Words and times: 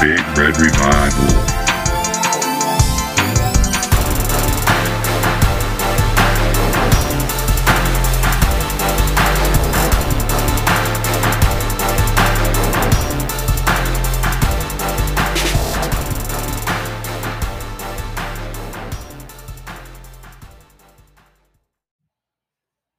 Big 0.00 0.20
Red 0.36 0.60
Revival. 0.60 1.56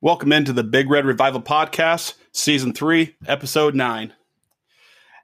Welcome 0.01 0.31
into 0.31 0.51
the 0.51 0.63
Big 0.63 0.89
Red 0.89 1.05
Revival 1.05 1.41
Podcast, 1.41 2.15
Season 2.31 2.73
3, 2.73 3.17
Episode 3.27 3.75
9. 3.75 4.13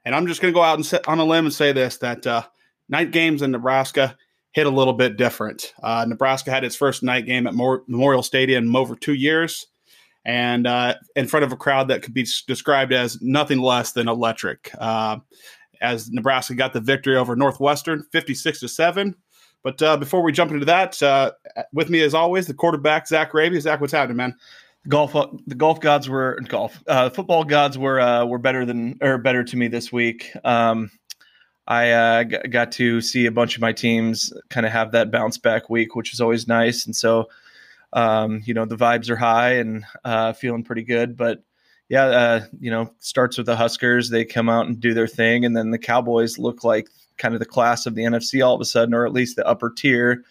And 0.04 0.14
I'm 0.14 0.26
just 0.26 0.40
going 0.40 0.52
to 0.52 0.56
go 0.56 0.62
out 0.62 0.76
and 0.76 0.84
sit 0.84 1.06
on 1.08 1.18
a 1.18 1.24
limb 1.24 1.46
and 1.46 1.54
say 1.54 1.72
this 1.72 1.98
that 1.98 2.26
uh, 2.26 2.42
night 2.88 3.10
games 3.10 3.42
in 3.42 3.50
Nebraska 3.50 4.16
hit 4.52 4.66
a 4.66 4.70
little 4.70 4.92
bit 4.92 5.16
different. 5.16 5.74
Uh, 5.82 6.04
Nebraska 6.06 6.50
had 6.50 6.64
its 6.64 6.76
first 6.76 7.02
night 7.02 7.26
game 7.26 7.46
at 7.46 7.54
Memorial 7.54 8.22
Stadium 8.22 8.74
over 8.76 8.94
two 8.94 9.14
years 9.14 9.66
and 10.24 10.66
uh, 10.66 10.94
in 11.16 11.26
front 11.26 11.44
of 11.44 11.52
a 11.52 11.56
crowd 11.56 11.88
that 11.88 12.02
could 12.02 12.14
be 12.14 12.26
described 12.46 12.92
as 12.92 13.20
nothing 13.20 13.58
less 13.58 13.92
than 13.92 14.08
electric. 14.08 14.70
Uh, 14.78 15.18
as 15.80 16.10
Nebraska 16.10 16.54
got 16.54 16.72
the 16.72 16.80
victory 16.80 17.16
over 17.16 17.36
Northwestern, 17.36 18.04
56 18.10 18.60
to 18.60 18.68
7. 18.68 19.14
But 19.62 19.82
uh, 19.82 19.96
before 19.96 20.22
we 20.22 20.32
jump 20.32 20.50
into 20.50 20.66
that, 20.66 21.02
uh, 21.02 21.32
with 21.72 21.90
me 21.90 22.02
as 22.02 22.14
always, 22.14 22.46
the 22.46 22.54
quarterback, 22.54 23.06
Zach 23.06 23.34
Raby. 23.34 23.60
Zach, 23.60 23.80
what's 23.80 23.92
happening, 23.92 24.16
man? 24.16 24.36
Golf 24.88 25.12
the 25.46 25.54
golf 25.54 25.80
gods 25.80 26.08
were 26.08 26.40
golf 26.48 26.82
uh, 26.86 27.10
football 27.10 27.44
gods 27.44 27.78
were 27.78 28.00
uh, 28.00 28.24
were 28.24 28.38
better 28.38 28.64
than 28.64 28.98
or 29.00 29.18
better 29.18 29.44
to 29.44 29.56
me 29.56 29.68
this 29.68 29.92
week. 29.92 30.32
Um, 30.44 30.90
I 31.66 31.90
uh, 31.92 32.24
g- 32.24 32.48
got 32.50 32.72
to 32.72 33.00
see 33.00 33.26
a 33.26 33.32
bunch 33.32 33.56
of 33.56 33.62
my 33.62 33.72
teams 33.72 34.32
kind 34.50 34.66
of 34.66 34.72
have 34.72 34.92
that 34.92 35.10
bounce 35.10 35.38
back 35.38 35.70
week 35.70 35.94
which 35.94 36.12
is 36.12 36.20
always 36.20 36.46
nice. 36.46 36.86
And 36.86 36.94
so 36.94 37.28
um, 37.92 38.42
you 38.44 38.54
know 38.54 38.66
the 38.66 38.76
vibes 38.76 39.08
are 39.10 39.16
high 39.16 39.54
and 39.54 39.84
uh, 40.04 40.32
feeling 40.32 40.64
pretty 40.64 40.82
good. 40.82 41.16
But 41.16 41.42
yeah 41.88 42.04
uh, 42.04 42.40
you 42.60 42.70
know 42.70 42.92
starts 42.98 43.38
with 43.38 43.46
the 43.46 43.56
Huskers. 43.56 44.10
They 44.10 44.24
come 44.24 44.48
out 44.48 44.66
and 44.66 44.80
do 44.80 44.94
their 44.94 45.08
thing. 45.08 45.44
And 45.44 45.56
then 45.56 45.70
the 45.70 45.78
Cowboys 45.78 46.38
look 46.38 46.64
like 46.64 46.88
kind 47.16 47.34
of 47.34 47.40
the 47.40 47.46
class 47.46 47.86
of 47.86 47.94
the 47.94 48.02
NFC 48.02 48.44
all 48.44 48.54
of 48.54 48.60
a 48.60 48.64
sudden 48.64 48.92
or 48.92 49.06
at 49.06 49.12
least 49.12 49.36
the 49.36 49.46
upper 49.46 49.70
tier 49.70 50.24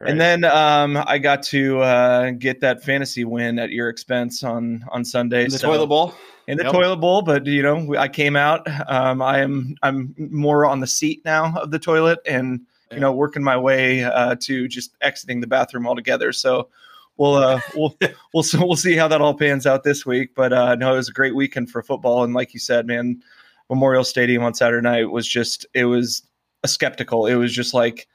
Right. 0.00 0.10
And 0.10 0.20
then 0.20 0.44
um, 0.44 1.02
I 1.06 1.18
got 1.18 1.42
to 1.44 1.80
uh, 1.80 2.30
get 2.32 2.60
that 2.60 2.82
fantasy 2.82 3.24
win 3.24 3.58
at 3.58 3.70
your 3.70 3.88
expense 3.88 4.42
on 4.42 4.84
on 4.90 5.04
Sunday. 5.04 5.44
In 5.44 5.50
the 5.50 5.58
so, 5.58 5.68
toilet 5.68 5.86
bowl. 5.86 6.14
In 6.46 6.58
the 6.58 6.64
yep. 6.64 6.72
toilet 6.72 6.96
bowl, 6.96 7.22
but 7.22 7.46
you 7.46 7.62
know, 7.62 7.94
I 7.96 8.08
came 8.08 8.36
out. 8.36 8.66
Um, 8.90 9.22
I 9.22 9.40
am 9.40 9.76
I'm 9.82 10.14
more 10.18 10.66
on 10.66 10.80
the 10.80 10.86
seat 10.86 11.22
now 11.24 11.54
of 11.56 11.70
the 11.70 11.78
toilet, 11.78 12.18
and 12.26 12.60
you 12.92 13.00
know, 13.00 13.12
working 13.12 13.42
my 13.42 13.56
way 13.56 14.04
uh, 14.04 14.36
to 14.40 14.68
just 14.68 14.94
exiting 15.00 15.40
the 15.40 15.46
bathroom 15.46 15.86
altogether. 15.86 16.32
So 16.32 16.68
we'll 17.16 17.34
uh, 17.34 17.60
we'll 17.74 17.96
we'll 18.32 18.44
we'll 18.54 18.76
see 18.76 18.96
how 18.96 19.08
that 19.08 19.20
all 19.20 19.34
pans 19.34 19.66
out 19.66 19.84
this 19.84 20.04
week. 20.04 20.34
But 20.34 20.52
uh, 20.52 20.74
no, 20.76 20.94
it 20.94 20.96
was 20.96 21.08
a 21.08 21.12
great 21.12 21.34
weekend 21.34 21.70
for 21.70 21.82
football, 21.82 22.24
and 22.24 22.34
like 22.34 22.54
you 22.54 22.60
said, 22.60 22.86
man, 22.86 23.22
Memorial 23.70 24.04
Stadium 24.04 24.42
on 24.42 24.54
Saturday 24.54 24.82
night 24.82 25.10
was 25.10 25.26
just 25.26 25.66
it 25.74 25.84
was 25.84 26.22
a 26.62 26.68
skeptical. 26.68 27.26
It 27.26 27.34
was 27.34 27.52
just 27.52 27.74
like 27.74 28.08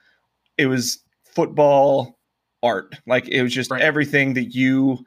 it 0.58 0.68
was 0.68 1.00
football 1.34 2.20
art. 2.64 2.96
Like 3.08 3.28
it 3.28 3.44
was 3.44 3.54
just 3.54 3.72
right. 3.72 3.82
everything 3.82 4.34
that 4.34 4.56
you 4.56 5.00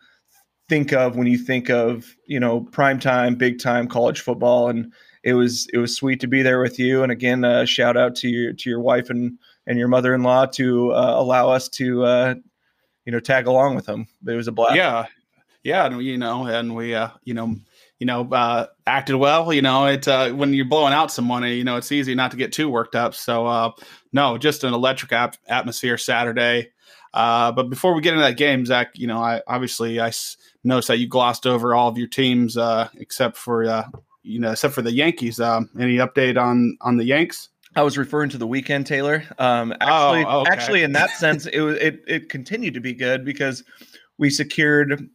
think 0.69 0.93
of 0.93 1.17
when 1.17 1.27
you 1.27 1.39
think 1.39 1.71
of, 1.71 2.17
you 2.27 2.41
know, 2.41 2.61
prime 2.61 2.99
time, 2.99 3.35
big 3.35 3.59
time 3.59 3.89
college 3.89 4.21
football. 4.21 4.69
And 4.69 4.93
it 5.23 5.35
was 5.35 5.69
it 5.73 5.79
was 5.79 5.95
sweet 5.95 6.21
to 6.21 6.27
be 6.27 6.43
there 6.43 6.61
with 6.61 6.79
you. 6.79 7.03
And 7.03 7.13
again, 7.13 7.45
uh, 7.45 7.65
shout 7.65 7.97
out 7.97 8.15
to 8.17 8.29
your 8.29 8.53
to 8.53 8.71
your 8.71 8.81
wife 8.81 9.11
and 9.11 9.39
and 9.67 9.79
your 9.79 9.89
mother 9.89 10.15
in 10.15 10.23
law 10.23 10.47
to 10.47 10.93
uh, 10.93 11.15
allow 11.17 11.51
us 11.51 11.69
to 11.71 12.05
uh, 12.05 12.35
you 13.05 13.13
know 13.13 13.21
tag 13.21 13.47
along 13.47 13.77
with 13.77 13.87
them. 13.87 14.07
It 14.27 14.35
was 14.35 14.49
a 14.49 14.53
blast. 14.53 14.77
Yeah, 14.77 15.07
yeah, 15.63 15.87
and 15.87 16.03
you 16.03 16.19
know, 16.19 16.47
and 16.47 16.75
we 16.75 16.95
uh, 16.95 17.11
you 17.25 17.35
know 17.35 17.57
you 18.03 18.07
know, 18.07 18.29
uh, 18.33 18.67
acted 18.87 19.17
well. 19.17 19.53
You 19.53 19.63
know, 19.63 19.87
it 19.87 20.07
uh, 20.09 20.31
when 20.31 20.55
you're 20.55 20.65
blowing 20.65 20.93
out 20.93 21.13
some 21.13 21.25
money, 21.25 21.55
you 21.55 21.65
know, 21.65 21.77
it's 21.77 21.93
easy 21.93 22.15
not 22.15 22.31
to 22.33 22.37
get 22.37 22.53
too 22.53 22.69
worked 22.69 22.95
up. 22.95 23.15
So, 23.15 23.47
uh, 23.47 23.71
no, 24.13 24.39
just 24.39 24.65
an 24.65 24.75
electric 24.75 25.13
ap- 25.13 25.37
atmosphere 25.49 25.99
Saturday. 25.99 26.71
Uh, 27.15 27.53
but 27.53 27.69
before 27.69 27.95
we 27.95 28.01
get 28.01 28.15
into 28.15 28.25
that 28.25 28.37
game, 28.37 28.65
Zach, 28.65 28.93
you 28.95 29.07
know, 29.07 29.19
I 29.19 29.43
obviously 29.47 30.01
I 30.01 30.13
noticed 30.65 30.89
that 30.89 30.99
you 30.99 31.09
glossed 31.09 31.47
over 31.47 31.75
all 31.75 31.89
of 31.89 31.99
your 31.99 32.09
teams 32.09 32.57
uh, 32.57 32.89
except 32.97 33.37
for 33.37 33.65
uh, 33.65 33.85
you 34.23 34.39
know, 34.39 34.53
except 34.53 34.75
for 34.75 34.83
the 34.83 34.93
Yankees. 34.93 35.41
Um, 35.41 35.69
any 35.79 35.97
update 35.97 36.41
on 36.41 36.77
on 36.81 36.97
the 36.97 37.05
Yanks? 37.05 37.49
I 37.75 37.83
was 37.83 37.97
referring 37.97 38.31
to 38.31 38.39
the 38.39 38.47
weekend, 38.47 38.87
Taylor. 38.87 39.25
Um, 39.39 39.73
actually, 39.81 40.25
oh, 40.25 40.41
okay. 40.41 40.53
actually, 40.53 40.83
in 40.83 40.93
that 40.93 41.11
sense, 41.11 41.47
it 41.47 41.61
was 41.61 41.77
it 41.79 42.03
it 42.07 42.29
continued 42.29 42.75
to 42.75 42.81
be 42.81 42.93
good 42.93 43.25
because 43.25 43.65
we 44.19 44.31
secured 44.31 45.09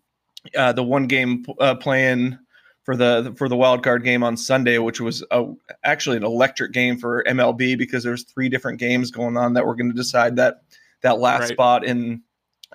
uh, 0.55 0.73
the 0.73 0.83
one 0.83 1.07
game 1.07 1.45
uh, 1.59 1.75
playing 1.75 2.37
for 2.87 2.95
the 2.95 3.33
for 3.35 3.49
the 3.49 3.57
wild 3.57 3.83
card 3.83 4.05
game 4.05 4.23
on 4.23 4.37
Sunday, 4.37 4.77
which 4.77 5.01
was 5.01 5.21
a, 5.29 5.43
actually 5.83 6.15
an 6.15 6.23
electric 6.23 6.71
game 6.71 6.97
for 6.97 7.21
MLB 7.27 7.77
because 7.77 8.01
there's 8.01 8.23
three 8.23 8.47
different 8.47 8.79
games 8.79 9.11
going 9.11 9.35
on 9.35 9.55
that 9.55 9.65
were 9.65 9.75
going 9.75 9.89
to 9.89 9.95
decide 9.95 10.37
that 10.37 10.61
that 11.01 11.19
last 11.19 11.41
right. 11.41 11.49
spot 11.49 11.83
in 11.83 12.21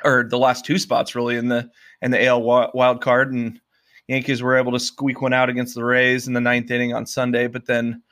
or 0.04 0.24
the 0.28 0.36
last 0.36 0.66
two 0.66 0.78
spots 0.78 1.14
really 1.14 1.36
in 1.36 1.48
the 1.48 1.70
in 2.02 2.10
the 2.10 2.22
AL 2.26 2.42
wild 2.42 3.00
card 3.00 3.32
and 3.32 3.58
Yankees 4.06 4.42
were 4.42 4.58
able 4.58 4.72
to 4.72 4.78
squeak 4.78 5.22
one 5.22 5.32
out 5.32 5.48
against 5.48 5.74
the 5.74 5.82
Rays 5.82 6.26
in 6.26 6.34
the 6.34 6.42
ninth 6.42 6.70
inning 6.70 6.92
on 6.92 7.06
Sunday, 7.06 7.46
but 7.46 7.64
then 7.64 8.02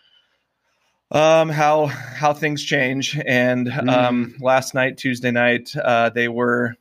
um, 1.10 1.50
how 1.50 1.84
how 1.84 2.32
things 2.32 2.64
change 2.64 3.20
and 3.26 3.66
mm. 3.66 3.92
um, 3.92 4.34
last 4.40 4.72
night 4.72 4.96
Tuesday 4.96 5.32
night 5.32 5.70
uh, 5.76 6.08
they 6.08 6.28
were 6.28 6.76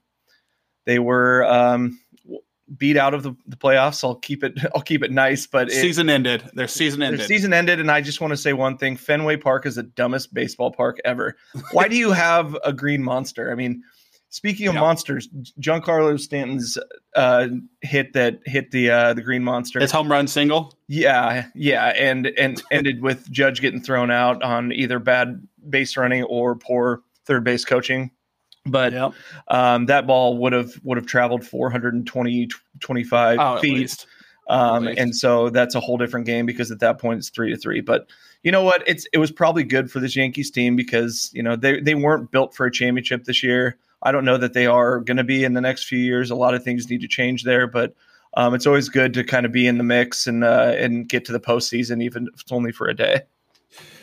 they 0.86 0.98
were 0.98 1.44
um, 1.44 2.00
beat 2.78 2.98
out 2.98 3.14
of 3.14 3.24
the, 3.24 3.36
the, 3.48 3.56
playoffs. 3.56 4.04
I'll 4.04 4.16
keep 4.16 4.44
it. 4.44 4.60
I'll 4.76 4.82
keep 4.82 5.04
it 5.04 5.12
nice. 5.12 5.48
But 5.48 5.70
it, 5.70 5.82
season 5.82 6.10
ended. 6.10 6.44
Their 6.54 6.68
season 6.68 7.02
ended. 7.02 7.22
Their 7.22 7.28
season 7.28 7.54
ended, 7.54 7.80
and 7.80 7.92
I 7.92 8.02
just 8.02 8.22
want 8.22 8.32
to 8.32 8.38
say 8.38 8.54
one 8.54 8.78
thing: 8.78 8.98
Fenway 8.98 9.38
Park 9.38 9.66
is 9.66 9.76
the 9.76 9.84
dumbest 9.84 10.34
baseball 10.34 10.72
park 10.72 11.00
ever. 11.06 11.36
Why 11.72 11.88
do 11.88 11.96
you 11.96 12.12
have 12.12 12.58
a 12.64 12.74
green 12.74 13.04
monster? 13.04 13.52
I 13.52 13.56
mean, 13.56 13.84
speaking 14.30 14.68
of 14.68 14.76
yeah. 14.76 14.82
monsters, 14.82 15.28
Giancarlo 15.60 16.20
Stanton's 16.20 16.78
uh, 17.16 17.48
hit 17.82 18.14
that 18.14 18.40
hit 18.46 18.72
the 18.72 18.90
uh, 18.90 19.14
the 19.14 19.22
green 19.22 19.44
monster. 19.44 19.80
His 19.80 19.92
home 19.92 20.12
run 20.12 20.28
single. 20.28 20.78
Yeah, 20.88 21.48
yeah, 21.56 21.88
and 21.88 22.28
and 22.38 22.62
ended 22.72 23.02
with 23.02 23.30
Judge 23.32 23.62
getting 23.62 23.82
thrown 23.82 24.12
out 24.12 24.42
on 24.44 24.72
either 24.72 25.00
bad 25.00 25.48
base 25.70 25.98
running 25.98 26.24
or 26.24 26.56
poor 26.56 27.04
third 27.26 27.44
base 27.44 27.66
coaching 27.66 28.12
but 28.66 28.94
yep. 28.94 29.14
um, 29.48 29.86
that 29.88 30.08
ball 30.08 30.38
would 30.38 30.54
have 30.54 30.72
would 30.84 30.98
have 30.98 31.06
traveled 31.06 31.46
420 31.46 32.50
25 32.80 33.38
oh, 33.40 33.60
feet. 33.60 34.06
um, 34.50 34.88
and 34.88 35.16
so 35.16 35.50
that's 35.50 35.76
a 35.76 35.80
whole 35.80 35.98
different 35.98 36.26
game 36.26 36.46
because 36.46 36.72
at 36.72 36.80
that 36.80 37.00
point 37.00 37.20
it's 37.20 37.30
three 37.30 37.50
to 37.52 37.58
three. 37.58 37.82
But 37.82 38.10
you 38.44 38.52
know 38.52 38.64
what? 38.64 38.84
It's 38.88 39.06
it 39.14 39.18
was 39.18 39.32
probably 39.32 39.64
good 39.64 39.92
for 39.92 40.00
this 40.00 40.16
yankees 40.16 40.52
team 40.52 40.76
because 40.76 41.30
you 41.34 41.44
know 41.44 41.56
they, 41.56 41.82
they 41.82 41.96
weren't 41.96 42.32
built 42.32 42.56
for 42.56 42.66
a 42.66 42.72
championship 42.72 43.26
this 43.26 43.44
year. 43.44 43.78
I 44.02 44.12
don't 44.12 44.26
know 44.26 44.38
that 44.38 44.54
they 44.54 44.66
are 44.66 45.02
going 45.02 45.18
to 45.18 45.26
be 45.26 45.44
in 45.44 45.54
the 45.54 45.62
next 45.62 45.84
few 45.84 46.00
years. 46.00 46.32
A 46.32 46.36
lot 46.36 46.54
of 46.54 46.64
things 46.64 46.90
need 46.90 47.02
to 47.02 47.08
change 47.08 47.44
there 47.44 47.68
but 47.68 47.94
um, 48.36 48.54
it's 48.54 48.68
always 48.68 48.90
good 48.90 49.14
to 49.16 49.24
kind 49.24 49.46
of 49.46 49.52
be 49.52 49.68
in 49.68 49.78
the 49.78 49.84
mix 49.84 50.28
and 50.28 50.44
uh, 50.44 50.74
and 50.78 51.10
get 51.10 51.26
to 51.26 51.32
the 51.32 51.40
postseason 51.40 52.02
even 52.04 52.28
if 52.34 52.42
it's 52.42 52.52
only 52.52 52.72
for 52.72 52.88
a 52.88 52.96
day 52.96 53.22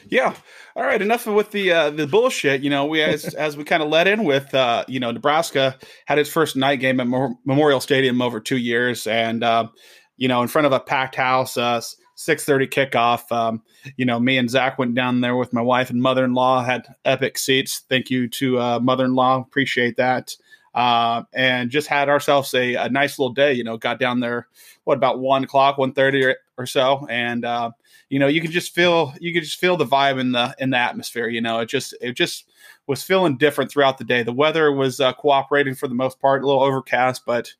yeah. 0.08 0.34
All 0.74 0.84
right. 0.84 1.00
Enough 1.00 1.26
with 1.26 1.50
the 1.50 1.72
uh, 1.72 1.90
the 1.90 2.06
bullshit. 2.06 2.62
You 2.62 2.70
know, 2.70 2.86
we 2.86 3.02
as 3.02 3.24
as 3.34 3.56
we 3.56 3.64
kind 3.64 3.82
of 3.82 3.88
let 3.88 4.08
in 4.08 4.24
with, 4.24 4.54
uh, 4.54 4.84
you 4.88 5.00
know, 5.00 5.10
Nebraska 5.10 5.78
had 6.06 6.18
its 6.18 6.30
first 6.30 6.56
night 6.56 6.76
game 6.76 7.00
at 7.00 7.06
Memorial 7.44 7.80
Stadium 7.80 8.20
over 8.22 8.40
two 8.40 8.58
years, 8.58 9.06
and 9.06 9.42
uh, 9.42 9.68
you 10.16 10.28
know, 10.28 10.42
in 10.42 10.48
front 10.48 10.66
of 10.66 10.72
a 10.72 10.80
packed 10.80 11.16
house, 11.16 11.56
uh, 11.56 11.80
six 12.14 12.44
thirty 12.44 12.66
kickoff. 12.66 13.30
Um, 13.32 13.62
you 13.96 14.04
know, 14.04 14.18
me 14.18 14.38
and 14.38 14.50
Zach 14.50 14.78
went 14.78 14.94
down 14.94 15.20
there 15.20 15.36
with 15.36 15.52
my 15.52 15.62
wife 15.62 15.90
and 15.90 16.00
mother 16.00 16.24
in 16.24 16.34
law. 16.34 16.62
Had 16.62 16.86
epic 17.04 17.38
seats. 17.38 17.82
Thank 17.88 18.10
you 18.10 18.28
to 18.28 18.58
uh, 18.58 18.80
mother 18.80 19.04
in 19.04 19.14
law. 19.14 19.40
Appreciate 19.40 19.96
that. 19.96 20.36
Uh, 20.74 21.22
and 21.32 21.70
just 21.70 21.88
had 21.88 22.10
ourselves 22.10 22.52
a, 22.52 22.74
a, 22.74 22.90
nice 22.90 23.18
little 23.18 23.32
day. 23.32 23.54
You 23.54 23.64
know, 23.64 23.78
got 23.78 23.98
down 23.98 24.20
there 24.20 24.46
what 24.84 24.98
about 24.98 25.18
one 25.18 25.44
o'clock, 25.44 25.78
one 25.78 25.92
thirty 25.92 26.22
or, 26.22 26.36
or 26.58 26.66
so, 26.66 27.06
and 27.08 27.44
uh, 27.44 27.70
you 28.08 28.18
know 28.18 28.26
you 28.26 28.40
could 28.40 28.50
just 28.50 28.74
feel 28.74 29.12
you 29.20 29.32
could 29.32 29.42
just 29.42 29.58
feel 29.58 29.76
the 29.76 29.86
vibe 29.86 30.20
in 30.20 30.32
the 30.32 30.54
in 30.58 30.70
the 30.70 30.76
atmosphere 30.76 31.28
you 31.28 31.40
know 31.40 31.60
it 31.60 31.66
just 31.66 31.94
it 32.00 32.12
just 32.12 32.46
was 32.86 33.02
feeling 33.02 33.36
different 33.36 33.68
throughout 33.68 33.98
the 33.98 34.04
day. 34.04 34.22
The 34.22 34.32
weather 34.32 34.70
was 34.70 35.00
uh, 35.00 35.12
cooperating 35.14 35.74
for 35.74 35.88
the 35.88 35.94
most 35.94 36.20
part 36.20 36.42
a 36.42 36.46
little 36.46 36.62
overcast 36.62 37.24
but 37.26 37.52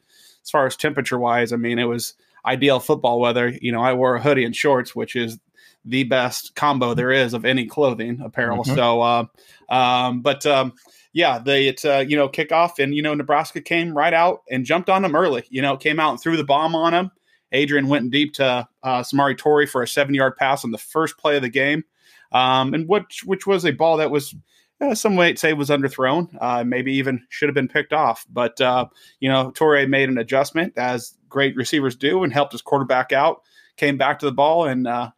as 0.43 0.51
far 0.51 0.67
as 0.67 0.77
temperature 0.77 1.19
wise 1.19 1.53
i 1.53 1.57
mean 1.57 1.79
it 1.79 1.85
was 1.85 2.15
ideal 2.45 2.79
football 2.79 3.21
weather. 3.21 3.57
You 3.61 3.73
know 3.73 3.83
i 3.83 3.93
wore 3.93 4.17
a 4.17 4.23
hoodie 4.23 4.45
and 4.45 4.55
shorts 4.55 4.95
which 4.95 5.17
is 5.17 5.39
the 5.85 6.05
best 6.05 6.55
combo 6.57 6.95
there 6.95 7.13
is 7.13 7.33
of 7.33 7.45
any 7.45 7.65
clothing 7.65 8.21
apparel. 8.21 8.65
Mm-hmm. 8.65 8.75
so 8.75 9.01
uh, 9.01 9.25
um, 9.69 10.21
but 10.21 10.45
um, 10.47 10.75
yeah 11.13 11.39
they 11.39 11.69
it 11.69 11.85
uh, 11.85 12.05
you 12.07 12.17
know 12.17 12.29
kickoff 12.29 12.79
and 12.79 12.95
you 12.95 13.03
know 13.03 13.15
nebraska 13.15 13.61
came 13.61 13.97
right 13.97 14.15
out 14.15 14.43
and 14.51 14.65
jumped 14.65 14.89
on 14.89 15.03
them 15.03 15.17
early 15.17 15.45
you 15.49 15.63
know 15.63 15.77
came 15.77 15.99
out 15.99 16.11
and 16.11 16.21
threw 16.21 16.37
the 16.37 16.45
bomb 16.45 16.75
on 16.75 16.93
them 16.93 17.11
Adrian 17.53 17.89
went 17.89 18.11
deep 18.11 18.35
to 18.35 18.69
uh, 18.83 19.03
Samori 19.03 19.37
Toure 19.37 19.69
for 19.69 19.83
a 19.83 19.89
seven 19.89 20.15
yard 20.15 20.37
pass 20.37 20.65
on 20.65 20.71
the 20.71 20.79
first 20.79 21.17
play 21.19 21.37
of 21.37 21.43
the 21.43 21.49
game. 21.49 21.85
um, 22.33 22.75
and 22.75 22.89
which 22.89 23.23
which 23.25 23.47
was 23.47 23.65
a 23.65 23.73
ball 23.73 23.97
that 23.97 24.11
was 24.11 24.35
uh, 24.81 24.95
some 24.95 25.15
might 25.15 25.39
say 25.39 25.53
was 25.53 25.71
underthrown, 25.71 26.29
uh, 26.41 26.63
maybe 26.65 26.93
even 26.93 27.25
should 27.31 27.49
have 27.49 27.55
been 27.55 27.69
picked 27.69 27.93
off. 27.93 28.27
But 28.31 28.61
uh, 28.61 28.87
you 29.21 29.29
know, 29.29 29.51
Toure 29.53 29.89
made 29.89 30.09
an 30.09 30.19
adjustment 30.19 30.75
as 30.77 31.15
great 31.29 31.57
receivers 31.57 31.97
do, 31.97 32.23
and 32.25 32.33
helped 32.33 32.53
his 32.53 32.63
quarterback 32.63 33.13
out. 33.13 33.43
Came 33.77 33.97
back 33.97 34.19
to 34.19 34.27
the 34.27 34.33
ball 34.33 34.67
and 34.67 34.87
uh, 34.87 35.11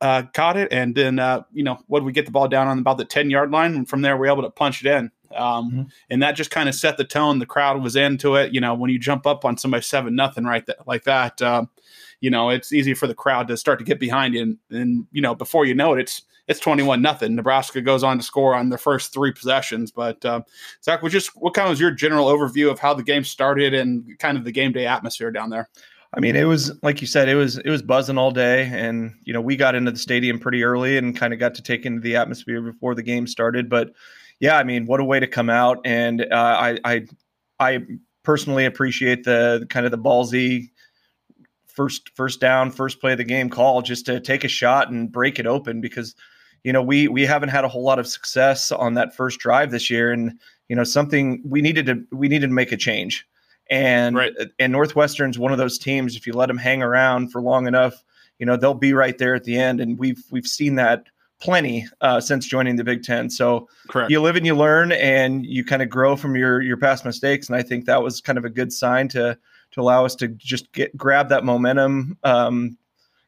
uh, 0.00 0.24
caught 0.34 0.56
it, 0.56 0.72
and 0.72 0.94
then 0.94 1.18
uh, 1.18 1.42
you 1.52 1.64
know, 1.64 1.78
what 1.86 2.04
we 2.04 2.12
get 2.12 2.26
the 2.26 2.32
ball 2.32 2.48
down 2.48 2.68
on 2.68 2.78
about 2.78 2.98
the 2.98 3.04
ten 3.04 3.30
yard 3.30 3.50
line, 3.50 3.74
and 3.74 3.88
from 3.88 4.02
there 4.02 4.16
we 4.16 4.28
are 4.28 4.32
able 4.32 4.42
to 4.42 4.50
punch 4.50 4.84
it 4.84 4.88
in. 4.88 5.10
Um, 5.36 5.70
mm-hmm. 5.70 5.82
And 6.10 6.22
that 6.22 6.32
just 6.32 6.50
kind 6.50 6.68
of 6.68 6.74
set 6.74 6.96
the 6.96 7.04
tone. 7.04 7.38
The 7.38 7.46
crowd 7.46 7.82
was 7.82 7.96
into 7.96 8.36
it. 8.36 8.54
You 8.54 8.60
know, 8.60 8.74
when 8.74 8.90
you 8.90 8.98
jump 8.98 9.26
up 9.26 9.44
on 9.44 9.56
somebody 9.56 9.82
seven 9.82 10.14
nothing 10.14 10.44
right 10.44 10.64
th- 10.64 10.78
like 10.86 11.04
that, 11.04 11.40
um, 11.42 11.68
you 12.20 12.30
know, 12.30 12.50
it's 12.50 12.72
easy 12.72 12.94
for 12.94 13.06
the 13.06 13.14
crowd 13.14 13.48
to 13.48 13.56
start 13.56 13.78
to 13.78 13.84
get 13.84 14.00
behind 14.00 14.34
you. 14.34 14.42
And, 14.42 14.58
and 14.70 15.06
you 15.12 15.20
know, 15.20 15.34
before 15.34 15.66
you 15.66 15.74
know 15.74 15.94
it, 15.94 16.00
it's 16.00 16.22
it's 16.46 16.60
twenty 16.60 16.82
one 16.82 17.00
nothing. 17.02 17.34
Nebraska 17.34 17.80
goes 17.80 18.02
on 18.02 18.18
to 18.18 18.22
score 18.22 18.54
on 18.54 18.68
their 18.68 18.78
first 18.78 19.12
three 19.12 19.32
possessions. 19.32 19.90
But 19.90 20.24
uh, 20.24 20.42
Zach, 20.82 21.02
what 21.02 21.12
just 21.12 21.30
what 21.36 21.54
kind 21.54 21.66
of 21.66 21.70
was 21.70 21.80
your 21.80 21.90
general 21.90 22.26
overview 22.26 22.70
of 22.70 22.78
how 22.78 22.94
the 22.94 23.02
game 23.02 23.24
started 23.24 23.74
and 23.74 24.18
kind 24.18 24.36
of 24.36 24.44
the 24.44 24.52
game 24.52 24.72
day 24.72 24.86
atmosphere 24.86 25.30
down 25.30 25.50
there? 25.50 25.68
I 26.16 26.20
mean, 26.20 26.36
it 26.36 26.44
was 26.44 26.70
like 26.82 27.00
you 27.00 27.06
said, 27.06 27.28
it 27.28 27.34
was 27.34 27.58
it 27.58 27.70
was 27.70 27.82
buzzing 27.82 28.18
all 28.18 28.30
day, 28.30 28.70
and 28.72 29.14
you 29.24 29.32
know 29.32 29.40
we 29.40 29.56
got 29.56 29.74
into 29.74 29.90
the 29.90 29.98
stadium 29.98 30.38
pretty 30.38 30.62
early 30.62 30.96
and 30.96 31.16
kind 31.16 31.32
of 31.32 31.40
got 31.40 31.54
to 31.56 31.62
take 31.62 31.84
into 31.84 32.00
the 32.00 32.16
atmosphere 32.16 32.62
before 32.62 32.94
the 32.94 33.02
game 33.02 33.26
started. 33.26 33.68
But 33.68 33.92
yeah, 34.40 34.56
I 34.56 34.64
mean, 34.64 34.86
what 34.86 35.00
a 35.00 35.04
way 35.04 35.20
to 35.20 35.26
come 35.26 35.50
out. 35.50 35.80
And 35.84 36.22
uh, 36.22 36.26
I, 36.34 36.78
I, 36.84 37.06
I 37.58 37.80
personally 38.22 38.64
appreciate 38.64 39.24
the 39.24 39.66
kind 39.70 39.86
of 39.86 39.92
the 39.92 39.98
ballsy 39.98 40.70
first 41.66 42.10
first 42.14 42.40
down, 42.40 42.70
first 42.70 43.00
play 43.00 43.12
of 43.12 43.18
the 43.18 43.24
game 43.24 43.50
call, 43.50 43.82
just 43.82 44.06
to 44.06 44.20
take 44.20 44.44
a 44.44 44.48
shot 44.48 44.90
and 44.90 45.10
break 45.10 45.38
it 45.38 45.46
open 45.46 45.80
because 45.80 46.14
you 46.62 46.72
know 46.72 46.82
we 46.82 47.08
we 47.08 47.26
haven't 47.26 47.50
had 47.50 47.64
a 47.64 47.68
whole 47.68 47.84
lot 47.84 47.98
of 47.98 48.06
success 48.06 48.72
on 48.72 48.94
that 48.94 49.14
first 49.14 49.38
drive 49.40 49.70
this 49.70 49.90
year, 49.90 50.12
and 50.12 50.38
you 50.68 50.76
know 50.76 50.84
something 50.84 51.42
we 51.44 51.60
needed 51.60 51.86
to 51.86 52.04
we 52.12 52.28
needed 52.28 52.48
to 52.48 52.54
make 52.54 52.72
a 52.72 52.76
change. 52.76 53.26
And 53.70 54.16
right. 54.16 54.32
and 54.58 54.72
Northwestern's 54.72 55.38
one 55.38 55.52
of 55.52 55.58
those 55.58 55.78
teams. 55.78 56.16
If 56.16 56.26
you 56.26 56.34
let 56.34 56.46
them 56.46 56.58
hang 56.58 56.82
around 56.82 57.32
for 57.32 57.40
long 57.40 57.66
enough, 57.66 58.04
you 58.38 58.46
know 58.46 58.56
they'll 58.56 58.74
be 58.74 58.92
right 58.92 59.16
there 59.16 59.34
at 59.34 59.44
the 59.44 59.56
end. 59.56 59.80
And 59.80 59.98
we've 59.98 60.22
we've 60.30 60.46
seen 60.46 60.74
that 60.76 61.06
plenty 61.44 61.86
uh, 62.00 62.20
since 62.20 62.46
joining 62.46 62.76
the 62.76 62.84
Big 62.84 63.02
Ten. 63.02 63.28
So 63.28 63.68
Correct. 63.88 64.10
you 64.10 64.20
live 64.20 64.34
and 64.34 64.46
you 64.46 64.56
learn, 64.56 64.92
and 64.92 65.44
you 65.44 65.62
kind 65.62 65.82
of 65.82 65.90
grow 65.90 66.16
from 66.16 66.34
your 66.34 66.62
your 66.62 66.78
past 66.78 67.04
mistakes. 67.04 67.48
And 67.48 67.56
I 67.56 67.62
think 67.62 67.84
that 67.84 68.02
was 68.02 68.20
kind 68.20 68.38
of 68.38 68.44
a 68.44 68.50
good 68.50 68.72
sign 68.72 69.08
to 69.08 69.38
to 69.72 69.80
allow 69.80 70.04
us 70.04 70.14
to 70.16 70.28
just 70.28 70.72
get 70.72 70.96
grab 70.96 71.28
that 71.28 71.44
momentum 71.44 72.16
um, 72.24 72.78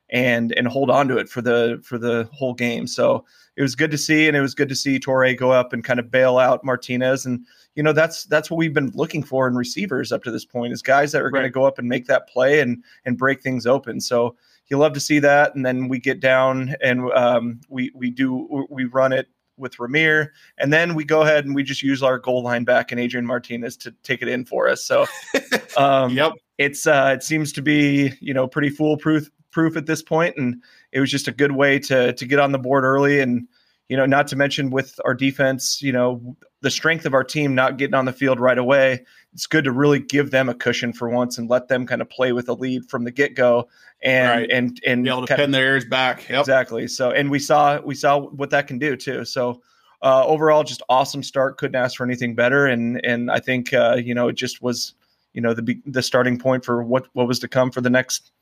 and 0.09 0.53
and 0.53 0.67
hold 0.67 0.91
on 0.91 1.09
to 1.09 1.19
it 1.19 1.29
for 1.29 1.43
the 1.43 1.81
for 1.85 1.99
the 1.99 2.29
whole 2.33 2.55
game. 2.55 2.87
So 2.87 3.25
it 3.55 3.63
was 3.63 3.75
good 3.75 3.91
to 3.91 3.99
see, 3.99 4.27
and 4.27 4.37
it 4.37 4.41
was 4.41 4.55
good 4.55 4.71
to 4.71 4.77
see 4.77 4.99
Toure 4.99 5.37
go 5.37 5.51
up 5.51 5.75
and 5.75 5.85
kind 5.85 6.01
of 6.01 6.11
bail 6.11 6.39
out 6.39 6.65
Martinez. 6.65 7.27
And 7.27 7.45
you 7.75 7.83
know 7.83 7.93
that's 7.93 8.25
that's 8.25 8.51
what 8.51 8.57
we've 8.57 8.75
been 8.75 8.93
looking 8.95 9.23
for 9.23 9.47
in 9.47 9.57
receivers 9.57 10.11
up 10.11 10.25
to 10.25 10.31
this 10.31 10.47
point 10.47 10.73
is 10.73 10.81
guys 10.81 11.13
that 11.13 11.21
are 11.21 11.27
right. 11.27 11.33
going 11.33 11.45
to 11.45 11.51
go 11.51 11.67
up 11.67 11.79
and 11.79 11.87
make 11.87 12.07
that 12.07 12.29
play 12.29 12.61
and 12.61 12.83
and 13.05 13.19
break 13.19 13.43
things 13.43 13.67
open. 13.67 14.01
So 14.01 14.37
you 14.69 14.79
love 14.79 14.93
to 14.95 15.01
see 15.01 15.19
that. 15.21 15.55
And 15.55 15.65
then 15.65 15.89
we 15.89 15.99
get 15.99 16.21
down 16.21 16.75
and 16.83 17.11
um, 17.13 17.61
we 17.69 17.91
we 17.95 18.11
do 18.11 18.67
we 18.71 18.85
run 18.85 19.13
it 19.13 19.29
with 19.59 19.77
Rahmir, 19.79 20.29
and 20.59 20.73
then 20.73 20.95
we 20.95 21.05
go 21.05 21.23
ahead 21.23 21.47
and 21.47 21.55
we 21.55 21.63
just 21.63 21.83
use 21.83 22.03
our 22.03 22.19
goal 22.19 22.43
line 22.43 22.65
back 22.65 22.93
and 22.93 23.01
Adrian 23.01 23.27
Martinez 23.27 23.77
to 23.79 23.95
take 24.03 24.21
it 24.21 24.29
in 24.29 24.45
for 24.45 24.69
us. 24.69 24.85
So, 24.85 25.07
um, 25.77 26.13
yep, 26.13 26.33
it's 26.59 26.87
uh, 26.87 27.13
it 27.15 27.23
seems 27.23 27.53
to 27.55 27.63
be 27.63 28.13
you 28.21 28.35
know 28.35 28.47
pretty 28.47 28.69
foolproof 28.69 29.31
proof 29.51 29.77
at 29.77 29.87
this 29.87 30.03
point, 30.03 30.37
and 30.37 30.63
it 30.93 31.01
was 31.01 31.11
just 31.11 31.29
a 31.29 31.33
good 31.33 31.53
way 31.53 31.79
to 31.81 32.13
to 32.13 32.27
get 32.27 32.39
on 32.39 32.53
the 32.53 32.59
board 32.59 32.85
early 32.85 33.21
and 33.21 33.49
you 33.89 33.97
know 33.97 34.07
not 34.07 34.27
to 34.29 34.37
mention 34.37 34.71
with 34.71 34.99
our 35.05 35.15
defense 35.15 35.81
you 35.81 35.93
know 35.93 36.37
the 36.61 36.71
strength 36.71 37.07
of 37.07 37.15
our 37.15 37.25
team 37.25 37.55
not 37.55 37.79
getting 37.79 37.95
on 37.95 38.05
the 38.05 38.13
field 38.13 38.41
right 38.41 38.59
away 38.59 39.05
it's 39.37 39.47
good 39.47 39.65
to 39.65 39.71
really 39.71 39.99
give 39.99 40.31
them 40.31 40.49
a 40.49 40.55
cushion 40.55 40.95
for 40.95 41.11
once 41.11 41.37
and 41.37 41.51
let 41.51 41.69
them 41.69 41.87
kind 41.87 42.01
of 42.01 42.09
play 42.09 42.33
with 42.33 42.49
a 42.49 42.55
lead 42.55 42.89
from 42.89 43.05
the 43.05 43.11
get 43.11 43.35
go 43.35 43.69
and 44.01 44.31
right. 44.31 44.51
and 44.51 44.81
and 44.87 45.05
be 45.05 45.11
able 45.11 45.27
to 45.27 45.37
pin 45.37 45.51
their 45.51 45.75
ears 45.75 45.85
back. 45.85 46.27
Yep. 46.27 46.41
Exactly. 46.41 46.89
So 46.89 47.11
and 47.11 47.31
we 47.31 47.39
saw 47.39 47.79
we 47.83 47.95
saw 47.95 48.19
what 48.19 48.49
that 48.49 48.67
can 48.67 48.79
do 48.79 48.97
too. 48.97 49.27
So 49.27 49.61
uh, 50.01 50.25
overall, 50.25 50.65
just 50.65 50.81
awesome 50.89 51.23
start. 51.23 51.59
Couldn't 51.59 51.75
ask 51.75 51.99
for 51.99 52.05
anything 52.05 52.35
better. 52.35 52.65
And 52.65 52.99
and 53.05 53.31
I 53.31 53.39
think 53.39 53.75
uh, 53.75 53.97
you 54.03 54.15
know 54.15 54.29
it 54.29 54.37
just 54.37 54.63
was 54.63 54.95
you 55.35 55.43
know 55.43 55.53
the 55.53 55.83
the 55.85 56.03
starting 56.03 56.39
point 56.39 56.65
for 56.65 56.83
what 56.83 57.07
what 57.13 57.29
was 57.29 57.39
to 57.41 57.49
come 57.49 57.71
for 57.71 57.83
the 57.83 57.91
next 57.91 58.33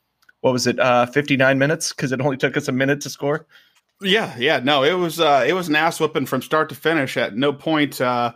what 0.42 0.52
was 0.52 0.68
it 0.68 0.78
uh, 0.78 1.06
59 1.06 1.58
minutes 1.58 1.92
because 1.92 2.12
it 2.12 2.20
only 2.20 2.36
took 2.36 2.56
us 2.56 2.68
a 2.68 2.72
minute 2.72 3.00
to 3.00 3.10
score. 3.10 3.48
Yeah, 4.00 4.32
yeah, 4.38 4.60
no, 4.60 4.84
it 4.84 4.92
was 4.92 5.18
uh, 5.18 5.44
it 5.44 5.54
was 5.54 5.68
an 5.68 5.74
ass 5.74 5.98
whipping 5.98 6.26
from 6.26 6.40
start 6.40 6.68
to 6.68 6.76
finish. 6.76 7.16
At 7.16 7.34
no 7.34 7.52
point 7.52 8.00
uh, 8.00 8.34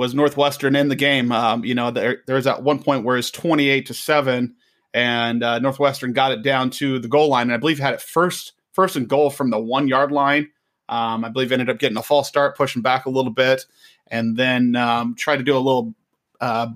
was 0.00 0.14
Northwestern 0.14 0.74
in 0.74 0.88
the 0.88 0.96
game. 0.96 1.30
Um, 1.30 1.62
you 1.62 1.74
know, 1.74 1.90
there 1.90 2.22
there 2.26 2.36
was 2.36 2.46
at 2.46 2.62
one 2.62 2.82
point 2.82 3.04
where 3.04 3.18
it's 3.18 3.30
28 3.30 3.84
to 3.86 3.94
seven 3.94 4.56
and 4.94 5.42
uh, 5.42 5.58
Northwestern 5.58 6.14
got 6.14 6.32
it 6.32 6.42
down 6.42 6.70
to 6.70 6.98
the 6.98 7.06
goal 7.06 7.28
line, 7.28 7.42
and 7.42 7.52
I 7.52 7.58
believe 7.58 7.78
had 7.78 7.92
it 7.92 8.00
first 8.00 8.54
first 8.72 8.96
and 8.96 9.06
goal 9.06 9.28
from 9.28 9.50
the 9.50 9.58
one 9.58 9.88
yard 9.88 10.10
line. 10.10 10.48
Um, 10.88 11.22
I 11.22 11.28
believe 11.28 11.52
ended 11.52 11.68
up 11.68 11.78
getting 11.78 11.98
a 11.98 12.02
false 12.02 12.28
start, 12.28 12.56
pushing 12.56 12.80
back 12.80 13.04
a 13.04 13.10
little 13.10 13.30
bit, 13.30 13.66
and 14.08 14.38
then 14.38 14.74
um, 14.74 15.16
tried 15.16 15.36
to 15.36 15.42
do 15.42 15.54
a 15.54 15.58
little 15.58 15.94
uh, 16.40 16.68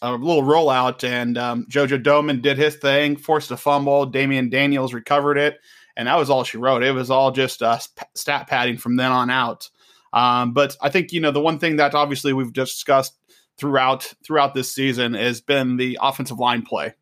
a 0.00 0.12
little 0.12 0.44
rollout. 0.44 1.02
And 1.02 1.36
um, 1.36 1.66
JoJo 1.68 2.00
Domann 2.00 2.42
did 2.42 2.58
his 2.58 2.76
thing, 2.76 3.16
forced 3.16 3.50
a 3.50 3.56
fumble. 3.56 4.08
Damion 4.08 4.52
Daniels 4.52 4.94
recovered 4.94 5.36
it, 5.36 5.58
and 5.96 6.06
that 6.06 6.16
was 6.16 6.30
all 6.30 6.44
she 6.44 6.58
wrote. 6.58 6.84
It 6.84 6.92
was 6.92 7.10
all 7.10 7.32
just 7.32 7.60
uh, 7.60 7.80
stat 8.14 8.46
padding 8.46 8.78
from 8.78 8.94
then 8.94 9.10
on 9.10 9.30
out. 9.30 9.68
Um, 10.12 10.52
but 10.52 10.76
I 10.80 10.90
think 10.90 11.12
you 11.12 11.20
know 11.20 11.30
the 11.30 11.40
one 11.40 11.58
thing 11.58 11.76
that 11.76 11.94
obviously 11.94 12.32
we've 12.32 12.52
discussed 12.52 13.18
throughout 13.56 14.12
throughout 14.24 14.54
this 14.54 14.72
season 14.72 15.14
has 15.14 15.40
been 15.40 15.76
the 15.76 15.98
offensive 16.00 16.38
line 16.38 16.62
play 16.62 16.94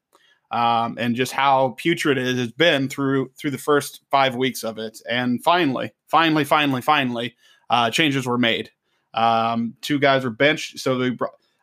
um, 0.51 0.97
and 0.99 1.15
just 1.15 1.33
how 1.33 1.75
putrid 1.77 2.19
it 2.19 2.37
has 2.37 2.53
been 2.53 2.89
through 2.89 3.31
through 3.39 3.51
the 3.51 3.59
first 3.59 4.03
five 4.11 4.35
weeks 4.35 4.65
of 4.65 4.79
it. 4.79 5.01
And 5.09 5.43
finally, 5.43 5.93
finally, 6.09 6.45
finally, 6.45 6.83
finally, 6.83 7.37
uh, 7.69 7.91
changes 7.91 8.27
were 8.27 8.39
made. 8.39 8.71
Um, 9.15 9.75
two 9.81 9.99
guys 9.99 10.25
were 10.25 10.31
benched, 10.31 10.79
so 10.79 10.99
we 10.99 11.17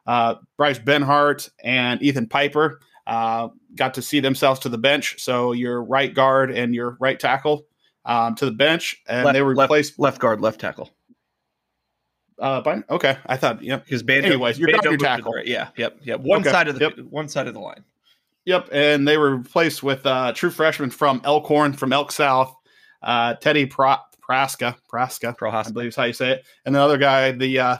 uh, 0.06 0.36
Bryce 0.58 0.80
Benhart 0.80 1.50
and 1.63 2.01
Ethan 2.01 2.27
Piper 2.27 2.80
uh, 3.06 3.50
got 3.75 3.94
to 3.96 4.01
see 4.01 4.20
themselves 4.20 4.62
to 4.62 4.70
the 4.70 4.77
bench. 4.77 5.22
So 5.22 5.51
your 5.51 5.84
right 5.84 6.13
guard 6.13 6.51
and 6.51 6.74
your 6.74 6.98
right 7.00 7.20
tackle 7.20 7.66
um, 8.06 8.36
to 8.36 8.46
the 8.46 8.51
bench, 8.51 9.01
and 9.08 9.25
left, 9.25 9.34
they 9.34 9.42
were 9.42 9.56
replaced 9.56 10.00
left, 10.00 10.13
left 10.13 10.22
guard, 10.22 10.42
left 10.42 10.62
tackle. 10.62 10.89
Uh, 12.39 12.62
by, 12.62 12.84
okay, 12.89 13.17
I 13.25 13.36
thought, 13.38 13.63
yeah. 13.63 13.77
Because 13.77 14.03
Banjo, 14.03 14.27
anyways, 14.27 14.60
you're 14.60 14.70
your 14.70 14.98
tackle. 14.98 15.34
Yeah, 15.44 15.70
yep, 15.75 15.98
yep. 16.03 16.20
One 16.20 16.41
okay, 16.41 16.51
side 16.51 16.67
of 16.67 16.75
the 16.75 16.82
yep. 16.82 17.00
one 17.10 17.27
side 17.27 17.48
of 17.48 17.53
the 17.53 17.60
line. 17.60 17.84
Yep, 18.46 18.70
and 18.72 19.08
they 19.08 19.17
were 19.17 19.38
replaced 19.38 19.84
with 19.84 20.06
uh, 20.06 20.34
true 20.34 20.51
freshman 20.51 20.89
from 20.89 21.22
Elkhorn, 21.25 21.74
from 21.74 21.91
Elk 21.91 22.12
South, 22.12 22.56
uh, 23.01 23.34
Teddy 23.36 23.65
Pra- 23.65 24.03
Praska, 24.22 24.77
Praska, 24.91 25.36
Prochazka. 25.36 25.67
I 25.67 25.72
believe 25.72 25.89
is 25.89 25.96
how 25.96 26.03
you 26.03 26.13
say 26.13 26.32
it, 26.32 26.46
and 26.65 26.75
the 26.75 26.79
other 26.79 26.98
guy, 26.98 27.32
the 27.32 27.60
uh, 27.60 27.77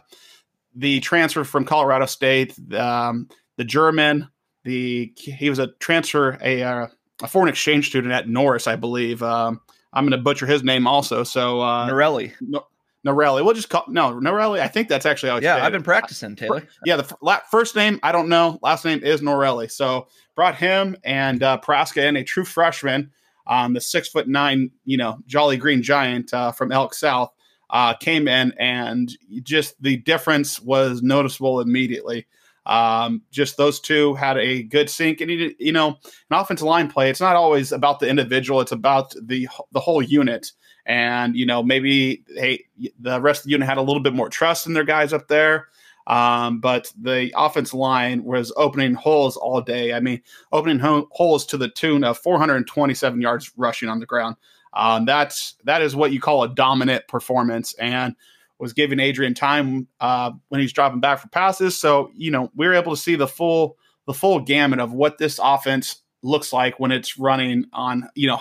the 0.76 1.00
transfer 1.02 1.44
from 1.44 1.64
Colorado 1.64 2.06
State, 2.06 2.58
um, 2.74 3.30
the 3.58 3.64
German, 3.64 4.28
the 4.64 5.14
he 5.16 5.50
was 5.50 5.60
a 5.60 5.68
transfer, 5.80 6.38
a 6.42 6.64
uh, 6.64 6.88
a 7.22 7.28
foreign 7.28 7.50
exchange 7.50 7.88
student 7.88 8.14
at 8.14 8.28
Norris, 8.28 8.68
I 8.68 8.76
believe. 8.76 9.22
Um, 9.24 9.62
I'm 9.94 10.04
going 10.04 10.12
to 10.12 10.24
butcher 10.24 10.46
his 10.46 10.64
name 10.64 10.86
also. 10.86 11.24
So 11.24 11.62
uh, 11.62 11.90
Norelli. 11.90 12.34
No, 12.42 12.66
Norelli. 13.08 13.44
We'll 13.44 13.54
just 13.54 13.70
call 13.70 13.86
no 13.88 14.14
Norelli. 14.14 14.60
I 14.60 14.68
think 14.68 14.90
that's 14.90 15.06
actually 15.06 15.30
how. 15.30 15.38
Yeah, 15.38 15.64
I've 15.64 15.72
been 15.72 15.84
practicing 15.84 16.36
Taylor. 16.36 16.68
Yeah, 16.86 16.98
the 16.98 17.18
f- 17.26 17.44
first 17.50 17.76
name 17.76 18.00
I 18.04 18.12
don't 18.12 18.30
know. 18.30 18.60
Last 18.62 18.86
name 18.86 19.04
is 19.04 19.22
Norelli. 19.22 19.72
So 19.72 20.08
brought 20.36 20.56
him 20.56 20.96
and 21.04 21.42
uh, 21.42 21.60
Praska 21.64 22.04
in, 22.04 22.16
a 22.16 22.24
true 22.24 22.46
freshman, 22.46 23.12
um, 23.48 23.74
the 23.74 23.82
six 23.82 24.10
foot 24.10 24.28
nine, 24.28 24.72
you 24.86 24.98
know, 24.98 25.18
Jolly 25.26 25.58
Green 25.58 25.82
Giant 25.82 26.34
uh, 26.34 26.52
from 26.52 26.72
Elk 26.72 26.94
South, 26.94 27.32
uh, 27.70 27.94
came 27.96 28.28
in, 28.28 28.54
and 28.60 29.12
just 29.44 29.82
the 29.82 29.98
difference 29.98 30.62
was 30.62 31.02
noticeable 31.02 31.60
immediately. 31.60 32.28
Um, 32.66 33.22
just 33.32 33.56
those 33.56 33.80
two 33.80 34.14
had 34.16 34.38
a 34.38 34.64
good 34.64 34.90
sync, 34.90 35.22
and 35.22 35.32
you 35.32 35.72
know, 35.72 35.90
an 36.30 36.40
offensive 36.40 36.68
line 36.68 36.90
play. 36.90 37.10
It's 37.10 37.22
not 37.22 37.36
always 37.36 37.72
about 37.72 38.00
the 38.00 38.10
individual; 38.10 38.62
it's 38.62 38.72
about 38.72 39.14
the 39.22 39.48
the 39.72 39.80
whole 39.80 40.02
unit 40.02 40.52
and 40.88 41.36
you 41.36 41.46
know 41.46 41.62
maybe 41.62 42.24
hey 42.36 42.66
the 43.00 43.22
rest 43.22 43.42
of 43.42 43.44
the 43.46 43.52
unit 43.52 43.68
had 43.68 43.78
a 43.78 43.82
little 43.82 44.02
bit 44.02 44.14
more 44.14 44.30
trust 44.30 44.66
in 44.66 44.74
their 44.74 44.84
guys 44.84 45.14
up 45.14 45.28
there. 45.28 45.68
Um, 46.08 46.62
but 46.62 46.92
the 46.98 47.34
offense 47.36 47.74
line 47.74 48.24
was 48.24 48.54
opening 48.56 48.94
holes 48.94 49.36
all 49.36 49.60
day. 49.60 49.94
I 49.94 50.00
mean, 50.00 50.22
opening 50.54 50.80
ho- 50.80 51.10
holes 51.12 51.46
to 51.48 51.58
the 51.58 51.68
tune 51.68 52.06
of 52.06 52.18
427 52.18 53.20
yards 53.20 53.52
rushing 53.58 53.90
on 53.90 54.00
the 54.00 54.06
ground. 54.06 54.38
Um, 54.74 55.04
that's 55.04 55.56
that 55.66 55.82
is 55.82 55.96
what 55.96 56.14
you 56.14 56.22
call 56.22 56.44
a 56.44 56.50
dominant 56.50 57.08
performance, 57.10 57.74
and 57.74 58.16
was 58.60 58.74
giving 58.74 59.00
Adrian 59.00 59.34
time 59.34 59.88
uh, 60.00 60.32
when 60.48 60.62
he's 60.62 60.74
dropping 60.74 61.02
back 61.02 61.20
for 61.20 61.28
passes. 61.28 61.78
So 61.78 62.12
you 62.16 62.32
know 62.32 62.52
we 62.56 62.66
were 62.66 62.74
able 62.74 62.96
to 62.96 63.02
see 63.02 63.16
the 63.16 63.28
full 63.28 63.78
the 64.06 64.14
full 64.14 64.40
gamut 64.40 64.80
of 64.80 64.94
what 64.94 65.18
this 65.18 65.40
offense 65.44 66.04
looks 66.22 66.54
like 66.54 66.80
when 66.80 66.92
it's 66.92 67.18
running 67.18 67.66
on 67.74 68.08
you 68.16 68.28
know 68.28 68.40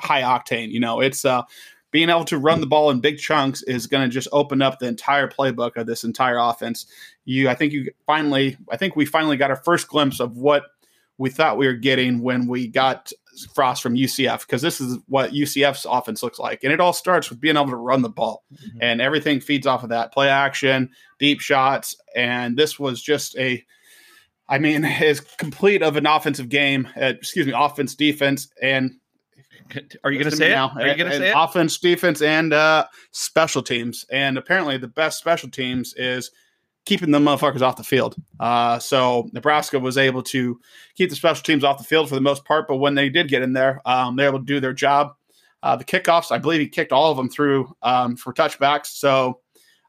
high 0.00 0.22
octane. 0.22 0.70
You 0.70 0.80
know 0.80 1.00
it's 1.00 1.24
uh, 1.24 1.42
being 1.92 2.08
able 2.08 2.24
to 2.24 2.38
run 2.38 2.60
the 2.60 2.66
ball 2.66 2.90
in 2.90 3.00
big 3.00 3.18
chunks 3.18 3.62
is 3.62 3.86
going 3.86 4.02
to 4.02 4.12
just 4.12 4.26
open 4.32 4.62
up 4.62 4.78
the 4.78 4.88
entire 4.88 5.28
playbook 5.28 5.76
of 5.76 5.86
this 5.86 6.02
entire 6.02 6.38
offense. 6.38 6.86
You, 7.26 7.48
I 7.48 7.54
think 7.54 7.72
you 7.72 7.92
finally, 8.06 8.56
I 8.70 8.76
think 8.76 8.96
we 8.96 9.04
finally 9.04 9.36
got 9.36 9.50
our 9.50 9.62
first 9.62 9.88
glimpse 9.88 10.18
of 10.18 10.36
what 10.36 10.64
we 11.18 11.30
thought 11.30 11.58
we 11.58 11.66
were 11.66 11.74
getting 11.74 12.22
when 12.22 12.48
we 12.48 12.66
got 12.66 13.12
Frost 13.54 13.82
from 13.82 13.94
UCF 13.94 14.40
because 14.40 14.62
this 14.62 14.80
is 14.80 14.98
what 15.06 15.32
UCF's 15.32 15.86
offense 15.88 16.22
looks 16.22 16.38
like. 16.38 16.64
And 16.64 16.72
it 16.72 16.80
all 16.80 16.94
starts 16.94 17.28
with 17.28 17.40
being 17.40 17.56
able 17.56 17.68
to 17.68 17.76
run 17.76 18.02
the 18.02 18.08
ball, 18.08 18.44
mm-hmm. 18.52 18.78
and 18.80 19.00
everything 19.00 19.40
feeds 19.40 19.66
off 19.66 19.82
of 19.82 19.90
that 19.90 20.12
play 20.12 20.28
action, 20.28 20.90
deep 21.18 21.40
shots. 21.40 21.96
And 22.16 22.56
this 22.56 22.78
was 22.78 23.02
just 23.02 23.36
a, 23.36 23.64
I 24.48 24.58
mean, 24.58 24.84
as 24.86 25.20
complete 25.20 25.82
of 25.82 25.96
an 25.96 26.06
offensive 26.06 26.48
game, 26.48 26.88
uh, 26.96 27.06
excuse 27.06 27.46
me, 27.46 27.52
offense, 27.54 27.94
defense, 27.94 28.48
and 28.62 28.92
are 30.04 30.10
you 30.10 30.18
going 30.18 30.30
to 30.30 30.36
say 30.36 30.50
it? 30.50 30.54
Now, 30.54 30.72
Are 30.74 30.86
you 30.86 30.96
going 30.96 31.10
to 31.10 31.16
say 31.16 31.30
it? 31.30 31.34
Offense, 31.36 31.78
defense, 31.78 32.22
and 32.22 32.52
uh, 32.52 32.86
special 33.10 33.62
teams. 33.62 34.04
And 34.10 34.38
apparently, 34.38 34.78
the 34.78 34.88
best 34.88 35.18
special 35.18 35.50
teams 35.50 35.94
is 35.94 36.30
keeping 36.84 37.10
the 37.10 37.18
motherfuckers 37.18 37.62
off 37.62 37.76
the 37.76 37.84
field. 37.84 38.16
Uh, 38.40 38.78
so 38.78 39.28
Nebraska 39.32 39.78
was 39.78 39.96
able 39.96 40.22
to 40.24 40.60
keep 40.96 41.10
the 41.10 41.16
special 41.16 41.42
teams 41.42 41.64
off 41.64 41.78
the 41.78 41.84
field 41.84 42.08
for 42.08 42.14
the 42.14 42.20
most 42.20 42.44
part, 42.44 42.66
but 42.66 42.76
when 42.76 42.94
they 42.94 43.08
did 43.08 43.28
get 43.28 43.42
in 43.42 43.52
there, 43.52 43.80
um, 43.86 44.16
they 44.16 44.24
were 44.24 44.30
able 44.30 44.38
to 44.40 44.44
do 44.44 44.60
their 44.60 44.72
job. 44.72 45.14
Uh, 45.62 45.76
the 45.76 45.84
kickoffs, 45.84 46.32
I 46.32 46.38
believe 46.38 46.60
he 46.60 46.68
kicked 46.68 46.92
all 46.92 47.10
of 47.12 47.16
them 47.16 47.28
through 47.28 47.72
um, 47.82 48.16
for 48.16 48.32
touchbacks. 48.32 48.86
So 48.86 49.40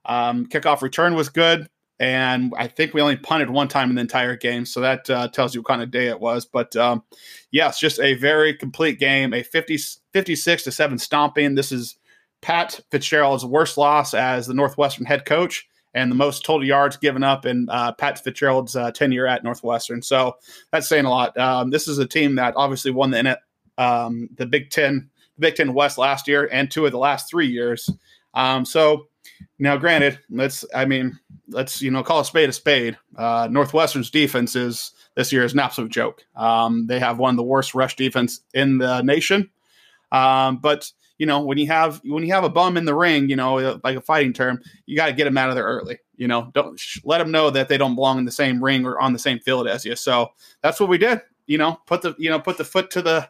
um, 0.06 0.46
kickoff 0.46 0.82
return 0.82 1.16
was 1.16 1.30
good. 1.30 1.68
And 2.00 2.54
I 2.58 2.68
think 2.68 2.94
we 2.94 3.02
only 3.02 3.16
punted 3.16 3.50
one 3.50 3.68
time 3.68 3.90
in 3.90 3.96
the 3.96 4.02
entire 4.02 4.36
game. 4.36 4.66
So 4.66 4.82
that 4.82 5.10
uh, 5.10 5.28
tells 5.30 5.54
you 5.54 5.62
what 5.62 5.68
kind 5.68 5.82
of 5.82 5.92
day 5.92 6.08
it 6.08 6.20
was. 6.20 6.46
But 6.46 6.76
um, 6.76 7.04
yes, 7.52 7.80
just 7.80 8.00
a 8.00 8.16
very 8.16 8.54
complete 8.54 9.00
game, 9.00 9.34
a 9.34 9.44
50, 9.44 9.78
56 10.12 10.64
to 10.64 10.72
7 10.72 10.98
stomping. 10.98 11.56
This 11.56 11.72
is 11.72 11.98
Pat 12.42 12.80
Fitzgerald's 12.92 13.46
worst 13.46 13.78
loss 13.78 14.14
as 14.14 14.48
the 14.48 14.54
Northwestern 14.54 15.06
head 15.06 15.26
coach 15.26 15.68
and 15.94 16.12
the 16.12 16.16
most 16.16 16.44
total 16.44 16.68
yards 16.68 16.98
given 16.98 17.24
up 17.24 17.46
in 17.46 17.68
uh, 17.70 17.94
Pat 17.94 18.24
Fitzgerald's 18.24 18.76
uh, 18.76 18.92
tenure 18.92 19.28
at 19.28 19.44
Northwestern. 19.44 20.02
So 20.02 20.36
that's 20.72 20.90
saying 20.90 21.06
a 21.06 21.10
lot. 21.10 21.38
Um, 21.38 21.70
this 21.70 21.88
is 21.88 22.00
a 22.00 22.08
team 22.08 22.36
that 22.36 22.56
obviously 22.58 22.92
won 22.92 23.12
the 23.12 23.40
um, 23.78 24.30
the 24.36 24.46
Big 24.46 24.70
Ten, 24.70 25.10
the 25.38 25.42
Big 25.42 25.56
Ten 25.56 25.74
West 25.74 25.98
last 25.98 26.28
year, 26.28 26.50
and 26.52 26.70
two 26.70 26.86
of 26.86 26.92
the 26.92 26.98
last 26.98 27.30
three 27.30 27.48
years. 27.48 27.90
Um, 28.34 28.66
so 28.66 29.08
now, 29.60 29.78
granted, 29.78 30.20
let's 30.30 30.66
I 30.74 30.86
mean 30.86 31.20
let's 31.50 31.82
you 31.82 31.92
know 31.92 32.04
call 32.04 32.20
a 32.20 32.26
spade 32.26 32.50
a 32.50 32.54
spade. 32.54 32.98
Uh, 33.18 33.48
Northwestern's 33.50 34.10
defense 34.10 34.56
is 34.56 34.92
this 35.16 35.32
year 35.32 35.44
is 35.44 35.54
an 35.54 35.60
absolute 35.60 35.92
joke. 35.92 36.24
Um, 36.36 36.88
they 36.88 37.00
have 37.00 37.20
one 37.20 37.32
of 37.32 37.38
the 37.38 37.44
worst 37.44 37.76
rush 37.76 37.96
defense 37.96 38.42
in 38.54 38.78
the 38.78 39.02
nation, 39.02 39.50
um, 40.12 40.58
but 40.58 40.92
you 41.18 41.26
know, 41.26 41.42
when 41.42 41.58
you 41.58 41.68
have 41.68 42.02
when 42.04 42.26
you 42.26 42.34
have 42.34 42.44
a 42.44 42.50
bum 42.50 42.76
in 42.76 42.86
the 42.86 42.96
ring, 42.96 43.30
you 43.30 43.36
know, 43.36 43.80
like 43.84 43.96
a 43.96 44.02
fighting 44.02 44.34
term, 44.34 44.62
you 44.86 44.96
got 44.96 45.08
to 45.08 45.14
get 45.14 45.26
them 45.26 45.38
out 45.38 45.50
of 45.50 45.56
there 45.56 45.64
early. 45.64 46.00
You 46.16 46.28
know, 46.28 46.52
don't 46.54 46.80
sh- 46.80 47.00
let 47.04 47.20
them 47.20 47.32
know 47.32 47.50
that 47.50 47.70
they 47.70 47.78
don't 47.78 47.96
belong 47.96 48.18
in 48.18 48.26
the 48.26 48.32
same 48.32 48.64
ring 48.64 48.86
or 48.86 49.00
on 49.00 49.14
the 49.14 49.20
same 49.20 49.40
field 49.40 49.68
as 49.68 49.86
you. 49.86 49.96
So 49.96 50.32
that's 50.62 50.80
what 50.80 50.90
we 50.90 50.98
did. 50.98 51.22
You 51.46 51.58
know, 51.60 51.80
put 51.86 52.02
the 52.02 52.16
you 52.18 52.30
know 52.30 52.40
put 52.40 52.58
the 52.58 52.64
foot 52.64 52.90
to 52.92 53.02
the 53.02 53.30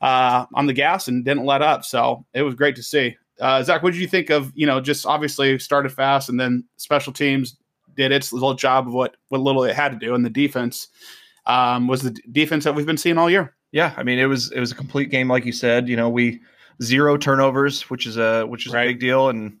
uh, 0.00 0.46
on 0.54 0.66
the 0.66 0.72
gas 0.72 1.08
and 1.08 1.24
didn't 1.24 1.44
let 1.44 1.62
up. 1.62 1.84
So 1.84 2.24
it 2.32 2.42
was 2.42 2.54
great 2.54 2.76
to 2.76 2.82
see. 2.82 3.16
Uh, 3.40 3.62
Zach, 3.62 3.82
what 3.82 3.92
did 3.92 4.00
you 4.00 4.08
think 4.08 4.30
of 4.30 4.52
you 4.54 4.66
know 4.66 4.80
just 4.80 5.06
obviously 5.06 5.58
started 5.58 5.90
fast 5.90 6.28
and 6.28 6.38
then 6.38 6.64
special 6.76 7.12
teams 7.12 7.56
did 7.96 8.12
its 8.12 8.32
little 8.32 8.54
job 8.54 8.86
of 8.86 8.94
what 8.94 9.16
what 9.28 9.40
little 9.40 9.64
it 9.64 9.74
had 9.74 9.92
to 9.92 9.98
do, 9.98 10.14
and 10.14 10.24
the 10.24 10.30
defense 10.30 10.88
um, 11.46 11.86
was 11.86 12.02
the 12.02 12.10
defense 12.32 12.64
that 12.64 12.74
we've 12.74 12.86
been 12.86 12.96
seeing 12.96 13.18
all 13.18 13.30
year. 13.30 13.54
Yeah, 13.72 13.94
I 13.96 14.02
mean 14.02 14.18
it 14.18 14.26
was 14.26 14.50
it 14.52 14.60
was 14.60 14.72
a 14.72 14.76
complete 14.76 15.10
game, 15.10 15.28
like 15.28 15.44
you 15.44 15.52
said. 15.52 15.88
You 15.88 15.96
know 15.96 16.08
we 16.08 16.40
zero 16.82 17.16
turnovers, 17.16 17.88
which 17.90 18.06
is 18.06 18.16
a 18.16 18.44
which 18.44 18.66
is 18.66 18.72
right. 18.72 18.84
a 18.84 18.90
big 18.90 19.00
deal. 19.00 19.28
And 19.28 19.58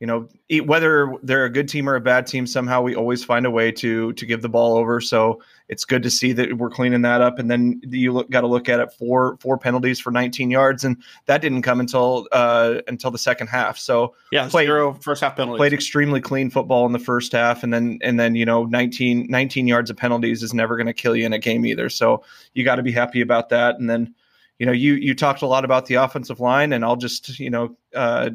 you 0.00 0.06
know, 0.06 0.28
whether 0.64 1.14
they're 1.22 1.44
a 1.44 1.50
good 1.50 1.68
team 1.68 1.88
or 1.88 1.94
a 1.94 2.00
bad 2.00 2.26
team, 2.26 2.46
somehow 2.46 2.82
we 2.82 2.96
always 2.96 3.24
find 3.24 3.46
a 3.46 3.50
way 3.50 3.70
to 3.72 4.12
to 4.14 4.26
give 4.26 4.42
the 4.42 4.48
ball 4.48 4.76
over. 4.76 5.00
So 5.00 5.40
it's 5.68 5.84
good 5.84 6.02
to 6.02 6.10
see 6.10 6.32
that 6.32 6.58
we're 6.58 6.70
cleaning 6.70 7.02
that 7.02 7.20
up. 7.20 7.38
And 7.38 7.50
then 7.50 7.80
you 7.84 8.24
got 8.30 8.42
to 8.42 8.46
look 8.46 8.68
at 8.68 8.80
it 8.80 8.92
for 8.98 9.36
four 9.40 9.58
penalties 9.58 10.00
for 10.00 10.10
19 10.10 10.50
yards, 10.50 10.84
and 10.84 11.02
that 11.26 11.40
didn't 11.40 11.62
come 11.62 11.80
until 11.80 12.28
uh, 12.32 12.80
until 12.88 13.10
the 13.10 13.18
second 13.18 13.48
half. 13.48 13.78
So 13.78 14.14
yeah, 14.30 14.48
played, 14.48 14.66
zero 14.66 14.94
first 14.94 15.22
half 15.22 15.36
penalties. 15.36 15.58
Played 15.58 15.72
extremely 15.72 16.20
clean 16.20 16.50
football 16.50 16.86
in 16.86 16.92
the 16.92 16.98
first 16.98 17.32
half, 17.32 17.62
and 17.62 17.72
then 17.72 17.98
and 18.02 18.18
then 18.18 18.34
you 18.34 18.44
know 18.44 18.64
19 18.64 19.26
19 19.28 19.66
yards 19.66 19.90
of 19.90 19.96
penalties 19.96 20.42
is 20.42 20.52
never 20.52 20.76
going 20.76 20.86
to 20.86 20.92
kill 20.92 21.16
you 21.16 21.26
in 21.26 21.32
a 21.32 21.38
game 21.38 21.64
either. 21.66 21.88
So 21.88 22.24
you 22.54 22.64
got 22.64 22.76
to 22.76 22.82
be 22.82 22.92
happy 22.92 23.20
about 23.20 23.48
that. 23.50 23.78
And 23.78 23.88
then 23.88 24.14
you 24.58 24.66
know, 24.66 24.72
you 24.72 24.94
you 24.94 25.14
talked 25.14 25.42
a 25.42 25.46
lot 25.46 25.64
about 25.64 25.86
the 25.86 25.94
offensive 25.94 26.38
line, 26.38 26.72
and 26.72 26.84
I'll 26.84 26.94
just 26.94 27.40
you 27.40 27.50
know 27.50 27.76
uh, 27.94 28.30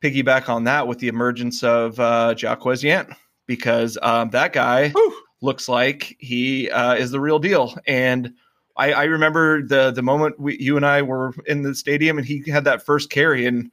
piggyback 0.00 0.48
on 0.48 0.64
that 0.64 0.86
with 0.86 1.00
the 1.00 1.08
emergence 1.08 1.64
of 1.64 1.98
uh, 1.98 2.36
Jaquez 2.36 2.84
Yant 2.84 3.12
because 3.46 3.98
um, 4.02 4.30
that 4.30 4.52
guy 4.52 4.90
Whew. 4.90 5.22
Looks 5.40 5.68
like 5.68 6.16
he 6.18 6.70
uh, 6.70 6.94
is 6.94 7.10
the 7.10 7.20
real 7.20 7.38
deal. 7.38 7.74
And 7.86 8.32
I, 8.76 8.92
I 8.92 9.04
remember 9.04 9.62
the 9.62 9.90
the 9.90 10.02
moment 10.02 10.38
we, 10.38 10.56
you 10.58 10.76
and 10.76 10.86
I 10.86 11.02
were 11.02 11.34
in 11.46 11.62
the 11.62 11.74
stadium, 11.74 12.18
and 12.18 12.26
he 12.26 12.42
had 12.48 12.64
that 12.64 12.84
first 12.84 13.10
carry, 13.10 13.46
and 13.46 13.70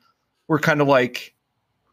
we're 0.48 0.60
kind 0.60 0.82
of 0.82 0.88
like, 0.88 1.36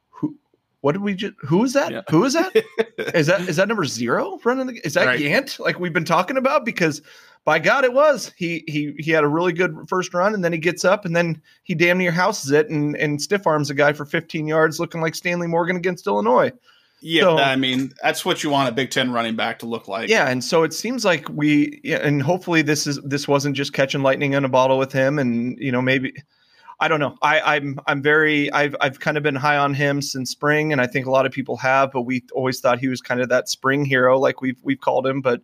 who? 0.09 0.35
What 0.81 0.93
did 0.93 1.02
we 1.02 1.14
just? 1.14 1.35
Who 1.41 1.62
is 1.62 1.75
that? 1.75 1.93
Yeah. 1.93 2.00
Who 2.09 2.25
is 2.25 2.33
that? 2.33 2.55
is 3.14 3.26
that 3.26 3.43
is 3.43 3.57
that 3.57 3.69
number 3.69 3.85
zero 3.85 4.41
running? 4.45 4.67
The, 4.67 4.81
is 4.87 4.95
that 4.95 5.07
right. 5.07 5.21
Yant? 5.21 5.59
Like 5.59 5.79
we've 5.79 5.93
been 5.93 6.05
talking 6.05 6.38
about 6.38 6.64
because 6.64 7.02
by 7.45 7.59
God, 7.59 7.85
it 7.85 7.93
was. 7.93 8.33
He 8.37 8.64
he 8.67 8.95
he 8.99 9.11
had 9.11 9.25
a 9.25 9.29
really 9.29 9.52
good 9.52 9.76
first 9.88 10.14
run, 10.14 10.33
and 10.33 10.43
then 10.43 10.52
he 10.52 10.59
gets 10.59 10.85
up, 10.85 11.05
and 11.05 11.14
then 11.14 11.41
he 11.64 11.75
damn 11.75 11.99
near 11.99 12.12
houses 12.12 12.50
it, 12.50 12.71
and 12.71 12.97
and 12.97 13.21
stiff 13.21 13.47
arms 13.47 13.69
a 13.69 13.75
guy 13.75 13.93
for 13.93 14.07
15 14.07 14.47
yards, 14.47 14.81
looking 14.81 15.02
like 15.02 15.14
Stanley 15.14 15.49
Morgan 15.49 15.76
against 15.76 16.07
Illinois. 16.07 16.52
Yeah, 17.02 17.23
so, 17.23 17.38
I 17.38 17.56
mean 17.56 17.92
that's 18.02 18.25
what 18.25 18.42
you 18.42 18.50
want 18.50 18.68
a 18.68 18.73
Big 18.73 18.90
Ten 18.90 19.11
running 19.11 19.35
back 19.37 19.59
to 19.59 19.66
look 19.66 19.88
like. 19.88 20.09
Yeah, 20.09 20.28
and 20.28 20.42
so 20.42 20.62
it 20.62 20.73
seems 20.73 21.04
like 21.04 21.28
we, 21.28 21.80
and 21.85 22.23
hopefully 22.23 22.62
this 22.62 22.87
is 22.87 23.00
this 23.02 23.26
wasn't 23.26 23.56
just 23.56 23.73
catching 23.73 24.02
lightning 24.02 24.35
in 24.35 24.44
a 24.44 24.49
bottle 24.49 24.78
with 24.78 24.92
him, 24.92 25.18
and 25.18 25.59
you 25.59 25.73
know 25.73 25.82
maybe. 25.82 26.14
I 26.80 26.88
don't 26.88 26.99
know. 26.99 27.16
I, 27.23 27.40
I'm 27.56 27.78
I'm 27.87 28.02
very 28.02 28.52
I've 28.52 28.75
I've 28.80 28.99
kind 28.99 29.16
of 29.16 29.23
been 29.23 29.37
high 29.37 29.56
on 29.56 29.73
him 29.73 30.02
since 30.02 30.30
spring, 30.30 30.73
and 30.73 30.80
I 30.80 30.88
think 30.88 31.06
a 31.06 31.12
lot 31.12 31.26
of 31.26 31.30
people 31.30 31.56
have. 31.59 31.92
But 31.92 32.02
we 32.02 32.25
always 32.32 32.59
thought 32.59 32.80
he 32.80 32.88
was 32.88 33.00
kind 33.00 33.21
of 33.21 33.28
that 33.28 33.49
spring 33.49 33.85
hero, 33.85 34.18
like 34.18 34.40
we've 34.40 34.59
we've 34.64 34.80
called 34.80 35.06
him. 35.06 35.21
But 35.21 35.42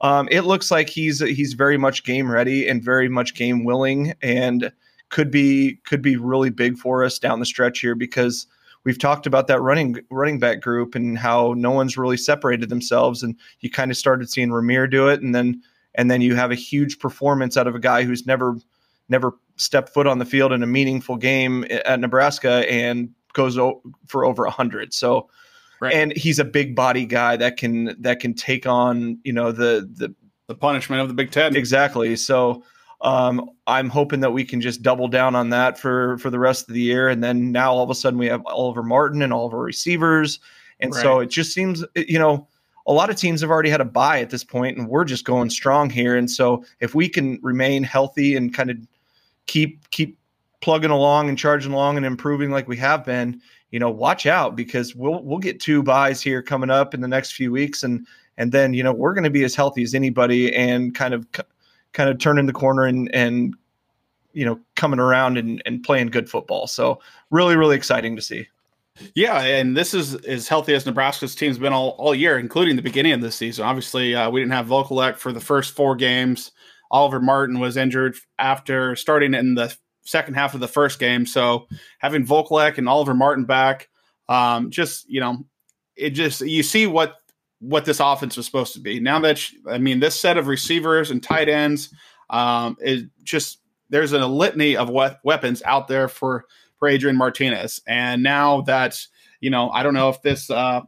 um, 0.00 0.28
it 0.30 0.42
looks 0.42 0.70
like 0.70 0.88
he's 0.88 1.18
he's 1.18 1.54
very 1.54 1.76
much 1.76 2.04
game 2.04 2.30
ready 2.30 2.68
and 2.68 2.84
very 2.84 3.08
much 3.08 3.34
game 3.34 3.64
willing, 3.64 4.14
and 4.22 4.70
could 5.08 5.30
be 5.30 5.78
could 5.84 6.02
be 6.02 6.16
really 6.16 6.50
big 6.50 6.78
for 6.78 7.04
us 7.04 7.18
down 7.18 7.40
the 7.40 7.46
stretch 7.46 7.80
here 7.80 7.96
because 7.96 8.46
we've 8.86 8.98
talked 8.98 9.26
about 9.26 9.48
that 9.48 9.60
running 9.60 9.98
running 10.10 10.38
back 10.38 10.62
group 10.62 10.94
and 10.94 11.18
how 11.18 11.52
no 11.54 11.70
one's 11.72 11.98
really 11.98 12.16
separated 12.16 12.70
themselves, 12.70 13.22
and 13.22 13.36
you 13.60 13.68
kind 13.68 13.90
of 13.90 13.98
started 13.98 14.30
seeing 14.30 14.48
Rahmir 14.48 14.90
do 14.90 15.08
it, 15.08 15.20
and 15.20 15.34
then 15.34 15.60
and 15.96 16.10
then 16.10 16.22
you 16.22 16.34
have 16.36 16.50
a 16.50 16.54
huge 16.54 16.98
performance 16.98 17.58
out 17.58 17.66
of 17.66 17.74
a 17.74 17.80
guy 17.80 18.04
who's 18.04 18.26
never 18.26 18.56
never 19.10 19.32
stepped 19.56 19.90
foot 19.90 20.06
on 20.06 20.18
the 20.18 20.24
field 20.24 20.52
in 20.52 20.62
a 20.62 20.66
meaningful 20.66 21.16
game 21.16 21.66
at 21.70 22.00
Nebraska 22.00 22.64
and 22.70 23.10
goes 23.34 23.58
o- 23.58 23.82
for 24.06 24.24
over 24.24 24.46
a 24.46 24.50
hundred. 24.50 24.94
So 24.94 25.28
Right. 25.80 25.92
And 25.92 26.16
he's 26.16 26.38
a 26.38 26.44
big 26.44 26.74
body 26.74 27.04
guy 27.04 27.36
that 27.36 27.56
can 27.56 28.00
that 28.00 28.20
can 28.20 28.34
take 28.34 28.66
on, 28.66 29.18
you 29.24 29.32
know, 29.32 29.52
the 29.52 29.88
the 29.92 30.14
the 30.46 30.54
punishment 30.54 31.02
of 31.02 31.08
the 31.08 31.14
Big 31.14 31.30
Ten. 31.30 31.56
Exactly. 31.56 32.16
So 32.16 32.62
um, 33.00 33.50
I'm 33.66 33.88
hoping 33.88 34.20
that 34.20 34.32
we 34.32 34.44
can 34.44 34.60
just 34.60 34.82
double 34.82 35.08
down 35.08 35.34
on 35.34 35.50
that 35.50 35.78
for 35.78 36.18
for 36.18 36.30
the 36.30 36.38
rest 36.38 36.68
of 36.68 36.74
the 36.74 36.80
year. 36.80 37.08
And 37.08 37.22
then 37.22 37.52
now 37.52 37.72
all 37.72 37.82
of 37.82 37.90
a 37.90 37.94
sudden 37.94 38.18
we 38.18 38.26
have 38.26 38.44
Oliver 38.46 38.82
Martin 38.82 39.22
and 39.22 39.32
all 39.32 39.46
of 39.46 39.52
our 39.52 39.60
receivers. 39.60 40.40
And 40.80 40.94
right. 40.94 41.02
so 41.02 41.20
it 41.20 41.30
just 41.30 41.52
seems, 41.52 41.84
you 41.94 42.18
know, 42.18 42.48
a 42.86 42.92
lot 42.92 43.10
of 43.10 43.16
teams 43.16 43.40
have 43.40 43.50
already 43.50 43.70
had 43.70 43.80
a 43.80 43.86
buy 43.86 44.20
at 44.20 44.30
this 44.30 44.44
point, 44.44 44.78
and 44.78 44.88
we're 44.88 45.04
just 45.04 45.24
going 45.24 45.50
strong 45.50 45.90
here. 45.90 46.16
And 46.16 46.30
so 46.30 46.64
if 46.80 46.94
we 46.94 47.08
can 47.08 47.38
remain 47.42 47.82
healthy 47.82 48.36
and 48.36 48.54
kind 48.54 48.70
of 48.70 48.76
keep 49.46 49.90
keep 49.90 50.18
plugging 50.60 50.90
along 50.90 51.28
and 51.28 51.36
charging 51.36 51.72
along 51.72 51.96
and 51.96 52.06
improving 52.06 52.50
like 52.50 52.68
we 52.68 52.76
have 52.76 53.04
been, 53.04 53.40
you 53.70 53.78
know, 53.78 53.90
watch 53.90 54.26
out 54.26 54.56
because 54.56 54.94
we'll 54.94 55.22
we'll 55.22 55.38
get 55.38 55.60
two 55.60 55.82
buys 55.82 56.22
here 56.22 56.42
coming 56.42 56.70
up 56.70 56.94
in 56.94 57.00
the 57.00 57.08
next 57.08 57.32
few 57.32 57.50
weeks, 57.50 57.82
and 57.82 58.06
and 58.38 58.52
then 58.52 58.72
you 58.72 58.82
know 58.82 58.92
we're 58.92 59.14
going 59.14 59.24
to 59.24 59.30
be 59.30 59.44
as 59.44 59.54
healthy 59.54 59.82
as 59.82 59.94
anybody, 59.94 60.54
and 60.54 60.94
kind 60.94 61.12
of 61.12 61.26
kind 61.96 62.10
of 62.10 62.18
turning 62.18 62.44
the 62.44 62.52
corner 62.52 62.84
and 62.84 63.12
and 63.14 63.54
you 64.34 64.44
know 64.44 64.60
coming 64.76 65.00
around 65.00 65.38
and, 65.38 65.62
and 65.66 65.82
playing 65.82 66.08
good 66.08 66.28
football. 66.28 66.68
So 66.68 67.00
really 67.30 67.56
really 67.56 67.74
exciting 67.74 68.14
to 68.14 68.22
see. 68.22 68.46
Yeah, 69.14 69.42
and 69.42 69.76
this 69.76 69.92
is 69.92 70.14
as 70.26 70.48
healthy 70.48 70.74
as 70.74 70.86
Nebraska's 70.86 71.34
team's 71.34 71.58
been 71.58 71.72
all, 71.72 71.90
all 71.98 72.14
year, 72.14 72.38
including 72.38 72.76
the 72.76 72.82
beginning 72.82 73.12
of 73.12 73.20
this 73.20 73.34
season. 73.34 73.66
Obviously, 73.66 74.14
uh, 74.14 74.30
we 74.30 74.40
didn't 74.40 74.54
have 74.54 74.66
Vokolek 74.66 75.18
for 75.18 75.32
the 75.32 75.40
first 75.40 75.74
four 75.74 75.96
games. 75.96 76.52
Oliver 76.90 77.20
Martin 77.20 77.58
was 77.58 77.76
injured 77.76 78.16
after 78.38 78.96
starting 78.96 79.34
in 79.34 79.54
the 79.54 79.76
second 80.02 80.32
half 80.32 80.54
of 80.54 80.60
the 80.60 80.68
first 80.68 80.98
game. 80.98 81.26
So 81.26 81.66
having 81.98 82.24
Vokolek 82.24 82.78
and 82.78 82.88
Oliver 82.88 83.12
Martin 83.12 83.44
back, 83.44 83.90
um, 84.30 84.70
just 84.70 85.08
you 85.10 85.20
know, 85.20 85.44
it 85.94 86.10
just 86.10 86.40
you 86.40 86.62
see 86.62 86.86
what 86.86 87.16
what 87.68 87.84
this 87.84 88.00
offense 88.00 88.36
was 88.36 88.46
supposed 88.46 88.74
to 88.74 88.80
be. 88.80 89.00
Now 89.00 89.18
that 89.20 89.40
I 89.68 89.78
mean, 89.78 90.00
this 90.00 90.18
set 90.18 90.38
of 90.38 90.46
receivers 90.46 91.10
and 91.10 91.22
tight 91.22 91.48
ends 91.48 91.90
um, 92.30 92.76
is 92.80 93.04
just 93.22 93.58
there's 93.90 94.12
a 94.12 94.26
litany 94.26 94.76
of 94.76 94.90
we- 94.90 95.16
weapons 95.24 95.62
out 95.64 95.88
there 95.88 96.08
for 96.08 96.44
for 96.78 96.88
Adrian 96.88 97.16
Martinez. 97.16 97.80
And 97.86 98.22
now 98.22 98.62
that, 98.62 98.98
you 99.40 99.50
know, 99.50 99.70
I 99.70 99.82
don't 99.82 99.94
know 99.94 100.08
if 100.08 100.22
this, 100.22 100.50
uh, 100.50 100.82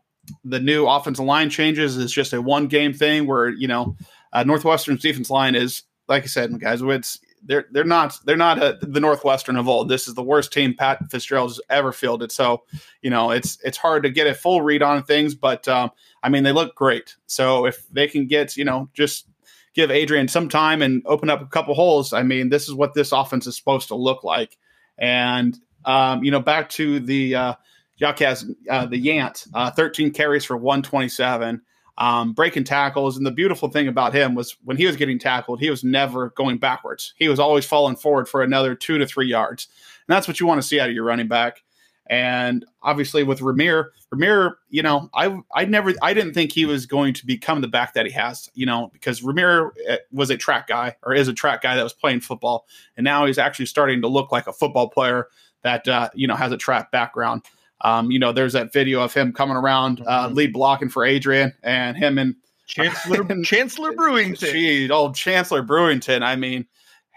the 0.44 0.60
new 0.60 0.86
offensive 0.86 1.24
line 1.24 1.50
changes 1.50 1.96
is 1.96 2.12
just 2.12 2.32
a 2.32 2.42
one 2.42 2.66
game 2.66 2.92
thing 2.92 3.26
where, 3.26 3.48
you 3.48 3.68
know, 3.68 3.96
uh, 4.32 4.44
Northwestern's 4.44 5.00
defense 5.00 5.30
line 5.30 5.54
is, 5.54 5.84
like 6.06 6.24
I 6.24 6.26
said, 6.26 6.58
guys, 6.60 6.82
it's, 6.82 7.18
they're 7.44 7.66
they're 7.72 7.84
not 7.84 8.18
they're 8.24 8.36
not 8.36 8.62
a, 8.62 8.78
the 8.82 9.00
Northwestern 9.00 9.56
of 9.56 9.68
old. 9.68 9.88
This 9.88 10.08
is 10.08 10.14
the 10.14 10.22
worst 10.22 10.52
team 10.52 10.74
Pat 10.74 10.98
Fitzgerald 11.10 11.50
has 11.50 11.60
ever 11.70 11.92
fielded. 11.92 12.32
So 12.32 12.64
you 13.02 13.10
know 13.10 13.30
it's 13.30 13.58
it's 13.64 13.78
hard 13.78 14.02
to 14.02 14.10
get 14.10 14.26
a 14.26 14.34
full 14.34 14.62
read 14.62 14.82
on 14.82 15.02
things, 15.02 15.34
but 15.34 15.66
um, 15.68 15.90
I 16.22 16.28
mean 16.28 16.44
they 16.44 16.52
look 16.52 16.74
great. 16.74 17.16
So 17.26 17.66
if 17.66 17.88
they 17.88 18.06
can 18.06 18.26
get 18.26 18.56
you 18.56 18.64
know 18.64 18.88
just 18.94 19.28
give 19.74 19.90
Adrian 19.90 20.28
some 20.28 20.48
time 20.48 20.82
and 20.82 21.02
open 21.06 21.30
up 21.30 21.40
a 21.40 21.46
couple 21.46 21.74
holes, 21.74 22.12
I 22.12 22.22
mean 22.22 22.48
this 22.48 22.68
is 22.68 22.74
what 22.74 22.94
this 22.94 23.12
offense 23.12 23.46
is 23.46 23.56
supposed 23.56 23.88
to 23.88 23.94
look 23.94 24.24
like. 24.24 24.56
And 24.98 25.58
um, 25.84 26.24
you 26.24 26.30
know 26.30 26.40
back 26.40 26.68
to 26.70 27.00
the 27.00 27.34
uh, 27.34 27.54
Jacques, 27.98 28.22
uh, 28.22 28.86
the 28.86 29.04
Yant, 29.04 29.48
uh, 29.54 29.70
13 29.70 30.12
carries 30.12 30.44
for 30.44 30.56
127 30.56 31.60
um, 31.98 32.32
breaking 32.32 32.64
tackles. 32.64 33.16
And 33.16 33.26
the 33.26 33.30
beautiful 33.30 33.68
thing 33.68 33.88
about 33.88 34.14
him 34.14 34.34
was 34.34 34.56
when 34.64 34.76
he 34.76 34.86
was 34.86 34.96
getting 34.96 35.18
tackled, 35.18 35.60
he 35.60 35.68
was 35.68 35.84
never 35.84 36.30
going 36.30 36.58
backwards. 36.58 37.12
He 37.16 37.28
was 37.28 37.40
always 37.40 37.66
falling 37.66 37.96
forward 37.96 38.28
for 38.28 38.42
another 38.42 38.74
two 38.74 38.98
to 38.98 39.06
three 39.06 39.26
yards. 39.26 39.68
And 40.06 40.14
that's 40.14 40.28
what 40.28 40.40
you 40.40 40.46
want 40.46 40.62
to 40.62 40.66
see 40.66 40.80
out 40.80 40.88
of 40.88 40.94
your 40.94 41.04
running 41.04 41.28
back. 41.28 41.62
And 42.08 42.64
obviously 42.82 43.22
with 43.22 43.40
Rahmir, 43.40 43.88
Rahmir, 44.14 44.54
you 44.70 44.82
know, 44.82 45.10
I 45.12 45.38
I 45.54 45.66
never 45.66 45.92
I 46.00 46.14
didn't 46.14 46.32
think 46.32 46.52
he 46.52 46.64
was 46.64 46.86
going 46.86 47.12
to 47.14 47.26
become 47.26 47.60
the 47.60 47.68
back 47.68 47.92
that 47.94 48.06
he 48.06 48.12
has, 48.12 48.48
you 48.54 48.64
know, 48.64 48.88
because 48.94 49.20
Rahmir 49.20 49.72
eh, 49.86 49.98
was 50.10 50.30
a 50.30 50.36
track 50.38 50.68
guy 50.68 50.96
or 51.02 51.12
is 51.12 51.28
a 51.28 51.34
track 51.34 51.60
guy 51.60 51.76
that 51.76 51.82
was 51.82 51.92
playing 51.92 52.20
football, 52.20 52.66
and 52.96 53.04
now 53.04 53.26
he's 53.26 53.36
actually 53.36 53.66
starting 53.66 54.00
to 54.00 54.08
look 54.08 54.32
like 54.32 54.46
a 54.46 54.54
football 54.54 54.88
player 54.88 55.28
that 55.64 55.86
uh, 55.86 56.08
you 56.14 56.26
know 56.26 56.34
has 56.34 56.50
a 56.50 56.56
track 56.56 56.90
background. 56.90 57.42
Um, 57.82 58.10
you 58.10 58.18
know, 58.18 58.32
there's 58.32 58.54
that 58.54 58.72
video 58.72 59.00
of 59.00 59.14
him 59.14 59.32
coming 59.32 59.56
around, 59.56 60.02
uh, 60.06 60.26
mm-hmm. 60.26 60.34
lead 60.34 60.52
blocking 60.52 60.88
for 60.88 61.04
Adrian, 61.04 61.52
and 61.62 61.96
him 61.96 62.18
and 62.18 62.34
Chancellor 62.66 63.22
and, 63.22 63.44
Chancellor 63.44 63.92
Brewington. 63.92 64.52
Gee, 64.52 64.90
old 64.90 65.14
Chancellor 65.14 65.62
Brewington. 65.62 66.22
I 66.22 66.36
mean, 66.36 66.66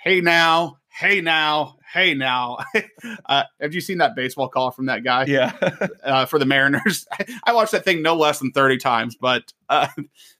hey 0.03 0.21
now, 0.21 0.77
hey 0.89 1.21
now, 1.21 1.77
hey 1.91 2.13
now. 2.13 2.59
uh, 3.25 3.43
have 3.59 3.73
you 3.73 3.81
seen 3.81 3.97
that 3.97 4.15
baseball 4.15 4.49
call 4.49 4.71
from 4.71 4.85
that 4.85 5.03
guy? 5.03 5.25
Yeah. 5.25 5.51
uh, 6.03 6.25
for 6.25 6.39
the 6.39 6.45
Mariners, 6.45 7.07
I 7.43 7.53
watched 7.53 7.71
that 7.71 7.83
thing 7.83 8.01
no 8.01 8.15
less 8.15 8.39
than 8.39 8.51
thirty 8.51 8.77
times. 8.77 9.15
But 9.15 9.51
uh, 9.69 9.87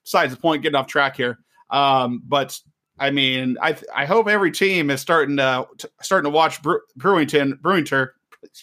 besides 0.04 0.34
the 0.34 0.40
point, 0.40 0.62
getting 0.62 0.76
off 0.76 0.86
track 0.86 1.16
here. 1.16 1.38
Um, 1.70 2.22
but 2.24 2.58
I 2.98 3.10
mean, 3.10 3.58
I 3.60 3.76
I 3.94 4.06
hope 4.06 4.28
every 4.28 4.52
team 4.52 4.88
is 4.88 5.00
starting 5.00 5.36
to 5.38 5.66
starting 6.00 6.30
to 6.30 6.34
watch 6.34 6.62
Brewington 6.62 7.60
Brewington. 7.60 8.08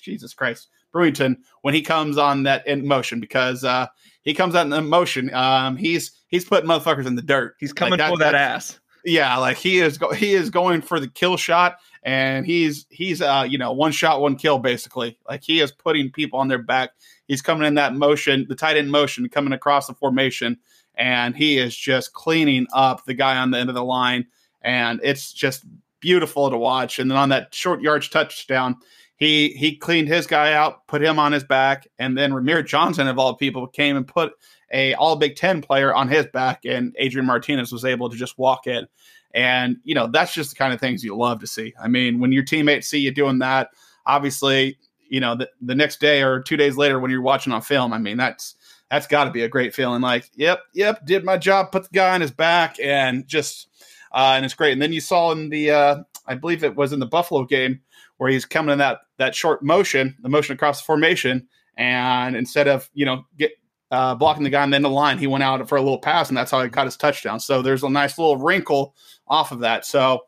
Jesus 0.02 0.34
Christ 0.34 0.68
Brewington 0.94 1.38
when 1.62 1.74
he 1.74 1.82
comes 1.82 2.18
on 2.18 2.44
that 2.44 2.66
in 2.68 2.88
motion 2.88 3.20
because 3.20 3.64
uh, 3.64 3.88
he 4.22 4.34
comes 4.34 4.56
out 4.56 4.64
in 4.64 4.70
the 4.70 4.82
motion. 4.82 5.34
Um, 5.34 5.78
he's 5.78 6.12
he's 6.28 6.46
putting 6.46 6.70
motherfuckers 6.70 7.06
in 7.06 7.16
the 7.16 7.22
dirt. 7.22 7.56
He's 7.60 7.74
coming 7.74 7.92
like 7.92 8.00
that, 8.00 8.10
for 8.10 8.18
that, 8.20 8.32
that 8.32 8.36
ass. 8.36 8.80
Yeah, 9.06 9.38
like 9.38 9.58
he 9.58 9.80
is 9.80 9.98
go- 9.98 10.14
he 10.14 10.34
is 10.34 10.50
going 10.50 10.82
for 10.82 11.00
the 11.00 11.08
kill 11.08 11.38
shot, 11.38 11.78
and 12.04 12.46
he's 12.46 12.86
he's 12.90 13.22
uh 13.22 13.46
you 13.48 13.58
know 13.58 13.72
one 13.72 13.92
shot 13.92 14.22
one 14.22 14.36
kill 14.36 14.60
basically. 14.60 15.18
Like 15.28 15.44
he 15.44 15.62
is 15.62 15.72
putting 15.72 16.12
people 16.12 16.40
on 16.40 16.48
their 16.48 16.62
back. 16.62 16.92
He's 17.28 17.42
coming 17.42 17.68
in 17.68 17.76
that 17.76 17.96
motion, 17.96 18.46
the 18.50 18.56
tight 18.56 18.78
end 18.78 18.92
motion, 18.92 19.30
coming 19.30 19.54
across 19.54 19.88
the 19.88 19.94
formation, 19.94 20.58
and 20.96 21.36
he 21.36 21.58
is 21.58 21.76
just 21.76 22.14
cleaning 22.14 22.68
up 22.74 23.06
the 23.06 23.14
guy 23.14 23.38
on 23.38 23.52
the 23.52 23.58
end 23.58 23.70
of 23.70 23.76
the 23.76 23.84
line, 23.84 24.28
and 24.62 25.00
it's 25.04 25.32
just 25.32 25.64
beautiful 26.00 26.50
to 26.50 26.58
watch. 26.58 27.00
And 27.00 27.10
then 27.10 27.18
on 27.18 27.30
that 27.30 27.54
short 27.54 27.82
yards 27.82 28.10
touchdown, 28.10 28.78
he 29.20 29.50
he 29.50 29.76
cleaned 29.76 30.08
his 30.08 30.26
guy 30.26 30.54
out, 30.54 30.88
put 30.88 31.04
him 31.04 31.20
on 31.20 31.34
his 31.34 31.44
back, 31.44 31.88
and 32.00 32.18
then 32.18 32.32
Rahmir 32.32 32.66
Johnson 32.66 33.08
of 33.08 33.20
all 33.20 33.36
people 33.36 33.68
came 33.68 33.98
and 33.98 34.08
put 34.08 34.32
a 34.72 34.94
All 34.94 35.18
Big 35.18 35.36
Ten 35.36 35.62
player 35.62 35.94
on 35.94 36.08
his 36.08 36.26
back, 36.28 36.64
and 36.64 36.96
Adrian 36.98 37.26
Martinez 37.26 37.72
was 37.72 37.84
able 37.84 38.10
to 38.10 38.16
just 38.16 38.38
walk 38.38 38.66
in. 38.66 38.88
And 39.34 39.78
you 39.84 39.94
know 39.94 40.08
that's 40.08 40.34
just 40.34 40.52
the 40.52 40.56
kind 40.56 40.74
of 40.74 40.80
things 40.80 41.04
you 41.04 41.16
love 41.18 41.42
to 41.42 41.48
see. 41.48 41.74
I 41.80 41.90
mean, 41.90 42.20
when 42.20 42.32
your 42.32 42.44
teammates 42.44 42.88
see 42.88 43.00
you 43.00 43.12
doing 43.12 43.40
that, 43.40 43.70
obviously, 44.06 44.78
you 45.10 45.20
know 45.20 45.36
the, 45.36 45.50
the 45.62 45.76
next 45.76 46.00
day 46.00 46.24
or 46.24 46.42
two 46.42 46.56
days 46.56 46.78
later 46.78 46.98
when 46.98 47.12
you're 47.12 47.22
watching 47.22 47.52
on 47.52 47.62
film, 47.62 47.92
I 47.92 47.98
mean 47.98 48.16
that's 48.16 48.56
that's 48.90 49.06
got 49.06 49.26
to 49.26 49.32
be 49.32 49.44
a 49.44 49.50
great 49.50 49.76
feeling. 49.76 50.02
Like, 50.02 50.32
yep, 50.34 50.62
yep, 50.74 51.06
did 51.06 51.26
my 51.26 51.38
job, 51.38 51.74
put 51.74 51.84
the 51.84 51.90
guy 51.92 52.16
on 52.16 52.22
his 52.22 52.32
back, 52.32 52.78
and 52.82 53.28
just 53.28 53.68
uh, 54.14 54.34
and 54.38 54.46
it's 54.46 54.54
great. 54.54 54.72
And 54.72 54.82
then 54.82 54.94
you 54.94 55.02
saw 55.02 55.34
in 55.34 55.50
the 55.50 55.72
uh, 55.72 56.04
I 56.26 56.36
believe 56.36 56.64
it 56.64 56.78
was 56.78 56.94
in 56.94 57.02
the 57.02 57.06
Buffalo 57.06 57.44
game 57.44 57.82
where 58.20 58.30
he's 58.30 58.46
coming 58.46 58.72
in 58.72 58.80
that 58.80 59.00
that 59.18 59.34
short 59.34 59.64
motion, 59.64 60.16
the 60.22 60.30
motion 60.30 60.54
across 60.54 60.80
the 60.80 60.86
formation, 60.86 61.48
and 61.76 62.36
instead 62.36 62.68
of 62.68 62.90
you 62.94 63.06
know 63.06 63.24
get 63.38 63.52
uh, 63.92 64.14
blocking 64.14 64.44
the 64.44 64.50
guy 64.50 64.62
on 64.62 64.70
the 64.70 64.80
line, 64.88 65.18
he 65.18 65.26
went 65.26 65.44
out 65.44 65.68
for 65.68 65.78
a 65.78 65.82
little 65.82 66.00
pass, 66.00 66.30
and 66.30 66.38
that's 66.38 66.52
how 66.52 66.62
he 66.62 66.70
caught 66.70 66.86
his 66.86 66.98
touchdown. 66.98 67.40
So 67.40 67.62
there's 67.62 67.84
a 67.84 67.90
nice 67.90 68.18
little 68.18 68.38
wrinkle 68.38 68.96
off 69.28 69.52
of 69.52 69.62
that. 69.62 69.86
So 69.86 70.22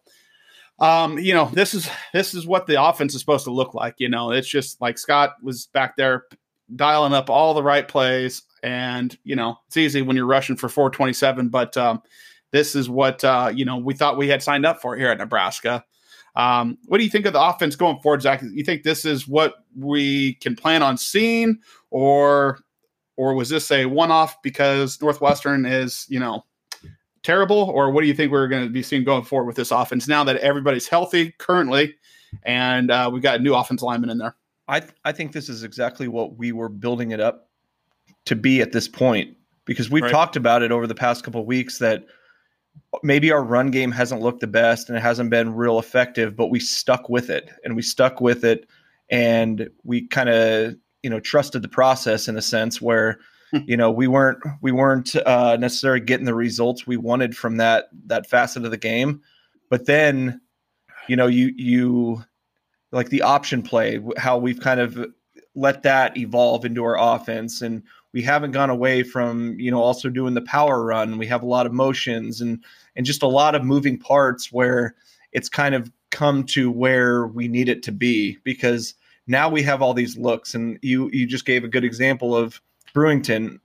um, 0.81 1.19
you 1.19 1.35
know, 1.35 1.45
this 1.53 1.75
is 1.75 1.87
this 2.11 2.33
is 2.33 2.47
what 2.47 2.65
the 2.65 2.83
offense 2.83 3.13
is 3.13 3.21
supposed 3.21 3.45
to 3.45 3.51
look 3.51 3.75
like. 3.75 3.95
You 3.99 4.09
know, 4.09 4.31
it's 4.31 4.47
just 4.47 4.81
like 4.81 4.97
Scott 4.97 5.35
was 5.43 5.67
back 5.67 5.95
there 5.95 6.25
dialing 6.75 7.13
up 7.13 7.29
all 7.29 7.53
the 7.53 7.61
right 7.61 7.87
plays, 7.87 8.41
and 8.63 9.15
you 9.23 9.35
know, 9.35 9.57
it's 9.67 9.77
easy 9.77 10.01
when 10.01 10.15
you're 10.15 10.25
rushing 10.25 10.55
for 10.55 10.69
427, 10.69 11.49
but 11.49 11.77
um, 11.77 12.01
this 12.51 12.75
is 12.75 12.89
what 12.89 13.23
uh, 13.23 13.51
you 13.53 13.63
know 13.63 13.77
we 13.77 13.93
thought 13.93 14.17
we 14.17 14.27
had 14.27 14.41
signed 14.41 14.65
up 14.65 14.81
for 14.81 14.97
here 14.97 15.09
at 15.09 15.19
Nebraska. 15.19 15.85
Um, 16.35 16.77
what 16.85 16.97
do 16.97 17.03
you 17.03 17.09
think 17.09 17.25
of 17.25 17.33
the 17.33 17.41
offense 17.41 17.75
going 17.75 17.99
forward, 17.99 18.21
Zach? 18.21 18.41
You 18.41 18.63
think 18.63 18.83
this 18.83 19.05
is 19.05 19.27
what 19.27 19.55
we 19.77 20.35
can 20.35 20.55
plan 20.55 20.83
on 20.83 20.97
seeing, 20.97 21.59
or 21.89 22.59
or 23.17 23.33
was 23.35 23.49
this 23.49 23.69
a 23.71 23.85
one-off 23.85 24.41
because 24.41 25.01
Northwestern 25.01 25.65
is 25.65 26.05
you 26.09 26.19
know 26.19 26.45
terrible, 27.23 27.57
or 27.57 27.91
what 27.91 28.01
do 28.01 28.07
you 28.07 28.13
think 28.13 28.31
we're 28.31 28.47
going 28.47 28.63
to 28.63 28.69
be 28.69 28.83
seeing 28.83 29.03
going 29.03 29.23
forward 29.23 29.45
with 29.45 29.55
this 29.55 29.71
offense 29.71 30.07
now 30.07 30.23
that 30.23 30.37
everybody's 30.37 30.87
healthy 30.87 31.33
currently, 31.37 31.95
and 32.43 32.91
uh, 32.91 33.09
we've 33.11 33.23
got 33.23 33.39
a 33.39 33.43
new 33.43 33.53
offense 33.53 33.81
lineman 33.81 34.09
in 34.09 34.17
there? 34.17 34.35
I 34.67 34.79
th- 34.79 34.93
I 35.03 35.11
think 35.11 35.33
this 35.33 35.49
is 35.49 35.63
exactly 35.63 36.07
what 36.07 36.37
we 36.37 36.51
were 36.51 36.69
building 36.69 37.11
it 37.11 37.19
up 37.19 37.49
to 38.25 38.35
be 38.35 38.61
at 38.61 38.71
this 38.71 38.87
point 38.87 39.35
because 39.65 39.89
we've 39.89 40.03
right. 40.03 40.11
talked 40.11 40.35
about 40.35 40.63
it 40.63 40.71
over 40.71 40.87
the 40.87 40.95
past 40.95 41.23
couple 41.23 41.45
weeks 41.45 41.79
that 41.79 42.05
maybe 43.03 43.31
our 43.31 43.43
run 43.43 43.71
game 43.71 43.91
hasn't 43.91 44.21
looked 44.21 44.41
the 44.41 44.47
best 44.47 44.89
and 44.89 44.97
it 44.97 45.01
hasn't 45.01 45.29
been 45.29 45.55
real 45.55 45.79
effective, 45.79 46.35
but 46.35 46.47
we 46.47 46.59
stuck 46.59 47.09
with 47.09 47.29
it 47.29 47.49
and 47.63 47.75
we 47.75 47.81
stuck 47.81 48.21
with 48.21 48.43
it 48.43 48.67
and 49.09 49.69
we 49.83 50.07
kind 50.07 50.29
of 50.29 50.75
you 51.03 51.09
know 51.09 51.19
trusted 51.19 51.61
the 51.61 51.67
process 51.67 52.27
in 52.27 52.37
a 52.37 52.41
sense 52.41 52.81
where 52.81 53.19
hmm. 53.51 53.59
you 53.65 53.75
know 53.77 53.91
we 53.91 54.07
weren't 54.07 54.39
we 54.61 54.71
weren't 54.71 55.15
uh, 55.25 55.57
necessarily 55.59 55.99
getting 55.99 56.25
the 56.25 56.33
results 56.33 56.87
we 56.87 56.97
wanted 56.97 57.35
from 57.35 57.57
that 57.57 57.85
that 58.05 58.27
facet 58.27 58.65
of 58.65 58.71
the 58.71 58.77
game, 58.77 59.21
but 59.69 59.85
then 59.85 60.41
you 61.07 61.15
know 61.15 61.27
you 61.27 61.53
you 61.55 62.23
like 62.91 63.09
the 63.09 63.21
option 63.21 63.61
play 63.61 63.99
how 64.17 64.37
we've 64.37 64.59
kind 64.59 64.79
of 64.79 65.05
let 65.55 65.83
that 65.83 66.17
evolve 66.17 66.65
into 66.65 66.83
our 66.83 66.97
offense. 66.97 67.61
And 67.61 67.83
we 68.13 68.21
haven't 68.21 68.51
gone 68.51 68.69
away 68.69 69.03
from 69.03 69.59
you 69.59 69.71
know 69.71 69.81
also 69.81 70.09
doing 70.09 70.33
the 70.33 70.41
power 70.41 70.83
run. 70.83 71.17
We 71.17 71.27
have 71.27 71.43
a 71.43 71.47
lot 71.47 71.65
of 71.65 71.73
motions 71.73 72.41
and 72.41 72.63
and 72.95 73.05
just 73.05 73.23
a 73.23 73.27
lot 73.27 73.55
of 73.55 73.63
moving 73.63 73.97
parts 73.97 74.51
where 74.51 74.95
it's 75.31 75.49
kind 75.49 75.75
of 75.75 75.91
come 76.09 76.43
to 76.43 76.69
where 76.69 77.27
we 77.27 77.47
need 77.47 77.69
it 77.69 77.83
to 77.83 77.91
be 77.91 78.37
because 78.43 78.93
now 79.27 79.47
we 79.49 79.63
have 79.63 79.81
all 79.81 79.93
these 79.93 80.17
looks. 80.17 80.53
And 80.53 80.77
you 80.81 81.09
you 81.13 81.25
just 81.25 81.45
gave 81.45 81.63
a 81.63 81.69
good 81.69 81.85
example 81.85 82.35
of 82.35 82.61
brewington 82.93 83.59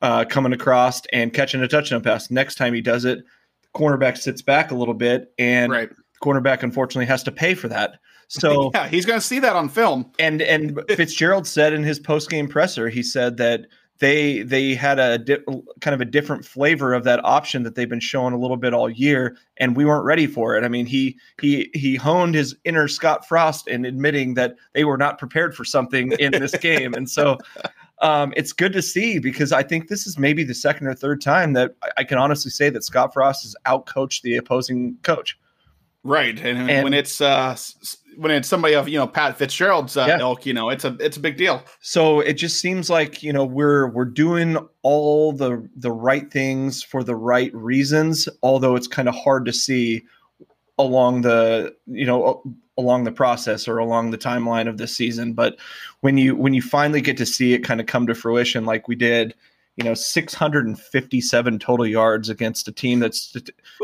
uh, 0.00 0.24
coming 0.24 0.52
across 0.52 1.02
and 1.12 1.32
catching 1.32 1.62
a 1.62 1.68
touchdown 1.68 2.02
pass. 2.02 2.30
Next 2.30 2.56
time 2.56 2.74
he 2.74 2.80
does 2.80 3.04
it 3.04 3.24
the 3.62 3.78
cornerback 3.78 4.18
sits 4.18 4.42
back 4.42 4.70
a 4.70 4.74
little 4.74 4.94
bit 4.94 5.32
and 5.38 5.70
right. 5.70 5.90
the 5.90 5.96
cornerback 6.20 6.62
unfortunately 6.62 7.06
has 7.06 7.22
to 7.22 7.32
pay 7.32 7.54
for 7.54 7.68
that 7.68 8.00
so 8.40 8.70
yeah, 8.72 8.88
he's 8.88 9.04
going 9.04 9.20
to 9.20 9.26
see 9.26 9.38
that 9.40 9.56
on 9.56 9.68
film. 9.68 10.10
And 10.18 10.40
and 10.40 10.80
Fitzgerald 10.88 11.46
said 11.46 11.74
in 11.74 11.82
his 11.82 11.98
post 11.98 12.30
game 12.30 12.48
presser, 12.48 12.88
he 12.88 13.02
said 13.02 13.36
that 13.36 13.66
they 13.98 14.42
they 14.42 14.74
had 14.74 14.98
a 14.98 15.18
di- 15.18 15.44
kind 15.80 15.94
of 15.94 16.00
a 16.00 16.06
different 16.06 16.44
flavor 16.44 16.94
of 16.94 17.04
that 17.04 17.22
option 17.24 17.62
that 17.62 17.74
they've 17.74 17.90
been 17.90 18.00
showing 18.00 18.32
a 18.32 18.38
little 18.38 18.56
bit 18.56 18.72
all 18.72 18.88
year, 18.88 19.36
and 19.58 19.76
we 19.76 19.84
weren't 19.84 20.06
ready 20.06 20.26
for 20.26 20.56
it. 20.56 20.64
I 20.64 20.68
mean, 20.68 20.86
he 20.86 21.18
he 21.42 21.70
he 21.74 21.96
honed 21.96 22.34
his 22.34 22.56
inner 22.64 22.88
Scott 22.88 23.28
Frost 23.28 23.68
in 23.68 23.84
admitting 23.84 24.32
that 24.34 24.56
they 24.72 24.84
were 24.84 24.96
not 24.96 25.18
prepared 25.18 25.54
for 25.54 25.64
something 25.66 26.12
in 26.12 26.32
this 26.32 26.56
game, 26.56 26.94
and 26.94 27.08
so. 27.08 27.38
Um, 28.00 28.32
it's 28.36 28.52
good 28.52 28.72
to 28.72 28.82
see 28.82 29.20
because 29.20 29.52
I 29.52 29.62
think 29.62 29.86
this 29.86 30.08
is 30.08 30.18
maybe 30.18 30.42
the 30.42 30.56
second 30.56 30.88
or 30.88 30.94
third 30.94 31.20
time 31.20 31.52
that 31.52 31.76
I 31.96 32.02
can 32.02 32.18
honestly 32.18 32.50
say 32.50 32.68
that 32.68 32.82
Scott 32.82 33.14
Frost 33.14 33.44
has 33.44 33.54
outcoached 33.64 34.22
the 34.22 34.36
opposing 34.38 34.96
coach. 35.04 35.38
Right, 36.02 36.36
and, 36.40 36.68
and 36.68 36.82
when 36.82 36.94
it's 36.94 37.20
uh, 37.20 37.56
when 38.16 38.30
it's 38.30 38.48
somebody 38.48 38.74
of 38.74 38.88
you 38.88 38.98
know 38.98 39.06
Pat 39.06 39.36
Fitzgerald's 39.36 39.96
uh, 39.96 40.06
yeah. 40.08 40.18
ilk, 40.18 40.46
you 40.46 40.54
know 40.54 40.70
it's 40.70 40.84
a 40.84 40.96
it's 41.00 41.16
a 41.16 41.20
big 41.20 41.36
deal. 41.36 41.62
So 41.80 42.20
it 42.20 42.34
just 42.34 42.60
seems 42.60 42.90
like 42.90 43.22
you 43.22 43.32
know 43.32 43.44
we're 43.44 43.88
we're 43.88 44.04
doing 44.04 44.56
all 44.82 45.32
the 45.32 45.68
the 45.76 45.92
right 45.92 46.30
things 46.30 46.82
for 46.82 47.02
the 47.02 47.16
right 47.16 47.54
reasons, 47.54 48.28
although 48.42 48.76
it's 48.76 48.88
kind 48.88 49.08
of 49.08 49.14
hard 49.14 49.44
to 49.46 49.52
see 49.52 50.02
along 50.78 51.22
the 51.22 51.74
you 51.86 52.06
know 52.06 52.42
along 52.78 53.04
the 53.04 53.12
process 53.12 53.68
or 53.68 53.78
along 53.78 54.10
the 54.10 54.18
timeline 54.18 54.66
of 54.68 54.78
this 54.78 54.96
season 54.96 55.34
but 55.34 55.56
when 56.00 56.16
you 56.16 56.34
when 56.34 56.54
you 56.54 56.62
finally 56.62 57.02
get 57.02 57.18
to 57.18 57.26
see 57.26 57.52
it 57.52 57.58
kind 57.58 57.80
of 57.80 57.86
come 57.86 58.06
to 58.06 58.14
fruition 58.14 58.64
like 58.64 58.88
we 58.88 58.94
did 58.94 59.34
you 59.76 59.84
know 59.84 59.94
657 59.94 61.58
total 61.58 61.86
yards 61.86 62.28
against 62.28 62.68
a 62.68 62.72
team 62.72 63.00
that's 63.00 63.34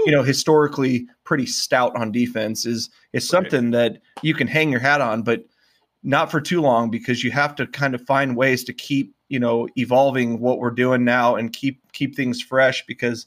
you 0.04 0.12
know 0.12 0.22
historically 0.22 1.06
pretty 1.24 1.46
stout 1.46 1.96
on 1.96 2.12
defense 2.12 2.66
is 2.66 2.90
is 3.12 3.26
something 3.26 3.70
that 3.70 4.00
you 4.22 4.34
can 4.34 4.46
hang 4.46 4.70
your 4.70 4.80
hat 4.80 5.00
on 5.00 5.22
but 5.22 5.44
not 6.02 6.30
for 6.30 6.40
too 6.40 6.60
long 6.60 6.90
because 6.90 7.24
you 7.24 7.30
have 7.30 7.54
to 7.54 7.66
kind 7.66 7.94
of 7.94 8.02
find 8.02 8.36
ways 8.36 8.64
to 8.64 8.72
keep 8.72 9.14
you 9.28 9.38
know 9.38 9.68
evolving 9.76 10.40
what 10.40 10.58
we're 10.58 10.70
doing 10.70 11.04
now 11.04 11.36
and 11.36 11.52
keep 11.52 11.80
keep 11.92 12.14
things 12.14 12.40
fresh 12.40 12.84
because 12.86 13.26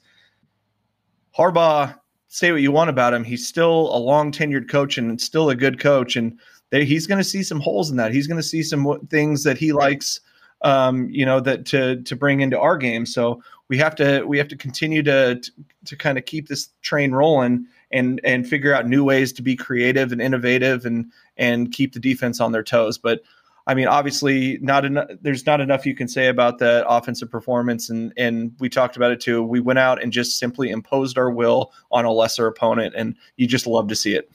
Harbaugh 1.38 1.98
say 2.28 2.52
what 2.52 2.62
you 2.62 2.72
want 2.72 2.90
about 2.90 3.14
him 3.14 3.24
he's 3.24 3.48
still 3.48 3.94
a 3.96 3.98
long 3.98 4.32
tenured 4.32 4.70
coach 4.70 4.98
and 4.98 5.20
still 5.20 5.50
a 5.50 5.56
good 5.56 5.80
coach 5.80 6.16
and 6.16 6.40
they, 6.72 6.86
he's 6.86 7.06
going 7.06 7.18
to 7.18 7.24
see 7.24 7.44
some 7.44 7.60
holes 7.60 7.92
in 7.92 7.98
that. 7.98 8.14
He's 8.14 8.28
going 8.28 8.42
to 8.42 8.48
see 8.48 8.64
some 8.64 9.08
things 9.10 9.44
that 9.44 9.58
he 9.58 9.74
likes 9.74 10.22
um, 10.64 11.10
you 11.10 11.26
know 11.26 11.40
that 11.40 11.66
to 11.68 12.02
to 12.04 12.16
bring 12.16 12.42
into 12.42 12.60
our 12.60 12.78
game 12.78 13.06
so 13.06 13.42
we 13.68 13.78
have 13.78 13.96
to 13.96 14.24
we 14.24 14.38
have 14.38 14.48
to 14.48 14.56
continue 14.56 15.04
to 15.04 15.36
to, 15.36 15.52
to 15.86 15.96
kind 15.96 16.18
of 16.18 16.26
keep 16.26 16.48
this 16.48 16.70
train 16.82 17.12
rolling 17.12 17.66
and 17.92 18.22
and 18.24 18.48
figure 18.48 18.74
out 18.74 18.88
new 18.88 19.04
ways 19.04 19.34
to 19.34 19.42
be 19.42 19.56
creative 19.56 20.12
and 20.12 20.22
innovative 20.22 20.86
and 20.86 21.12
and 21.38 21.72
keep 21.72 21.94
the 21.94 22.00
defense 22.00 22.40
on 22.40 22.52
their 22.52 22.64
toes 22.64 22.98
but 22.98 23.22
I 23.68 23.74
mean, 23.74 23.88
obviously, 23.88 24.58
not. 24.60 24.84
There's 25.22 25.46
not 25.46 25.62
enough 25.62 25.86
you 25.86 25.96
can 25.96 26.08
say 26.08 26.28
about 26.28 26.58
the 26.58 26.86
offensive 26.88 27.30
performance, 27.30 27.90
and 27.90 28.12
and 28.18 28.54
we 28.60 28.70
talked 28.70 28.96
about 28.96 29.12
it 29.12 29.22
too. 29.22 29.44
We 29.44 29.60
went 29.60 29.80
out 29.80 30.02
and 30.02 30.12
just 30.12 30.40
simply 30.40 30.72
imposed 30.72 31.18
our 31.18 31.30
will 31.30 31.72
on 31.92 32.04
a 32.04 32.12
lesser 32.12 32.48
opponent, 32.48 32.96
and 32.98 33.16
you 33.38 33.48
just 33.48 33.68
love 33.68 33.88
to 33.90 33.96
see 33.96 34.16
it. 34.16 34.32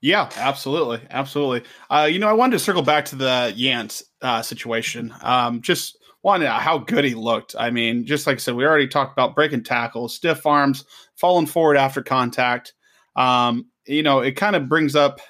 Yeah, 0.00 0.30
absolutely, 0.36 1.00
absolutely. 1.10 1.68
Uh, 1.90 2.08
you 2.10 2.18
know, 2.18 2.28
I 2.28 2.32
wanted 2.32 2.52
to 2.52 2.58
circle 2.60 2.82
back 2.82 3.06
to 3.06 3.16
the 3.16 3.52
Yant 3.56 4.04
uh, 4.24 4.42
situation. 4.42 5.14
Um, 5.22 5.60
just 5.60 5.98
wanted 6.22 6.48
how 6.48 6.78
good 6.78 7.04
he 7.04 7.14
looked. 7.14 7.54
I 7.56 7.70
mean, 7.70 8.06
just 8.06 8.26
like 8.26 8.36
I 8.36 8.38
said, 8.38 8.54
we 8.56 8.64
already 8.64 8.88
talked 8.88 9.12
about 9.12 9.34
breaking 9.36 9.62
tackles, 9.62 10.14
stiff 10.14 10.46
arms, 10.46 10.84
falling 11.14 11.46
forward 11.46 11.76
after 11.76 12.02
contact. 12.02 12.72
Um, 13.14 13.66
you 13.86 14.02
know, 14.02 14.20
it 14.20 14.32
kind 14.32 14.56
of 14.56 14.68
brings 14.68 14.96
up, 14.96 15.20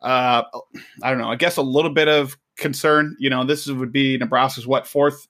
uh, 0.00 0.44
I 1.02 1.10
don't 1.10 1.18
know, 1.18 1.30
I 1.30 1.36
guess 1.36 1.56
a 1.56 1.62
little 1.62 1.92
bit 1.92 2.08
of 2.08 2.38
concern. 2.56 3.16
You 3.18 3.28
know, 3.28 3.44
this 3.44 3.66
would 3.66 3.92
be 3.92 4.16
Nebraska's 4.16 4.66
what 4.66 4.86
fourth 4.86 5.26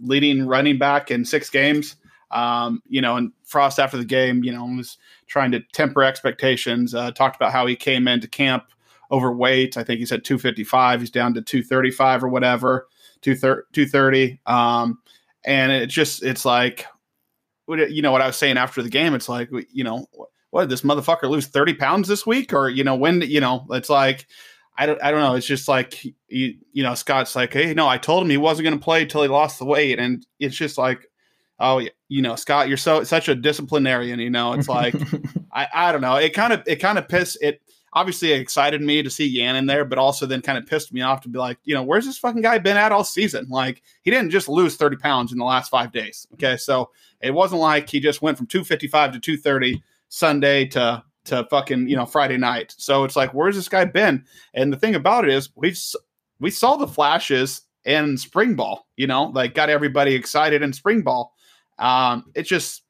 leading 0.00 0.46
running 0.46 0.78
back 0.78 1.12
in 1.12 1.24
six 1.24 1.48
games. 1.48 1.96
Um, 2.32 2.82
you 2.88 3.00
know, 3.00 3.16
and 3.16 3.30
Frost 3.44 3.78
after 3.78 3.98
the 3.98 4.04
game, 4.04 4.42
you 4.42 4.50
know, 4.50 4.64
was 4.64 4.98
trying 5.28 5.52
to 5.52 5.60
temper 5.72 6.02
expectations. 6.02 6.92
Uh, 6.92 7.12
talked 7.12 7.36
about 7.36 7.52
how 7.52 7.66
he 7.66 7.76
came 7.76 8.08
into 8.08 8.26
camp 8.26 8.64
overweight. 9.12 9.76
I 9.76 9.84
think 9.84 10.00
he 10.00 10.06
said 10.06 10.24
255. 10.24 11.00
He's 11.00 11.10
down 11.10 11.34
to 11.34 11.42
235 11.42 12.24
or 12.24 12.28
whatever, 12.28 12.88
230. 13.20 14.40
Um, 14.46 14.98
and 15.44 15.70
it 15.70 15.86
just, 15.86 16.22
it's 16.22 16.44
like, 16.44 16.86
you 17.68 18.02
know, 18.02 18.12
what 18.12 18.22
I 18.22 18.26
was 18.26 18.36
saying 18.36 18.56
after 18.56 18.82
the 18.82 18.88
game, 18.88 19.14
it's 19.14 19.28
like, 19.28 19.50
you 19.72 19.84
know, 19.84 20.06
what 20.50 20.62
did 20.62 20.70
this 20.70 20.82
motherfucker 20.82 21.28
lose 21.28 21.46
30 21.46 21.74
pounds 21.74 22.08
this 22.08 22.26
week? 22.26 22.52
Or, 22.52 22.68
you 22.68 22.84
know, 22.84 22.94
when, 22.94 23.20
you 23.22 23.40
know, 23.40 23.66
it's 23.70 23.88
like, 23.88 24.26
I 24.76 24.86
don't, 24.86 25.02
I 25.02 25.10
don't 25.10 25.20
know. 25.20 25.34
It's 25.34 25.46
just 25.46 25.68
like, 25.68 26.02
you, 26.28 26.54
you 26.72 26.82
know, 26.82 26.94
Scott's 26.94 27.36
like, 27.36 27.52
hey, 27.52 27.74
no, 27.74 27.86
I 27.86 27.98
told 27.98 28.24
him 28.24 28.30
he 28.30 28.38
wasn't 28.38 28.64
going 28.64 28.78
to 28.78 28.84
play 28.84 29.02
until 29.02 29.22
he 29.22 29.28
lost 29.28 29.58
the 29.58 29.64
weight. 29.64 29.98
And 29.98 30.26
it's 30.38 30.56
just 30.56 30.78
like, 30.78 31.06
oh, 31.58 31.82
you 32.08 32.22
know, 32.22 32.36
Scott, 32.36 32.68
you're 32.68 32.76
so 32.76 33.04
such 33.04 33.28
a 33.28 33.34
disciplinarian. 33.34 34.18
You 34.18 34.30
know, 34.30 34.52
it's 34.54 34.68
like 34.68 34.94
I, 35.52 35.68
I 35.72 35.92
don't 35.92 36.00
know. 36.00 36.16
It 36.16 36.34
kind 36.34 36.52
of 36.52 36.62
it 36.66 36.76
kind 36.76 36.98
of 36.98 37.08
pissed 37.08 37.38
it. 37.40 37.62
Obviously, 37.94 38.32
it 38.32 38.40
excited 38.40 38.80
me 38.80 39.02
to 39.02 39.10
see 39.10 39.26
Yan 39.26 39.56
in 39.56 39.66
there, 39.66 39.84
but 39.84 39.98
also 39.98 40.24
then 40.24 40.40
kind 40.40 40.56
of 40.56 40.66
pissed 40.66 40.92
me 40.92 41.02
off 41.02 41.20
to 41.22 41.28
be 41.28 41.38
like, 41.38 41.58
you 41.64 41.74
know, 41.74 41.82
where's 41.82 42.06
this 42.06 42.18
fucking 42.18 42.40
guy 42.40 42.58
been 42.58 42.76
at 42.76 42.92
all 42.92 43.04
season? 43.04 43.46
Like, 43.48 43.82
he 44.02 44.10
didn't 44.10 44.30
just 44.30 44.48
lose 44.48 44.76
30 44.76 44.96
pounds 44.96 45.32
in 45.32 45.38
the 45.38 45.44
last 45.44 45.68
five 45.68 45.92
days. 45.92 46.26
Okay. 46.34 46.56
So 46.56 46.90
it 47.20 47.32
wasn't 47.32 47.60
like 47.60 47.88
he 47.88 48.00
just 48.00 48.22
went 48.22 48.38
from 48.38 48.46
255 48.46 49.12
to 49.12 49.20
230 49.20 49.82
Sunday 50.08 50.66
to 50.66 51.02
to 51.24 51.46
fucking, 51.50 51.88
you 51.88 51.94
know, 51.94 52.04
Friday 52.04 52.36
night. 52.36 52.74
So 52.76 53.04
it's 53.04 53.14
like, 53.14 53.32
where's 53.32 53.54
this 53.54 53.68
guy 53.68 53.84
been? 53.84 54.24
And 54.54 54.72
the 54.72 54.76
thing 54.76 54.96
about 54.96 55.24
it 55.24 55.32
is 55.32 55.50
we've 55.54 55.78
we 56.40 56.50
saw 56.50 56.76
the 56.76 56.88
flashes 56.88 57.62
in 57.84 58.16
spring 58.16 58.54
ball, 58.54 58.88
you 58.96 59.06
know, 59.06 59.24
like 59.24 59.54
got 59.54 59.70
everybody 59.70 60.14
excited 60.14 60.62
in 60.62 60.72
spring 60.72 61.02
ball. 61.02 61.34
Um, 61.78 62.24
it's 62.34 62.48
just 62.48 62.82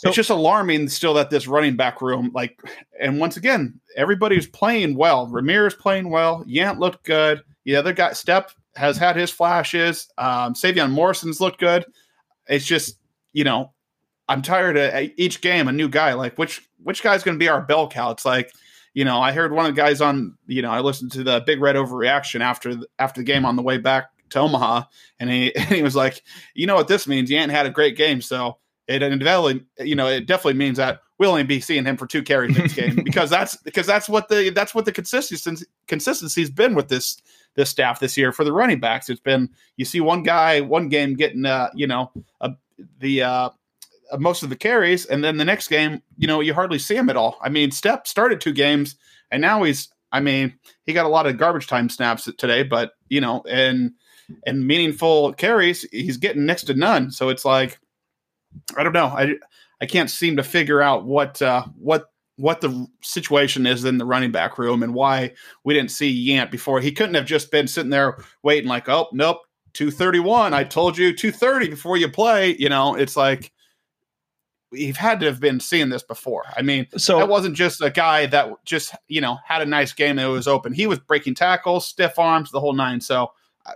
so, 0.00 0.08
it's 0.08 0.16
just 0.16 0.30
alarming 0.30 0.88
still 0.88 1.12
that 1.14 1.28
this 1.28 1.46
running 1.46 1.76
back 1.76 2.00
room, 2.00 2.30
like, 2.34 2.58
and 2.98 3.20
once 3.20 3.36
again, 3.36 3.78
everybody's 3.96 4.46
playing 4.46 4.96
well. 4.96 5.26
Rahmir's 5.28 5.74
playing 5.74 6.08
well. 6.08 6.42
Yant 6.48 6.78
looked 6.78 7.04
good. 7.04 7.42
The 7.64 7.76
other 7.76 7.92
guy, 7.92 8.12
Stepp, 8.12 8.54
has 8.76 8.96
had 8.96 9.14
his 9.14 9.30
flashes. 9.30 10.08
Um, 10.16 10.54
Sevion 10.54 10.90
Morrison's 10.90 11.38
looked 11.38 11.60
good. 11.60 11.84
It's 12.48 12.64
just, 12.64 12.96
you 13.34 13.44
know, 13.44 13.74
I'm 14.26 14.40
tired 14.40 14.78
of 14.78 15.10
each 15.18 15.42
game 15.42 15.68
a 15.68 15.72
new 15.72 15.88
guy. 15.88 16.14
Like, 16.14 16.38
which 16.38 16.66
which 16.82 17.02
guy's 17.02 17.22
going 17.22 17.34
to 17.34 17.42
be 17.42 17.50
our 17.50 17.60
bell 17.60 17.86
cow? 17.86 18.10
It's 18.10 18.24
like, 18.24 18.50
you 18.94 19.04
know, 19.04 19.20
I 19.20 19.32
heard 19.32 19.52
one 19.52 19.66
of 19.66 19.74
the 19.74 19.80
guys 19.82 20.00
on, 20.00 20.34
you 20.46 20.62
know, 20.62 20.70
I 20.70 20.80
listened 20.80 21.12
to 21.12 21.22
the 21.22 21.42
Big 21.46 21.60
Red 21.60 21.76
overreaction 21.76 22.40
after 22.40 22.76
after 22.98 23.20
the 23.20 23.26
game 23.26 23.44
on 23.44 23.56
the 23.56 23.62
way 23.62 23.76
back 23.76 24.06
to 24.30 24.38
Omaha, 24.38 24.84
and 25.18 25.28
he 25.28 25.54
and 25.56 25.68
he 25.68 25.82
was 25.82 25.94
like, 25.94 26.22
you 26.54 26.66
know 26.66 26.76
what 26.76 26.88
this 26.88 27.06
means? 27.06 27.28
Yant 27.28 27.50
had 27.50 27.66
a 27.66 27.70
great 27.70 27.98
game, 27.98 28.22
so 28.22 28.56
it 28.90 28.98
definitely, 29.00 29.62
you 29.78 29.94
know, 29.94 30.08
it 30.08 30.26
definitely 30.26 30.54
means 30.54 30.78
that 30.78 31.00
we'll 31.18 31.30
only 31.30 31.44
be 31.44 31.60
seeing 31.60 31.84
him 31.84 31.96
for 31.96 32.06
two 32.06 32.22
carries 32.22 32.56
this 32.56 32.74
game 32.74 32.96
because 33.04 33.30
that's 33.30 33.56
because 33.56 33.86
that's 33.86 34.08
what 34.08 34.28
the 34.28 34.50
that's 34.50 34.74
what 34.74 34.84
the 34.84 34.92
consistency 34.92 35.66
consistency's 35.86 36.50
been 36.50 36.74
with 36.74 36.88
this 36.88 37.20
this 37.54 37.70
staff 37.70 38.00
this 38.00 38.16
year 38.16 38.32
for 38.32 38.44
the 38.44 38.52
running 38.52 38.80
backs. 38.80 39.08
It's 39.08 39.20
been 39.20 39.50
you 39.76 39.84
see 39.84 40.00
one 40.00 40.22
guy 40.22 40.60
one 40.60 40.88
game 40.88 41.14
getting 41.14 41.46
uh 41.46 41.70
you 41.74 41.86
know 41.86 42.10
a, 42.40 42.52
the 42.98 43.22
uh 43.22 43.50
most 44.18 44.42
of 44.42 44.48
the 44.48 44.56
carries, 44.56 45.06
and 45.06 45.22
then 45.22 45.36
the 45.36 45.44
next 45.44 45.68
game, 45.68 46.02
you 46.16 46.26
know, 46.26 46.40
you 46.40 46.54
hardly 46.54 46.78
see 46.78 46.96
him 46.96 47.10
at 47.10 47.16
all. 47.16 47.38
I 47.40 47.48
mean, 47.48 47.70
Stepp 47.70 48.06
started 48.06 48.40
two 48.40 48.52
games, 48.52 48.96
and 49.30 49.40
now 49.40 49.62
he's, 49.62 49.88
I 50.10 50.20
mean, 50.20 50.58
he 50.84 50.92
got 50.92 51.06
a 51.06 51.10
lot 51.10 51.26
of 51.26 51.38
garbage 51.38 51.68
time 51.68 51.88
snaps 51.88 52.28
today, 52.38 52.64
but 52.64 52.92
you 53.08 53.20
know, 53.20 53.44
and 53.48 53.92
and 54.46 54.66
meaningful 54.66 55.32
carries, 55.34 55.82
he's 55.90 56.16
getting 56.16 56.46
next 56.46 56.64
to 56.64 56.74
none. 56.74 57.10
So 57.10 57.28
it's 57.28 57.44
like, 57.44 57.78
I 58.76 58.82
don't 58.82 58.92
know. 58.92 59.06
I 59.06 59.34
I 59.80 59.86
can't 59.86 60.10
seem 60.10 60.36
to 60.36 60.42
figure 60.42 60.82
out 60.82 61.04
what 61.04 61.40
uh, 61.40 61.64
what 61.76 62.06
what 62.36 62.60
the 62.60 62.86
situation 63.02 63.66
is 63.66 63.84
in 63.84 63.98
the 63.98 64.04
running 64.06 64.32
back 64.32 64.58
room 64.58 64.82
and 64.82 64.94
why 64.94 65.32
we 65.64 65.74
didn't 65.74 65.90
see 65.90 66.28
Yant 66.28 66.50
before. 66.50 66.80
He 66.80 66.92
couldn't 66.92 67.14
have 67.14 67.26
just 67.26 67.50
been 67.50 67.68
sitting 67.68 67.90
there 67.90 68.16
waiting, 68.42 68.68
like, 68.68 68.88
oh 68.88 69.08
nope, 69.12 69.38
two 69.72 69.90
thirty 69.90 70.20
one. 70.20 70.54
I 70.54 70.64
told 70.64 70.96
you 70.96 71.14
two 71.14 71.32
thirty 71.32 71.68
before 71.68 71.96
you 71.96 72.08
play. 72.08 72.56
You 72.58 72.68
know, 72.68 72.94
it's 72.94 73.16
like 73.16 73.52
we've 74.70 74.96
had 74.96 75.20
to 75.20 75.26
have 75.26 75.40
been 75.40 75.60
seeing 75.60 75.88
this 75.88 76.02
before. 76.02 76.44
I 76.56 76.62
mean, 76.62 76.86
so 76.96 77.18
that 77.18 77.28
wasn't 77.28 77.56
just 77.56 77.82
a 77.82 77.90
guy 77.90 78.26
that 78.26 78.52
just 78.64 78.94
you 79.08 79.20
know 79.20 79.38
had 79.44 79.62
a 79.62 79.66
nice 79.66 79.92
game 79.92 80.16
that 80.16 80.26
was 80.26 80.48
open. 80.48 80.72
He 80.72 80.86
was 80.86 80.98
breaking 80.98 81.34
tackles, 81.34 81.86
stiff 81.86 82.18
arms, 82.18 82.50
the 82.50 82.60
whole 82.60 82.74
nine. 82.74 83.00
So 83.00 83.32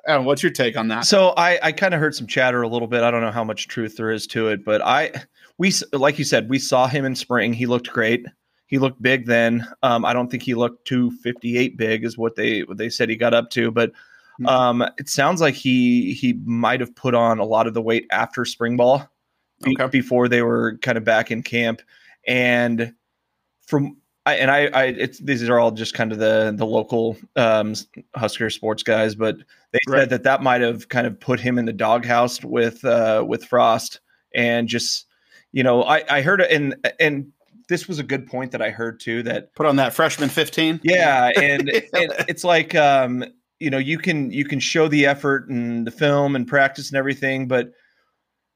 know, 0.06 0.22
what's 0.22 0.42
your 0.42 0.52
take 0.52 0.76
on 0.76 0.88
that? 0.88 1.04
So 1.06 1.30
I, 1.36 1.58
I 1.62 1.72
kind 1.72 1.94
of 1.94 2.00
heard 2.00 2.14
some 2.14 2.26
chatter 2.26 2.62
a 2.62 2.68
little 2.68 2.88
bit. 2.88 3.02
I 3.02 3.10
don't 3.10 3.20
know 3.20 3.30
how 3.30 3.44
much 3.44 3.68
truth 3.68 3.96
there 3.96 4.10
is 4.10 4.26
to 4.28 4.48
it, 4.48 4.64
but 4.64 4.82
I, 4.82 5.12
we, 5.58 5.72
like 5.92 6.18
you 6.18 6.24
said, 6.24 6.48
we 6.48 6.58
saw 6.58 6.86
him 6.86 7.04
in 7.04 7.14
spring. 7.14 7.52
He 7.52 7.66
looked 7.66 7.90
great. 7.90 8.26
He 8.66 8.78
looked 8.78 9.00
big 9.00 9.26
then. 9.26 9.66
Um, 9.82 10.04
I 10.04 10.12
don't 10.12 10.30
think 10.30 10.42
he 10.42 10.54
looked 10.54 10.86
258 10.86 11.76
big 11.76 12.04
is 12.04 12.18
what 12.18 12.34
they, 12.36 12.62
what 12.62 12.78
they 12.78 12.88
said 12.88 13.08
he 13.08 13.16
got 13.16 13.34
up 13.34 13.50
to, 13.50 13.70
but 13.70 13.92
hmm. 14.38 14.46
um, 14.46 14.82
it 14.98 15.08
sounds 15.08 15.40
like 15.40 15.54
he, 15.54 16.14
he 16.14 16.34
might 16.44 16.80
have 16.80 16.94
put 16.94 17.14
on 17.14 17.38
a 17.38 17.44
lot 17.44 17.66
of 17.66 17.74
the 17.74 17.82
weight 17.82 18.06
after 18.10 18.44
spring 18.44 18.76
ball 18.76 19.08
be, 19.62 19.76
before 19.90 20.28
they 20.28 20.42
were 20.42 20.78
kind 20.78 20.98
of 20.98 21.04
back 21.04 21.30
in 21.30 21.42
camp. 21.42 21.82
And 22.26 22.94
from 23.66 23.98
I, 24.26 24.34
and 24.36 24.50
I, 24.50 24.66
I 24.66 24.84
it's 24.86 25.18
these 25.18 25.46
are 25.48 25.58
all 25.58 25.70
just 25.70 25.94
kind 25.94 26.10
of 26.10 26.18
the 26.18 26.54
the 26.56 26.64
local 26.64 27.16
um, 27.36 27.74
Husker 28.14 28.48
sports 28.48 28.82
guys, 28.82 29.14
but 29.14 29.36
they 29.72 29.80
right. 29.86 30.00
said 30.00 30.10
that 30.10 30.22
that 30.22 30.42
might 30.42 30.62
have 30.62 30.88
kind 30.88 31.06
of 31.06 31.20
put 31.20 31.40
him 31.40 31.58
in 31.58 31.66
the 31.66 31.72
doghouse 31.72 32.42
with 32.42 32.84
uh, 32.84 33.24
with 33.26 33.44
Frost, 33.44 34.00
and 34.34 34.66
just 34.66 35.06
you 35.52 35.62
know, 35.62 35.82
I, 35.82 36.02
I 36.08 36.22
heard 36.22 36.40
it, 36.40 36.50
and 36.50 36.74
and 36.98 37.32
this 37.68 37.86
was 37.86 37.98
a 37.98 38.02
good 38.02 38.26
point 38.26 38.52
that 38.52 38.62
I 38.62 38.70
heard 38.70 38.98
too. 38.98 39.22
That 39.22 39.54
put 39.54 39.66
on 39.66 39.76
that 39.76 39.92
freshman 39.92 40.30
fifteen, 40.30 40.80
yeah, 40.82 41.30
and, 41.36 41.68
and 41.68 42.14
it's 42.26 42.44
like 42.44 42.74
um, 42.74 43.24
you 43.60 43.70
know, 43.70 43.78
you 43.78 43.98
can 43.98 44.30
you 44.30 44.46
can 44.46 44.58
show 44.58 44.88
the 44.88 45.06
effort 45.06 45.48
and 45.48 45.86
the 45.86 45.90
film 45.90 46.34
and 46.34 46.46
practice 46.46 46.88
and 46.88 46.96
everything, 46.96 47.46
but 47.46 47.72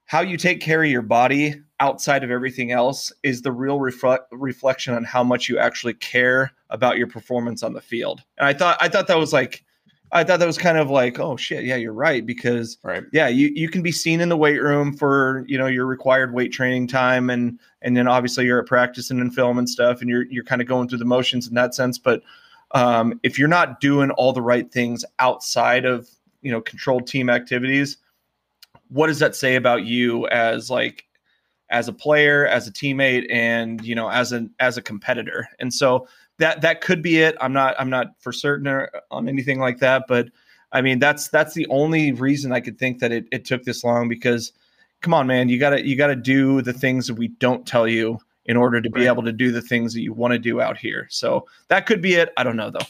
how 0.08 0.22
you 0.22 0.38
take 0.38 0.60
care 0.62 0.82
of 0.82 0.90
your 0.90 1.02
body 1.02 1.54
outside 1.80 2.24
of 2.24 2.30
everything 2.30 2.72
else 2.72 3.12
is 3.22 3.42
the 3.42 3.52
real 3.52 3.78
refle- 3.78 4.24
reflection 4.32 4.94
on 4.94 5.04
how 5.04 5.22
much 5.22 5.50
you 5.50 5.58
actually 5.58 5.92
care 5.92 6.50
about 6.70 6.96
your 6.96 7.06
performance 7.06 7.62
on 7.62 7.74
the 7.74 7.80
field. 7.82 8.22
And 8.38 8.46
I 8.48 8.54
thought 8.54 8.78
I 8.80 8.88
thought 8.88 9.06
that 9.06 9.18
was 9.18 9.34
like 9.34 9.64
I 10.10 10.24
thought 10.24 10.40
that 10.40 10.46
was 10.46 10.56
kind 10.56 10.78
of 10.78 10.88
like, 10.88 11.18
oh 11.20 11.36
shit, 11.36 11.64
yeah, 11.66 11.76
you're 11.76 11.92
right 11.92 12.24
because 12.24 12.78
Right. 12.82 13.04
yeah, 13.12 13.28
you 13.28 13.48
you 13.54 13.68
can 13.68 13.82
be 13.82 13.92
seen 13.92 14.22
in 14.22 14.30
the 14.30 14.36
weight 14.36 14.62
room 14.62 14.96
for 14.96 15.44
you 15.46 15.58
know 15.58 15.66
your 15.66 15.84
required 15.84 16.32
weight 16.32 16.52
training 16.52 16.86
time 16.86 17.28
and 17.28 17.58
and 17.82 17.94
then 17.94 18.08
obviously 18.08 18.46
you're 18.46 18.60
at 18.60 18.66
practice 18.66 19.10
and 19.10 19.20
in 19.20 19.30
film 19.30 19.58
and 19.58 19.68
stuff 19.68 20.00
and 20.00 20.08
you're 20.08 20.24
you're 20.30 20.42
kind 20.42 20.62
of 20.62 20.66
going 20.66 20.88
through 20.88 20.98
the 20.98 21.04
motions 21.04 21.46
in 21.46 21.54
that 21.54 21.74
sense, 21.74 21.98
but 21.98 22.22
um, 22.72 23.20
if 23.22 23.38
you're 23.38 23.46
not 23.46 23.80
doing 23.80 24.10
all 24.12 24.32
the 24.32 24.42
right 24.42 24.72
things 24.72 25.04
outside 25.18 25.84
of 25.84 26.08
you 26.40 26.50
know 26.50 26.62
controlled 26.62 27.06
team 27.06 27.28
activities, 27.28 27.98
what 28.88 29.08
does 29.08 29.18
that 29.18 29.36
say 29.36 29.56
about 29.56 29.84
you 29.84 30.26
as 30.28 30.70
like 30.70 31.04
as 31.70 31.88
a 31.88 31.92
player, 31.92 32.46
as 32.46 32.66
a 32.66 32.72
teammate, 32.72 33.26
and 33.30 33.84
you 33.84 33.94
know 33.94 34.08
as 34.08 34.32
an 34.32 34.50
as 34.58 34.76
a 34.76 34.82
competitor? 34.82 35.48
And 35.58 35.72
so 35.72 36.08
that 36.38 36.60
that 36.62 36.80
could 36.80 37.02
be 37.02 37.18
it. 37.18 37.36
I'm 37.40 37.52
not 37.52 37.74
I'm 37.78 37.90
not 37.90 38.08
for 38.20 38.32
certain 38.32 38.66
or- 38.66 38.90
on 39.10 39.28
anything 39.28 39.58
like 39.58 39.78
that, 39.78 40.04
but 40.08 40.28
I 40.72 40.82
mean 40.82 40.98
that's 40.98 41.28
that's 41.28 41.54
the 41.54 41.66
only 41.68 42.12
reason 42.12 42.52
I 42.52 42.60
could 42.60 42.78
think 42.78 43.00
that 43.00 43.12
it, 43.12 43.26
it 43.32 43.44
took 43.44 43.64
this 43.64 43.84
long 43.84 44.08
because 44.08 44.52
come 45.00 45.14
on 45.14 45.26
man, 45.26 45.48
you 45.48 45.58
gotta 45.58 45.86
you 45.86 45.96
gotta 45.96 46.16
do 46.16 46.62
the 46.62 46.72
things 46.72 47.06
that 47.06 47.14
we 47.14 47.28
don't 47.28 47.66
tell 47.66 47.86
you 47.86 48.18
in 48.46 48.56
order 48.56 48.80
to 48.80 48.88
be 48.88 49.06
able 49.06 49.22
to 49.22 49.32
do 49.32 49.52
the 49.52 49.60
things 49.60 49.92
that 49.92 50.00
you 50.00 50.14
want 50.14 50.32
to 50.32 50.38
do 50.38 50.58
out 50.58 50.78
here. 50.78 51.06
So 51.10 51.46
that 51.68 51.84
could 51.84 52.00
be 52.00 52.14
it. 52.14 52.32
I 52.38 52.42
don't 52.44 52.56
know 52.56 52.70
though. 52.70 52.86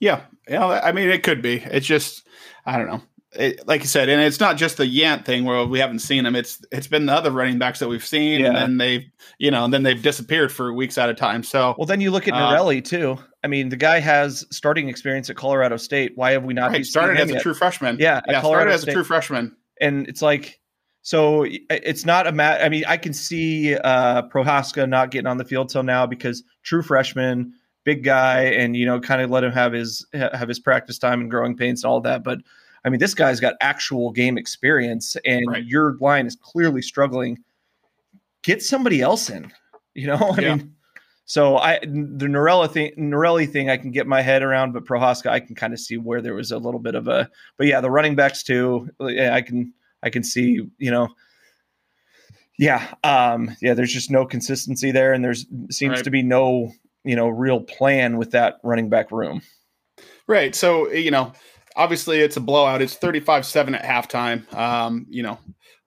Yeah, 0.00 0.20
yeah. 0.48 0.66
I 0.66 0.92
mean, 0.92 1.08
it 1.08 1.22
could 1.22 1.40
be. 1.40 1.56
It's 1.56 1.86
just, 1.86 2.26
I 2.66 2.76
don't 2.76 2.86
know. 2.86 3.00
It, 3.38 3.66
like 3.66 3.80
you 3.82 3.86
said, 3.86 4.08
and 4.08 4.20
it's 4.22 4.40
not 4.40 4.56
just 4.56 4.76
the 4.76 4.84
Yant 4.84 5.24
thing 5.24 5.44
where 5.44 5.64
we 5.64 5.78
haven't 5.78 5.98
seen 6.00 6.24
him. 6.26 6.34
It's 6.36 6.64
it's 6.72 6.86
been 6.86 7.06
the 7.06 7.12
other 7.12 7.30
running 7.30 7.58
backs 7.58 7.78
that 7.80 7.88
we've 7.88 8.04
seen, 8.04 8.44
and 8.44 8.56
then 8.56 8.76
they've 8.78 9.04
you 9.38 9.50
know, 9.50 9.64
and 9.64 9.72
then 9.74 9.82
they've 9.82 10.00
disappeared 10.02 10.50
for 10.52 10.72
weeks 10.72 10.96
at 10.98 11.08
a 11.08 11.14
time. 11.14 11.42
So 11.42 11.74
Well, 11.78 11.86
then 11.86 12.00
you 12.00 12.10
look 12.10 12.26
at 12.28 12.34
Uh, 12.34 12.38
Norelli 12.52 12.84
too. 12.84 13.18
I 13.44 13.48
mean, 13.48 13.68
the 13.68 13.76
guy 13.76 14.00
has 14.00 14.44
starting 14.50 14.88
experience 14.88 15.30
at 15.30 15.36
Colorado 15.36 15.76
State. 15.76 16.12
Why 16.16 16.32
have 16.32 16.44
we 16.44 16.54
not 16.54 16.70
right, 16.72 16.84
started 16.84 17.18
as 17.20 17.30
a 17.30 17.34
yet? 17.34 17.42
true 17.42 17.54
freshman. 17.54 17.96
Yeah, 18.00 18.20
yeah, 18.26 18.40
Colorado 18.40 18.70
started 18.70 18.74
as 18.74 18.80
State. 18.82 18.90
a 18.90 18.94
true 18.94 19.04
freshman. 19.04 19.56
and 19.80 20.08
it's 20.08 20.22
like 20.22 20.60
so 21.02 21.46
it's 21.70 22.04
not 22.04 22.26
a 22.26 22.32
mat 22.32 22.60
i 22.64 22.68
mean 22.68 22.82
i 22.88 22.96
can 22.96 23.12
see 23.12 23.76
uh 23.76 24.22
Prochazka 24.22 24.88
not 24.88 25.12
getting 25.12 25.28
on 25.28 25.36
the 25.36 25.44
field 25.44 25.68
till 25.68 25.84
now 25.84 26.04
because 26.06 26.42
true 26.64 26.82
freshman 26.82 27.52
big 27.84 28.02
guy 28.02 28.40
and 28.42 28.74
you 28.74 28.84
know 28.84 28.98
kind 28.98 29.22
of 29.22 29.30
let 29.30 29.44
him 29.44 29.52
have 29.52 29.72
his 29.72 30.04
have 30.12 30.48
his 30.48 30.58
practice 30.58 30.98
time 30.98 31.20
and 31.20 31.30
growing 31.30 31.56
pains 31.56 31.84
and 31.84 31.90
all 31.92 32.00
that 32.00 32.24
but 32.24 32.38
i 32.86 32.88
mean 32.88 32.98
this 33.00 33.12
guy's 33.14 33.40
got 33.40 33.54
actual 33.60 34.10
game 34.12 34.38
experience 34.38 35.16
and 35.26 35.44
Right. 35.46 35.64
your 35.64 35.96
line 36.00 36.26
is 36.26 36.36
clearly 36.36 36.80
struggling 36.80 37.36
get 38.42 38.62
somebody 38.62 39.02
else 39.02 39.28
in 39.28 39.52
you 39.94 40.06
know 40.06 40.16
i 40.36 40.40
Yeah. 40.40 40.54
mean 40.56 40.72
so 41.28 41.56
I 41.56 41.80
the 41.80 42.26
Norella 42.28 42.70
thing, 42.70 42.92
Norelli 42.96 43.50
thing, 43.50 43.68
I 43.68 43.76
can 43.76 43.90
get 43.90 44.06
my 44.06 44.22
head 44.22 44.44
around, 44.44 44.70
but 44.72 44.84
Prochazka, 44.84 45.26
I 45.28 45.40
can 45.40 45.56
kind 45.56 45.72
of 45.72 45.80
see 45.80 45.96
where 45.96 46.22
there 46.22 46.34
was 46.36 46.52
a 46.52 46.58
little 46.58 46.78
bit 46.78 46.94
of 46.94 47.08
a. 47.08 47.28
But 47.56 47.66
yeah, 47.66 47.80
the 47.80 47.90
running 47.90 48.14
backs 48.14 48.44
too. 48.44 48.88
Yeah, 49.00 49.34
I 49.34 49.42
can 49.42 49.74
I 50.04 50.10
can 50.10 50.22
see 50.22 50.60
you 50.78 50.90
know. 50.92 51.08
Yeah, 52.58 52.86
um, 53.02 53.56
yeah. 53.60 53.74
There's 53.74 53.92
just 53.92 54.08
no 54.08 54.24
consistency 54.24 54.92
there, 54.92 55.12
and 55.12 55.24
there's 55.24 55.46
seems 55.68 55.96
Right. 55.96 56.04
to 56.04 56.10
be 56.12 56.22
no 56.22 56.70
you 57.02 57.16
know 57.16 57.26
real 57.28 57.58
plan 57.60 58.18
with 58.18 58.30
that 58.30 58.58
running 58.62 58.88
back 58.88 59.10
room. 59.10 59.42
Right. 60.28 60.54
So, 60.54 60.92
you 60.92 61.10
know, 61.10 61.32
obviously 61.76 62.20
it's 62.20 62.36
a 62.36 62.40
blowout. 62.40 62.82
It's 62.82 62.96
35-7 62.96 63.78
at 63.78 63.84
halftime. 63.84 64.52
Um, 64.54 65.06
you 65.08 65.22
know, 65.22 65.38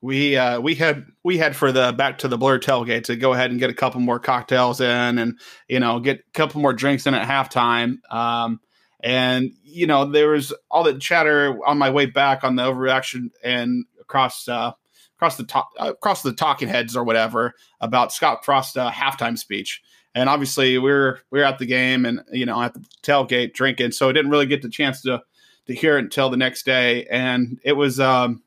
we 0.02 0.38
uh 0.38 0.62
we 0.62 0.75
had 0.75 1.06
we 1.25 1.38
had 1.38 1.58
for 1.58 1.73
the 1.73 1.91
back 1.91 2.19
to 2.19 2.30
the 2.30 2.38
blur 2.38 2.58
tailgate 2.58 3.06
to 3.06 3.17
go 3.17 3.34
ahead 3.34 3.52
and 3.52 3.60
get 3.60 3.69
a 3.69 3.73
couple 3.73 3.99
more 3.99 4.19
cocktails 4.19 4.80
in 4.80 5.17
and 5.17 5.38
you 5.67 5.80
know, 5.80 5.99
get 5.99 6.19
a 6.19 6.32
couple 6.34 6.62
more 6.62 6.71
drinks 6.71 7.06
in 7.06 7.13
at 7.13 7.28
halftime. 7.28 7.97
Um 8.10 8.62
and 9.02 9.52
you 9.63 9.88
know, 9.88 10.06
there 10.06 10.30
was 10.30 10.54
all 10.71 10.84
that 10.84 11.02
chatter 11.02 11.58
on 11.65 11.78
my 11.78 11.89
way 11.89 12.06
back 12.06 12.45
on 12.45 12.56
the 12.56 12.63
overreaction 12.63 13.32
and 13.43 13.86
across 13.99 14.47
uh 14.47 14.71
across 15.17 15.36
the 15.36 15.43
top 15.43 15.69
across 15.78 16.21
the 16.21 16.32
talking 16.32 16.69
heads 16.69 16.95
or 16.95 17.04
whatever 17.04 17.54
about 17.82 18.13
Scott 18.13 18.45
Frost 18.45 18.78
uh, 18.78 18.89
halftime 18.91 19.38
speech 19.38 19.82
and 20.15 20.30
obviously 20.30 20.78
we 20.78 20.80
we're 20.80 21.19
we 21.30 21.39
we're 21.39 21.45
at 21.45 21.60
the 21.60 21.65
game 21.65 22.06
and 22.06 22.21
you 22.32 22.45
know 22.45 22.62
at 22.62 22.73
the 22.73 22.84
tailgate 23.04 23.54
drinking 23.54 23.91
so 23.91 24.10
i 24.10 24.12
didn't 24.12 24.32
really 24.32 24.45
get 24.45 24.62
the 24.62 24.69
chance 24.69 25.02
to 25.02 25.21
to 25.70 25.76
hear 25.76 25.98
it 25.98 26.04
until 26.04 26.30
the 26.30 26.38
next 26.38 26.66
day 26.66 27.06
and 27.06 27.60
it 27.64 27.74
was 27.74 28.00
um 28.00 28.42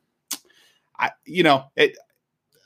i 0.99 1.11
you 1.25 1.43
know 1.43 1.65
it 1.75 1.97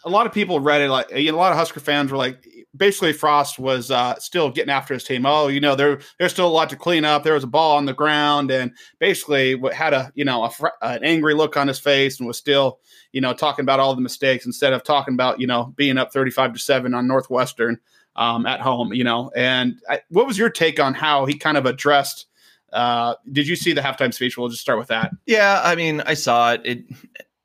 a 0.04 0.10
lot 0.10 0.26
of 0.26 0.32
people 0.32 0.60
read 0.60 0.82
it 0.82 0.90
like 0.90 1.10
you 1.12 1.32
know, 1.32 1.38
a 1.38 1.40
lot 1.40 1.52
of 1.52 1.58
husker 1.58 1.80
fans 1.80 2.12
were 2.12 2.18
like 2.18 2.46
basically 2.76 3.14
frost 3.14 3.58
was 3.58 3.90
uh 3.90 4.16
still 4.16 4.52
getting 4.52 4.70
after 4.70 4.94
his 4.94 5.04
team 5.04 5.26
oh 5.26 5.48
you 5.48 5.60
know 5.60 5.76
there 5.76 6.00
there's 6.20 6.32
still 6.32 6.48
a 6.48 6.50
lot 6.50 6.70
to 6.70 6.76
clean 6.76 7.06
up 7.06 7.24
there 7.24 7.34
was 7.34 7.44
a 7.44 7.48
ball 7.48 7.78
on 7.78 7.86
the 7.86 7.94
ground 7.94 8.52
and 8.52 8.72
basically 9.00 9.56
what 9.56 9.74
had 9.74 9.94
a 9.94 10.12
you 10.16 10.26
know 10.26 10.44
a 10.44 10.50
fr- 10.50 10.68
an 10.82 11.04
angry 11.04 11.34
look 11.34 11.56
on 11.56 11.68
his 11.68 11.80
face 11.80 12.20
and 12.20 12.28
was 12.28 12.38
still 12.38 12.80
you 13.12 13.22
know 13.22 13.34
talking 13.34 13.64
about 13.64 13.80
all 13.80 13.96
the 13.96 14.02
mistakes 14.02 14.46
instead 14.46 14.74
of 14.74 14.84
talking 14.84 15.14
about 15.14 15.40
you 15.40 15.48
know 15.48 15.74
being 15.76 15.98
up 15.98 16.12
35 16.12 16.54
to 16.54 16.60
7 16.60 16.94
on 16.94 17.08
northwestern 17.08 17.80
um, 18.18 18.46
at 18.46 18.60
home, 18.60 18.94
you 18.94 19.04
know. 19.04 19.32
And 19.36 19.80
I, 19.90 20.02
what 20.10 20.28
was 20.28 20.38
your 20.38 20.50
take 20.50 20.80
on 20.80 20.94
how 20.94 21.26
he 21.26 21.38
kind 21.38 21.58
of 21.58 21.66
addressed? 21.66 22.26
Uh, 22.74 23.16
did 23.32 23.48
you 23.48 23.56
see 23.56 23.74
the 23.74 23.82
halftime 23.82 24.14
speech? 24.14 24.38
We'll 24.38 24.50
just 24.50 24.62
start 24.62 24.78
with 24.78 24.90
that. 24.90 25.12
Yeah, 25.26 25.62
I 25.64 25.76
mean, 25.76 26.02
I 26.02 26.14
saw 26.14 26.54
it. 26.54 26.62
It 26.64 26.86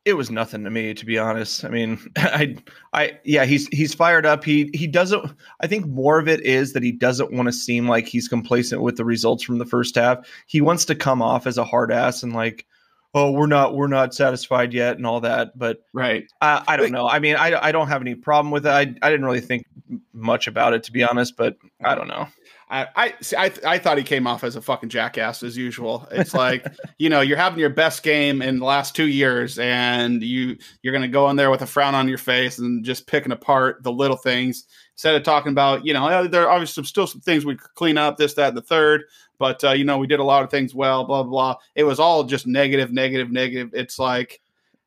it 0.04 0.14
was 0.14 0.30
nothing 0.30 0.64
to 0.64 0.70
me, 0.70 0.94
to 0.94 1.06
be 1.06 1.18
honest. 1.18 1.64
I 1.64 1.68
mean, 1.68 1.98
I 2.16 2.56
I 2.92 3.18
yeah, 3.24 3.44
he's 3.44 3.68
he's 3.68 3.94
fired 3.94 4.26
up. 4.26 4.44
He 4.44 4.70
he 4.74 4.86
doesn't. 4.86 5.32
I 5.60 5.66
think 5.66 5.86
more 5.86 6.18
of 6.18 6.28
it 6.28 6.40
is 6.40 6.72
that 6.72 6.82
he 6.82 6.92
doesn't 6.92 7.32
want 7.32 7.46
to 7.46 7.52
seem 7.52 7.88
like 7.88 8.06
he's 8.06 8.28
complacent 8.28 8.82
with 8.82 8.96
the 8.96 9.04
results 9.04 9.42
from 9.42 9.58
the 9.58 9.66
first 9.66 9.94
half. 9.94 10.26
He 10.46 10.60
wants 10.60 10.84
to 10.86 10.94
come 10.94 11.22
off 11.22 11.46
as 11.46 11.58
a 11.58 11.64
hard 11.64 11.92
ass 11.92 12.22
and 12.22 12.32
like, 12.32 12.66
oh, 13.14 13.30
we're 13.30 13.46
not 13.46 13.76
we're 13.76 13.86
not 13.86 14.14
satisfied 14.14 14.72
yet 14.72 14.96
and 14.96 15.06
all 15.06 15.20
that. 15.20 15.56
But 15.56 15.84
Right. 15.92 16.26
I, 16.40 16.62
I 16.66 16.76
don't 16.76 16.92
know. 16.92 17.08
I 17.08 17.18
mean, 17.18 17.36
I, 17.36 17.68
I 17.68 17.72
don't 17.72 17.88
have 17.88 18.00
any 18.00 18.14
problem 18.14 18.50
with 18.50 18.66
it. 18.66 18.70
I, 18.70 18.80
I 18.80 19.10
didn't 19.10 19.24
really 19.24 19.40
think 19.40 19.66
much 20.12 20.46
about 20.46 20.72
it, 20.72 20.82
to 20.84 20.92
be 20.92 21.02
honest, 21.02 21.36
but 21.36 21.56
I 21.84 21.94
don't 21.94 22.08
know. 22.08 22.26
I 22.72 22.88
I, 22.96 23.14
see, 23.20 23.36
I 23.36 23.52
I 23.66 23.78
thought 23.78 23.98
he 23.98 24.02
came 24.02 24.26
off 24.26 24.42
as 24.42 24.56
a 24.56 24.62
fucking 24.62 24.88
jackass 24.88 25.42
as 25.42 25.56
usual. 25.56 26.08
It's 26.10 26.32
like 26.32 26.66
you 26.98 27.10
know 27.10 27.20
you're 27.20 27.36
having 27.36 27.58
your 27.58 27.70
best 27.70 28.02
game 28.02 28.40
in 28.40 28.58
the 28.58 28.64
last 28.64 28.96
two 28.96 29.08
years, 29.08 29.58
and 29.58 30.22
you 30.22 30.56
you're 30.82 30.94
gonna 30.94 31.06
go 31.06 31.28
in 31.28 31.36
there 31.36 31.50
with 31.50 31.60
a 31.60 31.66
frown 31.66 31.94
on 31.94 32.08
your 32.08 32.18
face 32.18 32.58
and 32.58 32.82
just 32.82 33.06
picking 33.06 33.30
apart 33.30 33.82
the 33.82 33.92
little 33.92 34.16
things 34.16 34.64
instead 34.94 35.14
of 35.14 35.22
talking 35.22 35.52
about 35.52 35.84
you 35.84 35.92
know 35.92 36.08
"Oh, 36.08 36.26
there 36.26 36.44
are 36.44 36.50
obviously 36.50 36.84
still 36.84 37.06
some 37.06 37.20
things 37.20 37.44
we 37.44 37.56
could 37.56 37.74
clean 37.74 37.98
up 37.98 38.16
this 38.16 38.32
that 38.34 38.48
and 38.48 38.56
the 38.56 38.62
third, 38.62 39.04
but 39.38 39.62
uh, 39.62 39.72
you 39.72 39.84
know 39.84 39.98
we 39.98 40.06
did 40.06 40.20
a 40.20 40.24
lot 40.24 40.42
of 40.42 40.50
things 40.50 40.74
well. 40.74 41.04
Blah 41.04 41.24
blah. 41.24 41.30
blah. 41.30 41.56
It 41.74 41.84
was 41.84 42.00
all 42.00 42.24
just 42.24 42.46
negative, 42.46 42.90
negative, 42.90 43.30
negative. 43.30 43.74
It's 43.74 43.98
like 43.98 44.40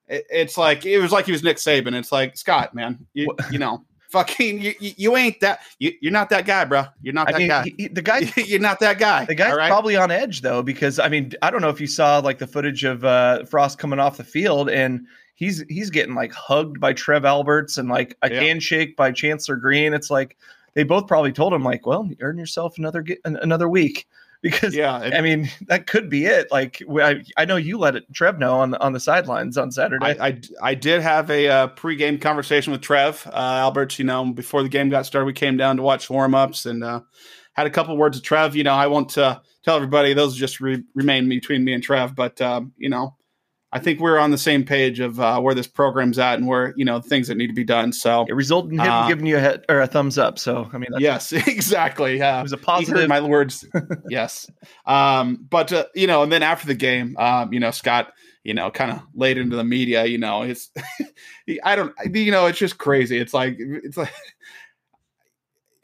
it, 0.08 0.26
it's 0.32 0.58
like 0.58 0.88
it 0.88 1.00
was 1.00 1.12
like 1.12 1.28
he 1.28 1.32
was 1.32 1.44
Nick 1.44 1.58
Saban. 1.58 1.94
It's 1.94 2.12
like 2.12 2.36
Scott, 2.36 2.74
man, 2.74 3.06
you, 3.14 3.28
you 3.52 3.60
know. 3.60 3.86
Fucking, 4.10 4.62
you, 4.62 4.74
you 4.80 5.18
ain't 5.18 5.40
that. 5.42 5.60
You, 5.80 5.92
you're 6.02 6.12
not 6.12 6.30
that 6.30 6.46
guy, 6.46 6.64
bro. 6.66 6.86
You're 7.02 7.14
not 7.14 7.28
I 7.28 7.32
that 7.34 7.38
mean, 7.40 7.48
guy. 7.50 7.64
he, 7.64 7.76
he- 7.78 7.88
the 7.88 8.02
guy 8.02 8.20
You're 8.38 8.60
not 8.60 8.80
that 8.80 8.98
guy. 9.00 9.26
The 9.26 9.36
guy's 9.36 9.56
right? 9.56 9.68
probably 9.70 9.96
on 9.96 10.12
edge 10.12 10.42
though, 10.42 10.62
because 10.64 11.00
I 11.00 11.10
mean, 11.10 11.32
I 11.42 11.52
don't 11.52 11.62
know 11.62 11.70
if 11.70 11.82
you 11.82 11.88
saw 11.88 12.20
like 12.20 12.38
the 12.38 12.48
footage 12.48 12.84
of 12.84 13.04
uh, 13.04 13.44
Frost 13.46 13.78
coming 13.80 14.00
off 14.00 14.18
the 14.18 14.24
field, 14.24 14.70
and 14.70 15.06
he's 15.36 15.64
he's 15.70 15.90
getting 15.90 16.16
like 16.16 16.32
hugged 16.34 16.80
by 16.80 16.94
Trev 16.94 17.26
Alberts 17.26 17.78
and 17.78 17.90
like 17.90 18.16
a 18.22 18.32
Yeah. 18.32 18.40
handshake 18.42 18.96
by 18.96 19.12
Chancellor 19.12 19.56
Green. 19.58 19.94
It's 19.94 20.10
like 20.10 20.38
they 20.76 20.84
both 20.84 21.08
probably 21.08 21.32
told 21.34 21.54
him 21.54 21.64
like, 21.64 21.86
"Well, 21.86 22.06
you 22.06 22.16
earn 22.22 22.38
yourself 22.38 22.78
another 22.78 23.04
another 23.26 23.68
week," 23.68 24.08
because 24.46 24.76
yeah. 24.76 25.02
and 25.02 25.16
I 25.16 25.22
mean 25.22 25.50
that 25.62 25.88
could 25.88 26.08
be 26.08 26.26
it. 26.26 26.52
Like 26.52 26.80
I, 27.02 27.24
I 27.36 27.46
know 27.46 27.56
you 27.56 27.80
let 27.80 27.96
it 27.96 28.04
Trev 28.14 28.38
know 28.38 28.60
on 28.60 28.70
the 28.70 28.80
on 28.80 28.94
the 28.94 29.00
sidelines 29.00 29.58
on 29.58 29.72
Saturday. 29.72 30.06
I, 30.06 30.28
I, 30.28 30.42
I 30.62 30.76
did 30.76 31.02
have 31.02 31.32
a 31.32 31.48
uh, 31.48 31.68
pregame 31.70 32.22
conversation 32.22 32.72
with 32.72 32.82
Trev 32.82 33.26
uh, 33.26 33.32
Alberts. 33.36 33.98
You 33.98 34.06
know, 34.06 34.24
before 34.32 34.62
the 34.62 34.70
game 34.70 34.90
got 34.90 35.08
started, 35.08 35.26
we 35.26 35.34
came 35.34 35.58
down 35.58 35.78
to 35.78 35.82
watch 35.82 36.12
warm 36.12 36.36
ups 36.36 36.68
and 36.68 36.84
uh, 36.84 37.00
had 37.54 37.66
a 37.66 37.72
couple 37.72 37.98
words 37.98 38.18
with 38.18 38.24
Trev. 38.24 38.56
You 38.56 38.64
know, 38.64 38.76
I 38.76 38.86
won't 38.86 39.18
uh, 39.18 39.40
tell 39.64 39.78
everybody; 39.78 40.14
those 40.14 40.36
just 40.36 40.60
re- 40.60 40.84
remain 40.94 41.28
between 41.28 41.64
me 41.64 41.74
and 41.74 41.82
Trev. 41.82 42.14
But 42.14 42.40
um, 42.40 42.72
you 42.78 42.90
know, 42.90 43.16
I 43.76 43.80
think 43.80 44.00
we're 44.00 44.18
on 44.18 44.32
the 44.32 44.38
same 44.38 44.64
page 44.64 45.02
of 45.02 45.20
uh, 45.20 45.38
where 45.42 45.54
this 45.54 45.68
program's 45.68 46.18
at 46.18 46.40
and 46.40 46.48
where 46.48 46.74
you 46.78 46.86
know 46.86 47.02
things 47.02 47.28
that 47.28 47.36
need 47.36 47.48
to 47.48 47.54
be 47.54 47.66
done. 47.66 47.92
So 47.92 48.26
it 48.26 48.34
resulted 48.34 48.72
in 48.72 48.80
him 48.80 48.90
Uh, 48.90 49.06
giving 49.10 49.26
you 49.26 49.36
a 49.36 49.42
head 49.42 49.66
or 49.68 49.82
a 49.82 49.88
thumbs 49.88 50.18
up. 50.18 50.40
So 50.40 50.70
I 50.72 50.78
mean, 50.78 50.88
that's, 50.92 51.02
yes, 51.02 51.32
exactly. 51.48 52.22
Uh, 52.22 52.40
it 52.40 52.44
was 52.44 52.54
a 52.54 52.58
positive. 52.58 53.10
my 53.10 53.20
words. 53.20 53.68
yes. 54.10 54.50
Um, 54.86 55.46
but 55.50 55.74
uh, 55.74 55.88
you 55.94 56.08
know, 56.08 56.24
and 56.24 56.32
then 56.32 56.42
after 56.42 56.68
the 56.68 56.74
game, 56.74 57.18
um, 57.18 57.52
you 57.52 57.60
know, 57.60 57.72
Scott, 57.72 58.14
you 58.46 58.54
know, 58.54 58.72
kind 58.72 58.92
of 58.92 59.02
laid 59.14 59.38
into 59.38 59.58
the 59.58 59.66
media. 59.66 60.06
You 60.06 60.20
know, 60.20 60.44
it's 60.44 60.72
I 61.66 61.76
don't, 61.76 61.94
you 62.14 62.32
know, 62.32 62.46
it's 62.46 62.60
just 62.60 62.78
crazy. 62.78 63.18
It's 63.18 63.34
like 63.34 63.58
it's 63.60 63.98
like 63.98 64.14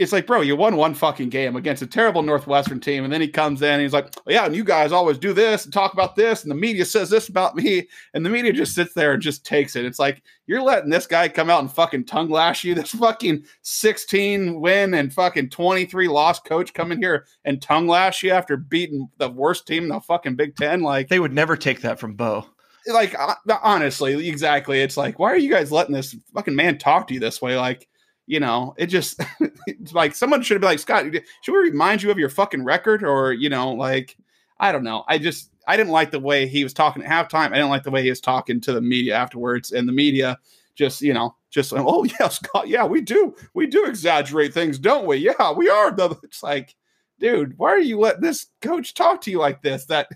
it's 0.02 0.12
like, 0.12 0.26
bro, 0.26 0.42
you 0.42 0.56
won 0.56 0.78
one 0.78 0.96
fucking 0.96 1.30
game 1.30 1.56
against 1.56 1.84
a 1.84 1.88
terrible 1.88 2.24
Northwestern 2.24 2.80
team, 2.80 3.04
and 3.04 3.14
then 3.14 3.22
he 3.22 3.28
comes 3.28 3.62
in 3.62 3.70
and 3.70 3.82
he's 3.84 3.94
like, 3.94 4.12
yeah, 4.28 4.46
and 4.46 4.56
you 4.56 4.64
guys 4.64 4.92
always 4.92 5.20
do 5.20 5.32
this 5.32 5.64
and 5.64 5.72
talk 5.72 5.94
about 5.94 6.16
this, 6.16 6.42
and 6.42 6.50
the 6.50 6.56
media 6.56 6.86
says 6.86 7.12
this 7.12 7.30
about 7.30 7.56
me, 7.56 7.88
and 8.16 8.26
the 8.26 8.30
media 8.32 8.52
just 8.52 8.74
sits 8.74 8.96
there 8.96 9.14
and 9.14 9.22
just 9.22 9.46
takes 9.46 9.76
it. 9.76 9.86
It's 9.86 10.00
like 10.00 10.24
you're 10.48 10.64
letting 10.64 10.90
this 10.90 11.06
guy 11.06 11.30
come 11.30 11.52
out 11.52 11.60
and 11.60 11.72
fucking 11.72 12.06
tongue 12.06 12.30
lash 12.32 12.64
you, 12.64 12.74
this 12.74 12.90
fucking 12.92 13.46
16 13.62 14.60
win 14.60 14.96
and 14.96 15.14
fucking 15.14 15.52
23 15.52 16.08
loss 16.08 16.40
coach 16.40 16.74
come 16.74 16.92
in 16.92 17.00
here 17.00 17.28
and 17.46 17.62
tongue 17.62 17.88
lash 17.88 18.24
you 18.24 18.32
after 18.32 18.58
beating 18.58 19.08
the 19.20 19.30
worst 19.30 19.68
team 19.68 19.84
in 19.84 19.90
the 19.90 20.00
fucking 20.00 20.36
Big 20.36 20.56
Ten. 20.56 20.82
Like 20.82 21.10
they 21.10 21.20
would 21.20 21.34
never 21.34 21.56
take 21.56 21.82
that 21.82 22.00
from 22.00 22.16
Bo. 22.16 22.48
Like 22.88 23.14
uh, 23.20 23.36
honestly, 23.62 24.28
exactly. 24.28 24.82
It's 24.82 24.98
like, 24.98 25.20
why 25.20 25.32
are 25.32 25.38
you 25.38 25.52
guys 25.52 25.72
letting 25.72 25.94
this 25.94 26.16
fucking 26.34 26.56
man 26.56 26.80
talk 26.80 27.08
to 27.08 27.14
you 27.14 27.20
this 27.20 27.40
way? 27.40 27.56
Like 27.56 27.88
you 28.32 28.40
know, 28.40 28.74
it 28.78 28.86
just 28.86 29.22
it's 29.68 29.94
like 29.94 30.16
someone 30.16 30.42
should 30.42 30.62
be 30.62 30.68
like, 30.68 30.80
Scott, 30.80 31.04
should 31.42 31.52
we 31.52 31.70
remind 31.70 32.02
you 32.02 32.12
of 32.12 32.18
your 32.18 32.30
fucking 32.30 32.64
record? 32.64 33.04
Or, 33.04 33.34
you 33.34 33.50
know, 33.50 33.74
like, 33.74 34.16
I 34.58 34.72
don't 34.72 34.86
know. 34.86 35.04
I 35.06 35.18
just 35.18 35.50
I 35.68 35.76
didn't 35.76 35.92
like 35.92 36.12
the 36.12 36.20
way 36.20 36.48
he 36.48 36.64
was 36.64 36.74
talking 36.74 37.04
at 37.04 37.10
halftime. 37.10 37.48
I 37.48 37.56
didn't 37.56 37.72
like 37.72 37.84
the 37.84 37.92
way 37.92 38.04
he 38.04 38.10
was 38.10 38.22
talking 38.22 38.62
to 38.62 38.72
the 38.72 38.80
media 38.80 39.16
afterwards. 39.16 39.74
And 39.74 39.86
the 39.86 39.92
media 39.92 40.40
just, 40.76 41.02
you 41.02 41.14
know, 41.14 41.36
just 41.50 41.74
oh 41.76 42.06
yeah, 42.20 42.30
Scott, 42.30 42.70
yeah, 42.70 42.86
we 42.86 43.02
do. 43.02 43.36
We 43.54 43.68
do 43.68 43.84
exaggerate 43.84 44.54
things, 44.54 44.80
don't 44.80 45.06
we? 45.06 45.18
Yeah, 45.18 45.52
we 45.52 45.68
are. 45.70 45.94
It's 46.24 46.42
like, 46.42 46.74
dude, 47.20 47.58
why 47.58 47.72
are 47.72 47.80
you 47.80 48.00
letting 48.00 48.22
this 48.22 48.46
coach 48.62 48.94
talk 48.94 49.20
to 49.22 49.32
you 49.32 49.40
like 49.40 49.62
this? 49.62 49.88
That 49.88 50.08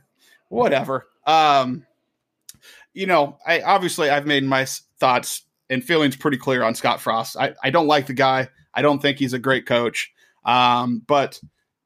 whatever. 0.48 1.10
Um, 1.28 1.86
you 2.94 3.08
know, 3.08 3.40
I 3.46 3.60
obviously 3.60 4.10
I've 4.10 4.26
made 4.26 4.46
my 4.46 4.66
thoughts 5.02 5.45
and 5.70 5.84
feelings 5.84 6.16
pretty 6.16 6.38
clear 6.38 6.64
on 6.64 6.76
Scott 6.76 7.02
Frost. 7.02 7.38
I, 7.38 7.54
I 7.64 7.70
don't 7.70 7.88
like 7.88 8.08
the 8.08 8.14
guy. 8.14 8.50
I 8.74 8.82
don't 8.82 9.02
think 9.02 9.18
he's 9.18 9.34
a 9.34 9.40
great 9.40 9.66
coach. 9.66 10.12
Um, 10.46 11.02
but 11.08 11.40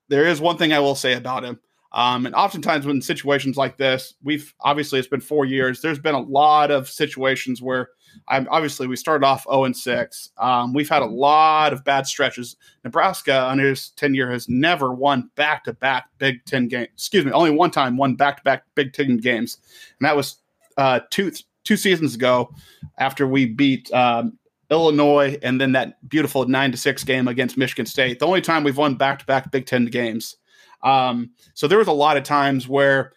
there 0.10 0.28
is 0.28 0.42
one 0.42 0.58
thing 0.58 0.74
I 0.74 0.80
will 0.80 0.96
say 0.96 1.14
about 1.14 1.44
him. 1.44 1.60
Um, 1.92 2.26
and 2.26 2.36
oftentimes, 2.36 2.86
when 2.86 3.02
situations 3.02 3.58
like 3.58 3.78
this, 3.78 4.14
we've 4.24 4.54
obviously 4.62 5.00
it's 5.00 5.08
been 5.08 5.22
four 5.22 5.46
years. 5.46 5.82
There's 5.82 6.00
been 6.00 6.16
a 6.16 6.20
lot 6.20 6.70
of 6.70 6.88
situations 6.88 7.62
where 7.62 7.90
I'm 8.28 8.48
obviously 8.52 8.86
we 8.88 8.96
started 8.96 9.26
off 9.26 9.46
0 9.50 9.66
and 9.66 9.76
6. 9.76 10.30
Um, 10.38 10.74
we've 10.74 10.90
had 10.90 11.02
a 11.02 11.08
lot 11.08 11.74
of 11.74 11.84
bad 11.84 12.06
stretches. 12.06 12.58
Nebraska, 12.84 13.48
under 13.48 13.70
his 13.70 13.90
tenure, 13.92 14.32
has 14.32 14.48
never 14.48 14.94
won 14.94 15.32
back 15.36 15.64
to 15.64 15.74
back 15.74 16.10
Big 16.20 16.46
Ten 16.46 16.68
games. 16.68 16.90
Excuse 16.94 17.26
me, 17.26 17.32
only 17.32 17.52
one 17.52 17.72
time 17.72 17.98
won 17.98 18.16
back 18.16 18.38
to 18.38 18.44
back 18.44 18.64
Big 18.76 18.94
Ten 18.94 19.18
games, 19.18 19.58
and 20.00 20.06
that 20.06 20.16
was 20.16 20.38
uh, 20.78 21.00
two 21.10 21.32
two 21.70 21.78
seasons 21.78 22.16
ago 22.16 22.52
after 22.98 23.28
we 23.28 23.46
beat 23.46 23.94
um, 23.94 24.36
Illinois 24.72 25.38
and 25.44 25.62
then 25.62 25.74
that 25.74 26.10
beautiful 26.10 26.48
nine 26.48 26.72
to 26.72 26.78
six 26.78 27.04
game 27.04 27.28
against 27.28 27.58
Michigan 27.58 27.86
State. 27.86 28.18
The 28.18 28.26
only 28.26 28.42
time 28.42 28.64
we've 28.64 28.76
won 28.76 28.96
back 28.96 29.20
to 29.20 29.26
back 29.28 29.52
Big 29.52 29.68
Ten 29.68 29.86
games. 29.86 30.36
Um, 30.82 31.30
so 31.54 31.68
there 31.68 31.78
was 31.78 31.88
a 31.88 31.92
lot 31.92 32.18
of 32.18 32.24
times 32.24 32.68
where 32.68 33.14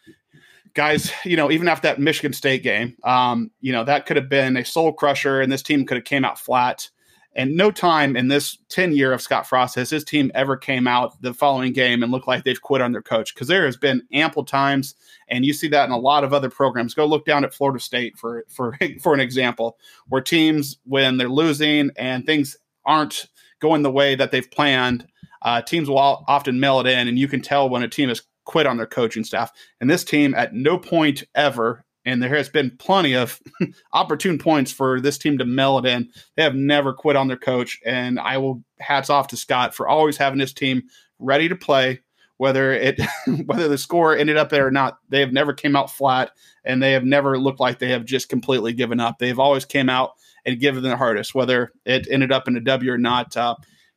guys, 0.75 1.11
you 1.25 1.35
know, 1.35 1.51
even 1.51 1.67
after 1.67 1.89
that 1.89 1.99
Michigan 1.99 2.35
State 2.35 2.63
game, 2.63 2.95
um, 3.05 3.51
you 3.63 3.73
know, 3.73 3.85
that 3.85 4.05
could 4.05 4.19
have 4.19 4.29
been 4.29 4.59
a 4.59 4.67
soul 4.67 4.93
crusher 4.93 5.41
and 5.41 5.51
this 5.51 5.63
team 5.63 5.87
could 5.87 5.97
have 5.97 6.05
came 6.05 6.23
out 6.23 6.39
flat. 6.39 6.91
And 7.35 7.57
no 7.57 7.71
time 7.71 8.17
in 8.17 8.29
this 8.29 8.59
10 8.69 8.93
year 8.93 9.13
of 9.13 9.23
Scott 9.23 9.47
Frost 9.47 9.75
has 9.77 9.91
his 9.91 10.05
team 10.05 10.31
ever 10.35 10.57
came 10.57 10.87
out 10.87 11.21
the 11.23 11.33
following 11.33 11.73
game 11.73 12.03
and 12.03 12.13
looked 12.13 12.29
like 12.29 12.45
they've 12.45 12.61
quit 12.61 12.83
on 12.83 12.93
their 12.93 13.03
coach 13.03 13.35
because 13.35 13.49
there 13.49 13.65
has 13.65 13.77
been 13.77 14.03
ample 14.13 14.45
times, 14.45 14.95
and 15.29 15.45
you 15.45 15.53
see 15.53 15.69
that 15.69 15.87
in 15.87 15.93
a 15.93 15.99
lot 15.99 16.25
of 16.25 16.33
other 16.33 16.51
programs. 16.51 16.95
Go 16.95 17.07
look 17.07 17.25
down 17.25 17.45
at 17.45 17.55
Florida 17.55 17.81
State 17.81 18.19
for 18.19 18.45
for 18.49 18.77
for 19.01 19.15
an 19.15 19.21
example, 19.21 19.79
where 20.09 20.21
teams 20.21 20.79
when 20.85 21.17
they're 21.17 21.29
losing 21.29 21.91
and 21.97 22.27
things 22.27 22.57
aren't 22.85 23.27
going 23.61 23.83
the 23.83 23.91
way 23.91 24.15
that 24.15 24.31
they've 24.31 24.51
planned, 24.51 25.07
uh, 25.43 25.63
teams 25.63 25.89
will 25.89 25.99
often 25.99 26.61
mail 26.61 26.81
it 26.81 26.87
in, 26.87 27.09
and 27.09 27.19
you 27.19 27.29
can 27.29 27.41
tell 27.41 27.69
when 27.69 27.83
a 27.83 27.89
team 27.89 28.09
has 28.09 28.23
quit 28.45 28.67
on 28.67 28.77
their 28.77 28.87
coaching 28.87 29.25
staff. 29.25 29.53
And 29.81 29.89
this 29.89 30.05
team, 30.05 30.35
at 30.35 30.53
no 30.53 30.79
point 30.79 31.25
ever 31.35 31.85
and 32.05 32.23
there 32.23 32.35
has 32.37 32.49
been 32.49 32.77
plenty 32.79 33.15
of 33.15 33.41
opportune 33.93 34.39
points 34.39 34.73
for 34.73 35.01
this 35.01 35.19
team 35.19 35.39
to 35.39 35.45
mail 35.45 35.79
it 35.79 35.87
in. 35.87 36.11
They 36.37 36.43
have 36.43 36.55
never 36.55 36.93
quit 36.93 37.17
on 37.17 37.29
their 37.29 37.37
coach, 37.37 37.79
and 37.85 38.19
I 38.19 38.39
will 38.39 38.63
hats 38.81 39.11
off 39.11 39.29
to 39.29 39.37
Scott 39.37 39.75
for 39.75 39.89
always 39.89 40.17
having 40.17 40.41
his 40.41 40.53
team 40.53 40.83
ready 41.19 41.49
to 41.49 41.57
play, 41.57 42.01
whether 42.39 42.73
it 42.73 43.01
whether 43.47 43.69
the 43.69 43.79
score 43.79 44.17
ended 44.17 44.37
up 44.37 44.51
there 44.51 44.67
or 44.67 44.73
not. 44.73 44.99
They 45.09 45.21
have 45.21 45.33
never 45.33 45.53
came 45.53 45.77
out 45.77 45.91
flat, 45.91 46.33
and 46.65 46.83
they 46.83 46.93
have 46.93 47.05
never 47.05 47.39
looked 47.39 47.61
like 47.61 47.79
they 47.79 47.91
have 47.91 48.05
just 48.05 48.29
completely 48.29 48.73
given 48.73 49.01
up. 49.01 49.19
They've 49.19 49.39
always 49.39 49.65
came 49.65 49.89
out 49.89 50.13
and 50.45 50.61
given 50.61 50.83
their 50.83 50.97
hardest, 50.97 51.35
whether 51.35 51.73
it 51.85 52.09
ended 52.11 52.33
up 52.33 52.49
in 52.49 52.57
a 52.57 52.61
W 52.61 52.93
or 52.93 52.99
not. 52.99 53.37
Uh, 53.37 53.55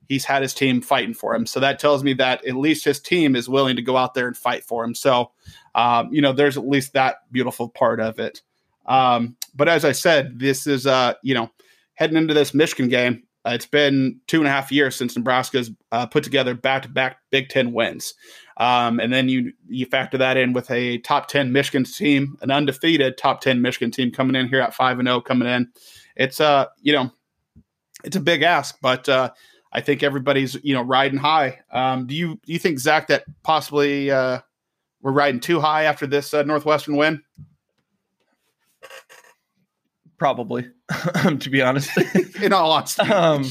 he's 0.08 0.26
had 0.26 0.42
his 0.42 0.54
team 0.54 0.82
fighting 0.82 1.14
for 1.14 1.34
him. 1.36 1.46
So 1.46 1.60
that 1.60 1.80
tells 1.80 2.04
me 2.04 2.14
that 2.14 2.46
at 2.46 2.56
least 2.56 2.86
his 2.86 3.00
team 3.00 3.36
is 3.36 3.50
willing 3.50 3.76
to 3.76 3.82
go 3.82 3.98
out 3.98 4.14
there 4.14 4.28
and 4.28 4.38
fight 4.38 4.64
for 4.64 4.84
him. 4.84 4.94
So, 4.94 5.32
um, 5.76 6.12
you 6.12 6.22
know, 6.22 6.34
there's 6.34 6.58
at 6.58 6.68
least 6.68 6.94
that 6.94 7.18
beautiful 7.32 7.70
part 7.70 8.00
of 8.00 8.18
it. 8.18 8.42
Um, 8.88 9.36
but 9.54 9.70
as 9.70 9.86
I 9.86 9.92
said, 9.92 10.40
this 10.40 10.66
is, 10.66 10.88
uh, 10.88 11.14
you 11.22 11.36
know, 11.36 11.52
heading 11.94 12.18
into 12.18 12.34
this 12.34 12.54
Michigan 12.54 12.90
game. 12.90 13.24
Uh, 13.46 13.52
it's 13.52 13.68
been 13.68 14.20
two 14.26 14.40
and 14.40 14.48
a 14.48 14.50
half 14.50 14.72
years 14.72 14.96
since 14.96 15.16
Nebraska's 15.16 15.70
uh, 15.92 16.08
put 16.08 16.24
together 16.24 16.56
back-to-back 16.56 17.18
Big 17.30 17.50
Ten 17.50 17.74
wins, 17.74 18.16
um, 18.58 19.00
and 19.00 19.14
then 19.14 19.30
you 19.30 19.54
you 19.68 19.86
factor 19.86 20.18
that 20.18 20.36
in 20.36 20.52
with 20.52 20.72
a 20.72 20.98
top 21.00 21.28
ten 21.28 21.52
Michigan 21.52 21.84
team, 21.84 22.38
an 22.42 22.50
undefeated 22.50 23.20
top 23.20 23.42
ten 23.42 23.62
Michigan 23.62 23.92
team 23.92 24.12
coming 24.12 24.36
in 24.36 24.48
here 24.48 24.62
at 24.62 24.74
five 24.74 24.98
and 24.98 25.08
zero, 25.08 25.18
oh, 25.18 25.22
coming 25.22 25.48
in. 25.48 25.72
It's 26.16 26.42
uh, 26.42 26.66
you 26.82 26.94
know, 26.94 27.12
it's 28.04 28.16
a 28.16 28.20
big 28.20 28.42
ask, 28.42 28.80
but 28.82 29.08
uh, 29.08 29.30
I 29.72 29.82
think 29.82 30.02
everybody's 30.02 30.56
you 30.64 30.74
know 30.74 30.82
riding 30.82 31.20
high. 31.20 31.60
Um, 31.72 32.08
do 32.08 32.16
you 32.16 32.40
do 32.48 32.52
you 32.52 32.58
think 32.58 32.80
Zach 32.80 33.10
that 33.10 33.26
possibly 33.44 34.10
uh, 34.10 34.40
we're 35.06 35.12
riding 35.12 35.40
too 35.40 35.60
high 35.60 35.84
after 35.84 36.08
this 36.08 36.34
uh, 36.34 36.42
Northwestern 36.42 36.96
win? 36.96 37.22
Probably, 40.18 40.68
to 41.40 41.50
be 41.52 41.62
honest. 41.62 41.92
In 42.42 42.52
all 42.52 42.72
honesty, 42.72 43.04
um, 43.04 43.46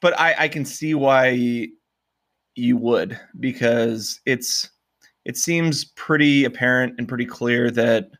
but 0.00 0.18
I, 0.18 0.34
I 0.36 0.48
can 0.48 0.64
see 0.64 0.94
why 0.94 1.68
you 2.56 2.76
would 2.76 3.20
because 3.38 4.20
it's 4.26 4.68
it 5.24 5.36
seems 5.36 5.84
pretty 5.84 6.44
apparent 6.44 6.94
and 6.98 7.06
pretty 7.06 7.26
clear 7.26 7.70
that 7.70 8.10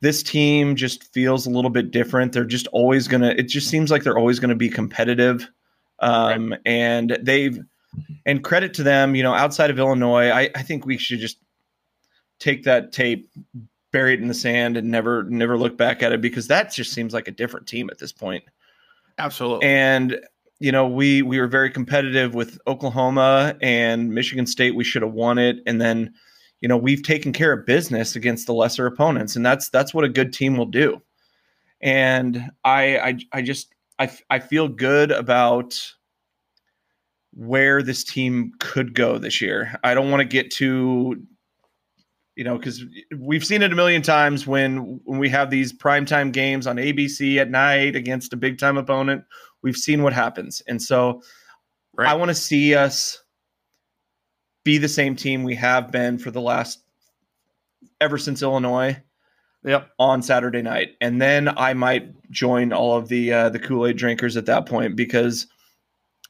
this 0.00 0.22
team 0.22 0.76
just 0.76 1.12
feels 1.12 1.46
a 1.46 1.50
little 1.50 1.70
bit 1.70 1.90
different. 1.90 2.32
They're 2.32 2.44
just 2.44 2.66
always 2.68 3.08
gonna. 3.08 3.34
It 3.36 3.48
just 3.48 3.68
seems 3.68 3.90
like 3.90 4.04
they're 4.04 4.16
always 4.16 4.40
to 4.40 4.54
be 4.54 4.70
competitive 4.70 5.46
um, 5.98 6.52
right. 6.52 6.60
And 6.64 7.18
they've, 7.20 7.58
and 8.24 8.42
credit 8.42 8.72
to 8.74 8.82
them, 8.82 9.14
you 9.14 9.22
know, 9.22 9.34
outside 9.34 9.68
of 9.68 9.78
Illinois, 9.78 10.30
I, 10.30 10.48
I 10.54 10.62
think 10.62 10.86
we 10.86 10.96
should 10.96 11.18
just 11.18 11.36
take 12.40 12.64
that 12.64 12.92
tape, 12.92 13.30
bury 13.92 14.14
it 14.14 14.20
in 14.20 14.26
the 14.26 14.34
sand, 14.34 14.76
and 14.76 14.90
never, 14.90 15.22
never 15.24 15.56
look 15.56 15.76
back 15.76 16.02
at 16.02 16.12
it 16.12 16.20
because 16.20 16.48
that 16.48 16.72
just 16.72 16.92
seems 16.92 17.14
like 17.14 17.28
a 17.28 17.32
different 17.32 17.68
team 17.68 17.88
at 17.90 17.98
this 17.98 18.12
point. 18.12 18.42
Absolutely. 19.18 19.68
And, 19.68 20.20
you 20.58 20.72
know, 20.72 20.88
we, 20.88 21.22
we 21.22 21.38
were 21.38 21.46
very 21.46 21.70
competitive 21.70 22.34
with 22.34 22.58
Oklahoma 22.66 23.56
and 23.62 24.12
Michigan 24.12 24.46
State. 24.46 24.74
We 24.74 24.84
should 24.84 25.02
have 25.02 25.12
won 25.12 25.38
it. 25.38 25.58
And 25.66 25.80
then, 25.80 26.12
you 26.60 26.68
know, 26.68 26.76
we've 26.76 27.02
taken 27.02 27.32
care 27.32 27.52
of 27.52 27.66
business 27.66 28.16
against 28.16 28.46
the 28.46 28.52
lesser 28.52 28.86
opponents, 28.86 29.34
and 29.34 29.44
that's 29.44 29.70
that's 29.70 29.94
what 29.94 30.04
a 30.04 30.10
good 30.10 30.32
team 30.32 30.56
will 30.56 30.66
do. 30.66 31.00
And 31.80 32.50
I 32.64 32.98
I, 32.98 33.18
I 33.32 33.42
just 33.42 33.74
I, 33.98 34.10
I 34.28 34.38
feel 34.40 34.68
good 34.68 35.10
about 35.10 35.80
where 37.32 37.82
this 37.82 38.04
team 38.04 38.52
could 38.58 38.94
go 38.94 39.16
this 39.16 39.40
year. 39.40 39.78
I 39.84 39.94
don't 39.94 40.10
want 40.10 40.20
to 40.20 40.26
get 40.26 40.50
too, 40.50 41.22
you 42.36 42.44
know, 42.44 42.56
because 42.56 42.84
we've 43.18 43.44
seen 43.44 43.62
it 43.62 43.72
a 43.72 43.76
million 43.76 44.02
times 44.02 44.46
when 44.46 45.00
when 45.04 45.18
we 45.18 45.28
have 45.28 45.50
these 45.50 45.72
primetime 45.72 46.32
games 46.32 46.66
on 46.66 46.76
ABC 46.76 47.36
at 47.36 47.50
night 47.50 47.96
against 47.96 48.32
a 48.32 48.36
big 48.36 48.58
time 48.58 48.76
opponent. 48.76 49.24
We've 49.62 49.76
seen 49.76 50.02
what 50.02 50.12
happens, 50.12 50.62
and 50.66 50.80
so 50.80 51.22
right. 51.96 52.08
I 52.08 52.14
want 52.14 52.30
to 52.30 52.34
see 52.34 52.74
us 52.74 53.22
be 54.64 54.78
the 54.78 54.88
same 54.88 55.16
team 55.16 55.42
we 55.42 55.54
have 55.56 55.90
been 55.90 56.18
for 56.18 56.30
the 56.30 56.40
last 56.40 56.82
ever 58.00 58.18
since 58.18 58.42
Illinois 58.42 59.02
Yep. 59.62 59.90
On 59.98 60.22
Saturday 60.22 60.62
night, 60.62 60.96
and 61.02 61.20
then 61.20 61.46
I 61.48 61.74
might 61.74 62.30
join 62.30 62.72
all 62.72 62.96
of 62.96 63.08
the 63.08 63.30
uh, 63.30 63.48
the 63.50 63.58
Kool 63.58 63.86
Aid 63.86 63.98
drinkers 63.98 64.38
at 64.38 64.46
that 64.46 64.64
point 64.64 64.96
because, 64.96 65.46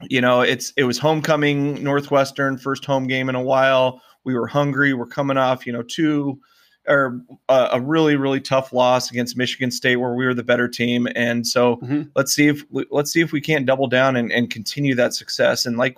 you 0.08 0.20
know, 0.20 0.40
it's 0.40 0.72
it 0.76 0.82
was 0.82 0.98
homecoming 0.98 1.80
Northwestern 1.80 2.58
first 2.58 2.84
home 2.84 3.06
game 3.06 3.28
in 3.28 3.36
a 3.36 3.42
while. 3.42 4.03
We 4.24 4.34
were 4.34 4.46
hungry. 4.46 4.94
We're 4.94 5.06
coming 5.06 5.36
off, 5.36 5.66
you 5.66 5.72
know, 5.72 5.82
two 5.82 6.40
or 6.88 7.20
uh, 7.48 7.68
a 7.72 7.80
really 7.80 8.16
really 8.16 8.40
tough 8.40 8.72
loss 8.72 9.10
against 9.10 9.36
Michigan 9.36 9.70
State 9.70 9.96
where 9.96 10.14
we 10.14 10.24
were 10.24 10.34
the 10.34 10.42
better 10.42 10.68
team, 10.68 11.08
and 11.14 11.46
so 11.46 11.76
mm-hmm. 11.76 12.02
let's 12.14 12.34
see 12.34 12.48
if 12.48 12.64
let's 12.90 13.12
see 13.12 13.20
if 13.20 13.32
we 13.32 13.40
can't 13.40 13.66
double 13.66 13.86
down 13.86 14.16
and, 14.16 14.32
and 14.32 14.50
continue 14.50 14.94
that 14.94 15.14
success. 15.14 15.66
And 15.66 15.76
like 15.76 15.96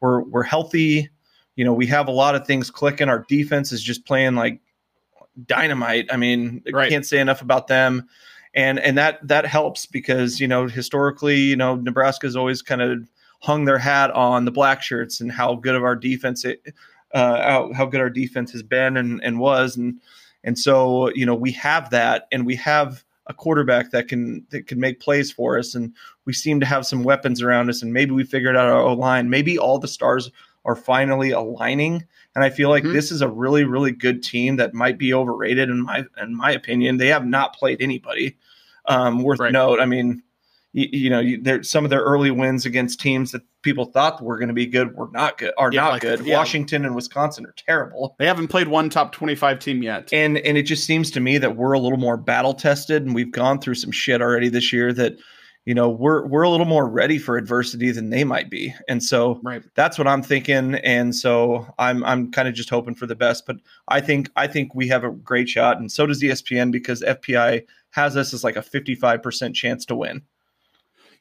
we're 0.00 0.22
we're 0.22 0.42
healthy, 0.42 1.08
you 1.56 1.64
know, 1.64 1.72
we 1.72 1.86
have 1.86 2.08
a 2.08 2.12
lot 2.12 2.34
of 2.34 2.46
things 2.46 2.70
clicking. 2.70 3.08
Our 3.08 3.24
defense 3.28 3.72
is 3.72 3.82
just 3.82 4.04
playing 4.04 4.34
like 4.34 4.60
dynamite. 5.46 6.06
I 6.10 6.16
mean, 6.16 6.62
right. 6.72 6.90
can't 6.90 7.06
say 7.06 7.18
enough 7.18 7.42
about 7.42 7.66
them. 7.66 8.08
And 8.54 8.78
and 8.78 8.96
that 8.96 9.26
that 9.26 9.46
helps 9.46 9.86
because, 9.86 10.40
you 10.40 10.48
know, 10.48 10.66
historically, 10.66 11.36
you 11.36 11.56
know, 11.56 11.76
Nebraska's 11.76 12.36
always 12.36 12.62
kind 12.62 12.80
of 12.80 13.08
hung 13.40 13.66
their 13.66 13.78
hat 13.78 14.10
on 14.12 14.44
the 14.44 14.50
black 14.50 14.82
shirts 14.82 15.20
and 15.20 15.30
how 15.30 15.54
good 15.54 15.74
of 15.74 15.82
our 15.82 15.94
defense 15.94 16.44
it, 16.44 16.74
uh, 17.14 17.42
how, 17.42 17.72
how 17.72 17.86
good 17.86 18.00
our 18.00 18.10
defense 18.10 18.52
has 18.52 18.62
been 18.62 18.96
and, 18.96 19.20
and 19.22 19.38
was. 19.38 19.76
And 19.76 20.00
and 20.44 20.58
so 20.58 21.10
you 21.10 21.26
know 21.26 21.34
we 21.34 21.52
have 21.52 21.90
that 21.90 22.28
and 22.32 22.46
we 22.46 22.56
have 22.56 23.04
a 23.26 23.34
quarterback 23.34 23.90
that 23.90 24.08
can 24.08 24.46
that 24.50 24.66
can 24.66 24.78
make 24.78 25.00
plays 25.00 25.32
for 25.32 25.58
us. 25.58 25.74
And 25.74 25.92
we 26.24 26.32
seem 26.32 26.60
to 26.60 26.66
have 26.66 26.86
some 26.86 27.04
weapons 27.04 27.42
around 27.42 27.68
us 27.68 27.82
and 27.82 27.92
maybe 27.92 28.12
we 28.12 28.24
figured 28.24 28.56
out 28.56 28.68
our 28.68 28.80
O 28.80 28.94
line. 28.94 29.28
Maybe 29.28 29.58
all 29.58 29.78
the 29.78 29.88
stars 29.88 30.30
are 30.64 30.76
finally 30.76 31.30
aligning. 31.30 32.04
And 32.34 32.44
I 32.44 32.50
feel 32.50 32.68
like 32.68 32.84
mm-hmm. 32.84 32.92
this 32.92 33.10
is 33.10 33.22
a 33.22 33.28
really 33.28 33.64
really 33.64 33.92
good 33.92 34.22
team 34.22 34.56
that 34.56 34.74
might 34.74 34.98
be 34.98 35.12
overrated 35.12 35.68
in 35.68 35.82
my 35.82 36.04
in 36.20 36.36
my 36.36 36.52
opinion. 36.52 36.96
They 36.96 37.08
have 37.08 37.26
not 37.26 37.54
played 37.54 37.82
anybody 37.82 38.36
um, 38.86 39.22
worth 39.22 39.40
right. 39.40 39.52
note. 39.52 39.80
I 39.80 39.86
mean 39.86 40.22
you, 40.76 40.88
you 40.92 41.10
know, 41.10 41.20
you, 41.20 41.62
some 41.62 41.84
of 41.84 41.90
their 41.90 42.02
early 42.02 42.30
wins 42.30 42.66
against 42.66 43.00
teams 43.00 43.32
that 43.32 43.40
people 43.62 43.86
thought 43.86 44.22
were 44.22 44.36
going 44.36 44.48
to 44.48 44.54
be 44.54 44.66
good 44.66 44.94
were 44.94 45.08
not 45.10 45.38
good. 45.38 45.54
Are 45.56 45.72
yeah, 45.72 45.80
not 45.80 45.92
like, 45.92 46.02
good. 46.02 46.24
Yeah. 46.24 46.36
Washington 46.36 46.84
and 46.84 46.94
Wisconsin 46.94 47.46
are 47.46 47.54
terrible. 47.56 48.14
They 48.18 48.26
haven't 48.26 48.48
played 48.48 48.68
one 48.68 48.90
top 48.90 49.12
twenty-five 49.12 49.58
team 49.58 49.82
yet, 49.82 50.12
and 50.12 50.36
and 50.36 50.58
it 50.58 50.64
just 50.64 50.84
seems 50.84 51.10
to 51.12 51.20
me 51.20 51.38
that 51.38 51.56
we're 51.56 51.72
a 51.72 51.80
little 51.80 51.98
more 51.98 52.18
battle 52.18 52.52
tested, 52.52 53.04
and 53.04 53.14
we've 53.14 53.32
gone 53.32 53.58
through 53.58 53.76
some 53.76 53.90
shit 53.90 54.20
already 54.20 54.50
this 54.50 54.70
year 54.70 54.92
that 54.92 55.16
you 55.64 55.74
know 55.74 55.88
we're 55.88 56.26
we're 56.26 56.42
a 56.42 56.50
little 56.50 56.66
more 56.66 56.86
ready 56.86 57.16
for 57.16 57.38
adversity 57.38 57.90
than 57.90 58.10
they 58.10 58.22
might 58.22 58.48
be 58.48 58.72
and 58.88 59.02
so 59.02 59.40
right. 59.42 59.64
that's 59.74 59.98
what 59.98 60.06
i'm 60.06 60.22
thinking 60.22 60.76
and 60.76 61.12
so 61.12 61.66
i'm 61.76 62.04
i'm 62.04 62.30
kind 62.30 62.46
of 62.46 62.54
just 62.54 62.70
hoping 62.70 62.94
for 62.94 63.06
the 63.06 63.16
best 63.16 63.44
but 63.46 63.56
i 63.88 64.00
think 64.00 64.30
i 64.36 64.46
think 64.46 64.76
we 64.76 64.86
have 64.86 65.02
a 65.02 65.10
great 65.10 65.48
shot 65.48 65.80
and 65.80 65.90
so 65.90 66.06
does 66.06 66.22
espn 66.22 66.70
because 66.70 67.02
fpi 67.02 67.64
has 67.90 68.16
us 68.16 68.32
as 68.32 68.44
like 68.44 68.56
a 68.56 68.60
55% 68.60 69.54
chance 69.54 69.84
to 69.86 69.96
win 69.96 70.22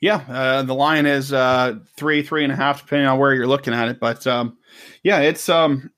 yeah, 0.06 0.24
uh, 0.30 0.62
the 0.62 0.76
line 0.76 1.08
is 1.08 1.34
uh, 1.34 1.80
three, 1.98 2.22
three 2.22 2.44
and 2.44 2.54
a 2.54 2.56
half, 2.56 2.82
depending 2.82 3.08
on 3.08 3.18
where 3.18 3.34
you're 3.34 3.48
looking 3.48 3.74
at 3.74 3.88
it. 3.88 4.00
But 4.00 4.28
um, 4.28 4.56
yeah, 5.02 5.22
it's 5.22 5.50
um, 5.50 5.90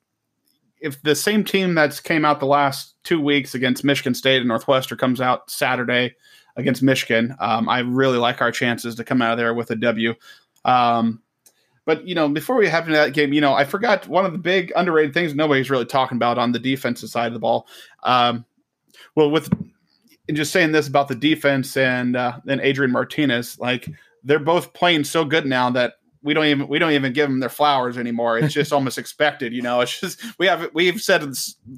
if 0.79 1.01
the 1.01 1.13
same 1.13 1.43
team 1.43 1.75
that's 1.75 1.99
came 1.99 2.23
out 2.23 2.39
the 2.39 2.45
last 2.45 2.93
two 3.03 3.19
weeks 3.19 3.53
against 3.53 3.83
Michigan 3.83 4.13
State 4.13 4.37
and 4.37 4.47
Northwestern 4.47 4.97
comes 4.97 5.19
out 5.19 5.51
Saturday 5.51 6.15
against 6.55 6.81
Michigan, 6.81 7.35
um, 7.41 7.67
I 7.67 7.79
really 7.79 8.17
like 8.17 8.41
our 8.41 8.49
chances 8.49 8.95
to 8.95 9.03
come 9.03 9.21
out 9.21 9.33
of 9.33 9.37
there 9.39 9.53
with 9.53 9.71
a 9.71 9.75
W. 9.75 10.13
Um, 10.63 11.21
but 11.83 12.07
you 12.07 12.15
know, 12.15 12.29
before 12.29 12.55
we 12.55 12.69
have 12.69 12.87
that 12.87 13.11
game, 13.11 13.33
you 13.33 13.41
know, 13.41 13.55
I 13.55 13.65
forgot 13.65 14.07
one 14.07 14.25
of 14.25 14.31
the 14.31 14.39
big 14.39 14.71
underrated 14.77 15.13
things 15.13 15.35
nobody's 15.35 15.69
really 15.69 15.83
talking 15.83 16.15
about 16.15 16.37
on 16.37 16.53
the 16.53 16.59
defensive 16.59 17.09
side 17.09 17.27
of 17.27 17.33
the 17.33 17.39
ball. 17.39 17.67
Um, 18.03 18.45
well, 19.15 19.29
with 19.29 19.49
and 20.27 20.37
just 20.37 20.51
saying 20.51 20.71
this 20.71 20.87
about 20.87 21.07
the 21.07 21.15
defense 21.15 21.77
and 21.77 22.15
uh, 22.15 22.39
and 22.47 22.61
Adrian 22.61 22.91
Martinez, 22.91 23.57
like 23.59 23.87
they're 24.23 24.39
both 24.39 24.73
playing 24.73 25.03
so 25.03 25.23
good 25.23 25.45
now 25.45 25.69
that 25.71 25.93
we 26.21 26.33
don't 26.33 26.45
even 26.45 26.67
we 26.67 26.79
don't 26.79 26.91
even 26.91 27.13
give 27.13 27.29
them 27.29 27.39
their 27.39 27.49
flowers 27.49 27.97
anymore. 27.97 28.37
It's 28.37 28.53
just 28.53 28.73
almost 28.73 28.97
expected, 28.97 29.53
you 29.53 29.61
know. 29.61 29.81
It's 29.81 29.99
just 29.99 30.21
we 30.37 30.47
have 30.47 30.69
we've 30.73 31.01
said 31.01 31.23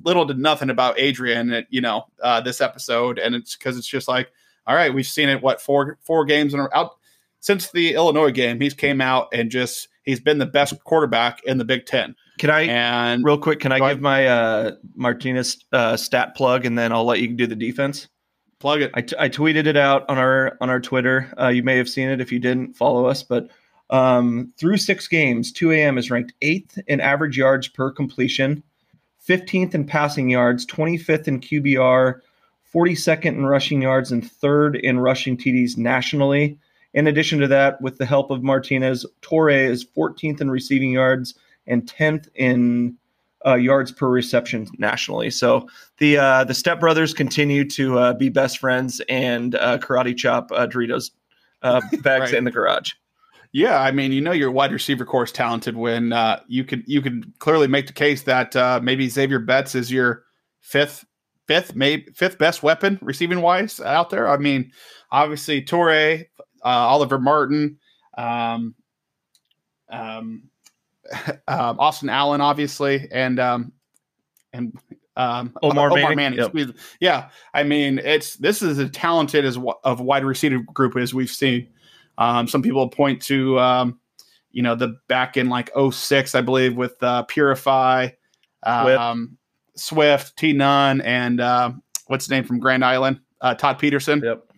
little 0.04 0.28
to 0.28 0.34
nothing 0.34 0.70
about 0.70 1.00
Adrian, 1.00 1.66
you 1.70 1.82
know, 1.82 2.06
uh, 2.24 2.42
this 2.42 2.62
episode, 2.62 3.20
and 3.20 3.36
it's 3.36 3.56
because 3.56 3.78
it's 3.78 3.88
just 3.88 4.08
like, 4.08 4.32
all 4.66 4.76
right, 4.76 4.94
we've 4.94 5.06
seen 5.06 5.30
it. 5.30 5.42
What 5.42 5.62
four 5.62 5.98
four 6.02 6.26
games 6.26 6.54
in 6.54 6.68
out 6.74 6.98
since 7.42 7.72
the 7.72 7.94
Illinois 7.94 8.32
game, 8.32 8.60
he's 8.60 8.74
came 8.74 9.02
out 9.02 9.28
and 9.32 9.52
just 9.52 9.88
he's 10.04 10.20
been 10.20 10.40
the 10.40 10.46
best 10.46 10.84
quarterback 10.84 11.44
in 11.44 11.58
the 11.58 11.66
Big 11.66 11.86
Ten. 11.86 12.16
Can 12.40 12.50
I 12.50 12.62
and 12.62 13.24
real 13.24 13.38
quick? 13.38 13.60
Can 13.60 13.72
I 13.72 13.80
give 13.80 14.02
my 14.02 14.28
uh, 14.28 14.72
Martinez 14.96 15.64
uh, 15.72 15.98
stat 15.98 16.36
plug, 16.36 16.66
and 16.66 16.78
then 16.78 16.92
I'll 16.92 17.06
let 17.06 17.20
you 17.20 17.28
do 17.28 17.46
the 17.46 17.56
defense? 17.56 18.08
Plug 18.60 18.82
it. 18.82 18.92
I, 18.94 19.02
t- 19.02 19.16
I 19.18 19.30
tweeted 19.30 19.68
it 19.68 19.78
out 19.78 20.10
on 20.10 20.18
our 20.18 20.58
on 20.60 20.70
our 20.70 20.82
Twitter. 20.82 21.34
Uh, 21.40 21.48
you 21.48 21.64
may 21.64 21.78
have 21.78 21.88
seen 21.88 22.10
it 22.10 22.20
if 22.20 22.32
you 22.32 22.40
didn't 22.40 22.76
follow 22.76 23.06
us, 23.06 23.24
but 23.24 23.50
um, 23.90 24.54
through 24.58 24.78
six 24.78 25.08
games, 25.08 25.52
2 25.52 25.72
AM 25.72 25.98
is 25.98 26.12
ranked 26.12 26.34
eighth 26.42 26.78
in 26.88 27.00
average 27.00 27.38
yards 27.38 27.68
per 27.68 27.90
completion, 27.90 28.62
15th 29.28 29.74
in 29.74 29.86
passing 29.86 30.30
yards, 30.30 30.66
25th 30.68 31.28
in 31.28 31.40
QBR, 31.40 32.20
42nd 32.74 33.26
in 33.26 33.46
rushing 33.46 33.82
yards, 33.82 34.12
and 34.12 34.30
third 34.30 34.76
in 34.76 35.00
rushing 35.00 35.38
TDs 35.38 35.78
nationally. 35.78 36.60
In 36.94 37.08
addition 37.08 37.40
to 37.40 37.48
that, 37.48 37.82
with 37.82 37.98
the 37.98 38.06
help 38.06 38.30
of 38.30 38.44
Martinez, 38.44 39.06
Toure 39.22 39.70
is 39.70 39.86
14th 39.86 40.42
in 40.42 40.52
receiving 40.52 40.92
yards 40.92 41.36
and 41.66 41.86
10th 41.86 42.28
in 42.36 42.98
uh, 43.46 43.56
yards 43.56 43.92
per 43.92 44.10
reception 44.10 44.68
nationally. 44.78 45.30
So 45.30 45.68
the 45.98 46.18
uh, 46.18 46.44
the 46.44 46.54
Step 46.54 46.80
Brothers 46.80 47.14
continue 47.14 47.68
to 47.70 47.98
uh, 48.00 48.14
be 48.14 48.30
best 48.30 48.58
friends 48.58 49.02
and 49.10 49.56
uh, 49.56 49.78
karate 49.78 50.16
chop 50.16 50.52
uh, 50.52 50.68
Doritos 50.68 51.12
uh, 51.62 51.82
bags 52.02 52.32
right. 52.32 52.34
in 52.34 52.44
the 52.44 52.52
garage. 52.52 52.94
Yeah, 53.52 53.82
I 53.82 53.92
mean, 53.92 54.12
you 54.12 54.22
know, 54.22 54.32
your 54.32 54.52
wide 54.52 54.72
receiver 54.72 55.06
core 55.06 55.24
is 55.24 55.32
talented 55.32 55.76
when 55.76 56.14
uh, 56.14 56.42
you 56.48 56.64
could 56.64 56.84
you 56.86 57.02
could 57.02 57.34
clearly 57.40 57.68
make 57.68 57.88
the 57.88 57.94
case 57.94 58.24
that 58.24 58.56
uh, 58.56 58.80
maybe 58.84 59.10
Xavier 59.10 59.40
Betts 59.40 59.74
is 59.74 59.92
your 59.92 60.24
fifth 60.62 61.06
fifth 61.48 61.76
maybe 61.76 62.12
fifth 62.14 62.38
best 62.38 62.62
weapon 62.62 63.00
receiving 63.02 63.42
wise 63.42 63.80
out 63.80 64.12
there. 64.12 64.28
I 64.28 64.38
mean, 64.38 64.72
obviously 65.12 65.64
Toure, 65.64 66.26
uh, 66.64 66.68
Oliver 66.68 67.18
Martin, 67.18 67.80
um, 68.16 68.76
um, 69.90 70.49
um, 71.48 71.80
Austin 71.80 72.10
Allen, 72.10 72.42
obviously, 72.42 73.08
and 73.12 73.40
um, 73.40 73.72
and 74.54 74.78
um, 75.16 75.56
Omar, 75.62 75.88
Omar 75.88 76.16
Manning. 76.16 76.38
Manning. 76.38 76.68
Yep. 76.68 76.76
Yeah, 77.00 77.30
I 77.54 77.64
mean, 77.64 78.00
it's 78.00 78.36
this 78.36 78.62
is 78.62 78.80
as 78.80 78.90
talented 78.92 79.46
as 79.46 79.58
of 79.84 80.02
wide 80.02 80.24
receiver 80.24 80.60
group 80.74 80.96
as 80.98 81.14
we've 81.14 81.30
seen. 81.30 81.68
Um, 82.18 82.48
some 82.48 82.62
people 82.62 82.88
point 82.90 83.22
to 83.24 83.60
um, 83.60 84.00
you 84.52 84.62
know 84.62 84.76
the 84.76 84.98
back 85.08 85.38
in 85.38 85.50
like 85.50 85.72
06, 85.92 86.36
I 86.36 86.42
believe, 86.42 86.76
with 86.76 87.02
uh, 87.02 87.24
Purify, 87.24 88.10
um, 88.64 89.38
Swift, 89.76 90.38
T 90.38 90.54
Nunn, 90.54 91.02
and 91.02 91.40
uh, 91.40 91.72
what's 92.08 92.28
the 92.28 92.36
name 92.36 92.44
from 92.44 92.60
Grand 92.60 92.84
Island, 92.84 93.20
uh, 93.42 93.56
Todd 93.56 93.80
Peterson. 93.80 94.22
Yep 94.24 94.49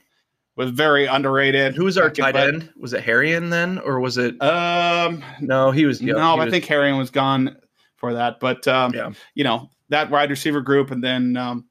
was 0.61 0.71
very 0.71 1.07
underrated. 1.07 1.75
Who 1.75 1.85
was 1.85 1.97
our 1.97 2.09
tight 2.11 2.35
end? 2.35 2.71
Was 2.77 2.93
it 2.93 3.03
Herian 3.03 3.49
then, 3.49 3.79
or 3.79 3.99
was 3.99 4.17
it? 4.17 4.39
Um, 4.41 5.23
no, 5.39 5.71
he 5.71 5.85
was. 5.85 6.01
no, 6.01 6.13
he 6.13 6.19
I 6.19 6.35
was, 6.35 6.51
think 6.51 6.65
Herian 6.65 6.99
was 6.99 7.09
gone 7.09 7.57
for 7.97 8.13
that. 8.13 8.39
But 8.39 8.67
um, 8.67 8.93
yeah. 8.93 9.11
you 9.33 9.43
know 9.43 9.71
that 9.89 10.11
wide 10.11 10.29
receiver 10.29 10.61
group, 10.61 10.91
and 10.91 11.03
then 11.03 11.35
um, 11.35 11.65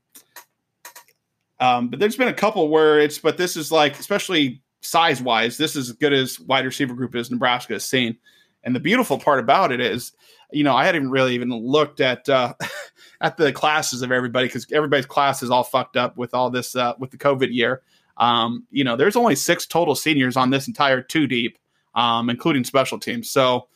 um, 1.60 1.88
but 1.88 2.00
there's 2.00 2.16
been 2.16 2.28
a 2.28 2.34
couple 2.34 2.68
where 2.68 2.98
it's. 2.98 3.18
But 3.18 3.36
this 3.36 3.56
is 3.56 3.70
like, 3.70 3.98
especially 3.98 4.60
size 4.80 5.22
wise, 5.22 5.56
this 5.56 5.76
is 5.76 5.90
as 5.90 5.96
good 5.96 6.12
as 6.12 6.40
wide 6.40 6.64
receiver 6.64 6.94
group 6.94 7.14
as 7.14 7.30
Nebraska 7.30 7.74
has 7.74 7.84
seen. 7.84 8.18
And 8.64 8.74
the 8.74 8.80
beautiful 8.80 9.18
part 9.18 9.38
about 9.38 9.70
it 9.70 9.80
is, 9.80 10.12
you 10.50 10.64
know, 10.64 10.74
I 10.74 10.84
hadn't 10.84 11.10
really 11.10 11.34
even 11.34 11.50
looked 11.50 12.00
at 12.00 12.28
uh, 12.28 12.54
at 13.20 13.36
the 13.36 13.52
classes 13.52 14.02
of 14.02 14.10
everybody 14.10 14.48
because 14.48 14.66
everybody's 14.72 15.06
class 15.06 15.44
is 15.44 15.50
all 15.50 15.62
fucked 15.62 15.96
up 15.96 16.16
with 16.16 16.34
all 16.34 16.50
this 16.50 16.74
uh, 16.74 16.94
with 16.98 17.12
the 17.12 17.18
COVID 17.18 17.52
year. 17.52 17.82
Um, 18.20 18.66
you 18.70 18.84
know, 18.84 18.94
there's 18.94 19.16
only 19.16 19.34
six 19.34 19.66
total 19.66 19.96
seniors 19.96 20.36
on 20.36 20.50
this 20.50 20.68
entire 20.68 21.02
two 21.02 21.26
deep, 21.26 21.58
um, 21.94 22.30
including 22.30 22.62
special 22.62 22.98
teams. 22.98 23.30
So 23.30 23.66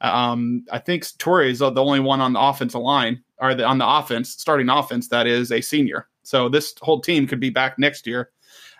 um, 0.00 0.64
I 0.72 0.78
think 0.78 1.04
Toure 1.04 1.48
is 1.48 1.60
the 1.60 1.72
only 1.76 2.00
one 2.00 2.20
on 2.20 2.32
the 2.32 2.40
offensive 2.40 2.80
line 2.80 3.22
or 3.38 3.54
the, 3.54 3.64
on 3.64 3.78
the 3.78 3.88
offense, 3.88 4.30
starting 4.30 4.68
offense, 4.68 5.08
that 5.08 5.26
is 5.26 5.52
a 5.52 5.60
senior. 5.60 6.08
So 6.22 6.48
this 6.48 6.74
whole 6.80 7.00
team 7.00 7.26
could 7.26 7.40
be 7.40 7.50
back 7.50 7.78
next 7.78 8.06
year. 8.06 8.30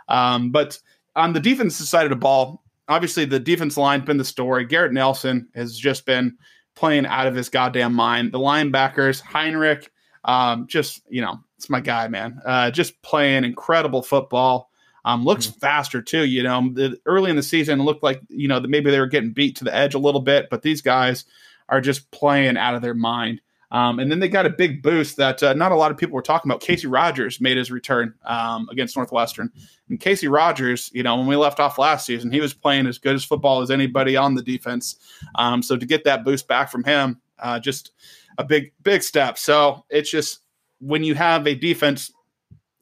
Um, 0.09 0.51
but 0.51 0.79
on 1.17 1.33
the 1.33 1.41
defensive 1.41 1.87
side 1.87 2.05
of 2.05 2.11
the 2.11 2.17
ball, 2.17 2.65
obviously 2.89 3.25
the 3.25 3.41
defense 3.41 3.77
line 3.77 4.01
has 4.01 4.07
been 4.07 4.17
the 4.17 4.25
story. 4.25 4.65
Garrett 4.65 4.93
Nelson 4.93 5.49
has 5.55 5.79
just 5.79 6.07
been 6.07 6.37
playing 6.75 7.07
out 7.07 7.27
of 7.27 7.35
his 7.35 7.49
goddamn 7.49 7.95
mind. 7.95 8.33
The 8.33 8.39
linebackers, 8.39 9.23
Henrich, 9.23 9.89
um, 10.25 10.67
just 10.67 11.03
you 11.09 11.21
know, 11.21 11.39
it's 11.57 11.71
my 11.71 11.81
guy, 11.81 12.09
man. 12.09 12.41
Uh, 12.45 12.71
just 12.71 13.01
playing 13.03 13.45
incredible 13.45 14.03
football. 14.03 14.70
Um, 15.05 15.25
looks 15.25 15.47
mm-hmm. 15.47 15.59
faster 15.59 16.03
too. 16.03 16.25
You 16.25 16.43
know, 16.43 16.71
the, 16.73 16.99
early 17.07 17.31
in 17.31 17.37
the 17.37 17.43
season, 17.43 17.83
looked 17.83 18.03
like 18.03 18.21
you 18.29 18.49
know 18.49 18.61
that 18.61 18.69
maybe 18.69 18.91
they 18.91 19.01
were 19.01 19.07
getting 19.07 19.33
beat 19.33 19.57
to 19.57 19.65
the 19.65 19.75
edge 19.75 19.95
a 19.95 19.99
little 19.99 20.21
bit, 20.21 20.49
but 20.51 20.63
these 20.63 20.83
guys 20.83 21.25
are 21.69 21.81
just 21.81 22.11
playing 22.11 22.57
out 22.57 22.75
of 22.75 22.83
their 22.83 22.95
mind. 22.95 23.41
Um, 23.73 24.01
and 24.01 24.11
then 24.11 24.19
they 24.19 24.29
got 24.29 24.47
a 24.47 24.51
big 24.51 24.83
boost 24.83 25.17
that 25.19 25.43
uh, 25.43 25.53
not 25.53 25.71
a 25.71 25.77
lot 25.77 25.93
of 25.93 25.97
people 25.97 26.15
were 26.15 26.23
talking 26.23 26.51
about. 26.51 26.61
Casey 26.61 26.89
Rogers 26.89 27.41
made 27.41 27.57
his 27.57 27.71
return 27.71 28.15
um, 28.25 28.69
against 28.71 28.97
Northwestern. 28.97 29.51
And 29.89 30.01
Casey 30.01 30.27
Rogers, 30.27 30.91
you 30.93 31.05
know, 31.05 31.17
when 31.17 31.29
we 31.29 31.37
left 31.37 31.61
off 31.61 31.79
last 31.79 32.05
season, 32.05 32.33
he 32.33 32.41
was 32.41 32.53
playing 32.53 32.89
as 32.89 32.99
good 32.99 33.15
as 33.15 33.25
football 33.25 33.63
as 33.63 33.71
anybody 33.71 34.17
on 34.17 34.35
the 34.35 34.43
defense. 34.43 34.97
Um, 35.37 35.63
so 35.63 35.77
to 35.77 35.87
get 35.87 36.03
that 36.05 36.25
boost 36.25 36.49
back 36.49 36.69
from 36.69 36.83
him, 36.83 37.21
uh, 37.39 37.61
just 37.61 37.93
a 38.39 38.45
big, 38.45 38.73
big 38.83 39.05
step. 39.05 39.39
So 39.39 39.85
it's 39.89 40.11
just 40.11 40.41
when 40.81 41.05
you 41.05 41.15
have 41.15 41.47
a 41.47 41.55
defense 41.55 42.13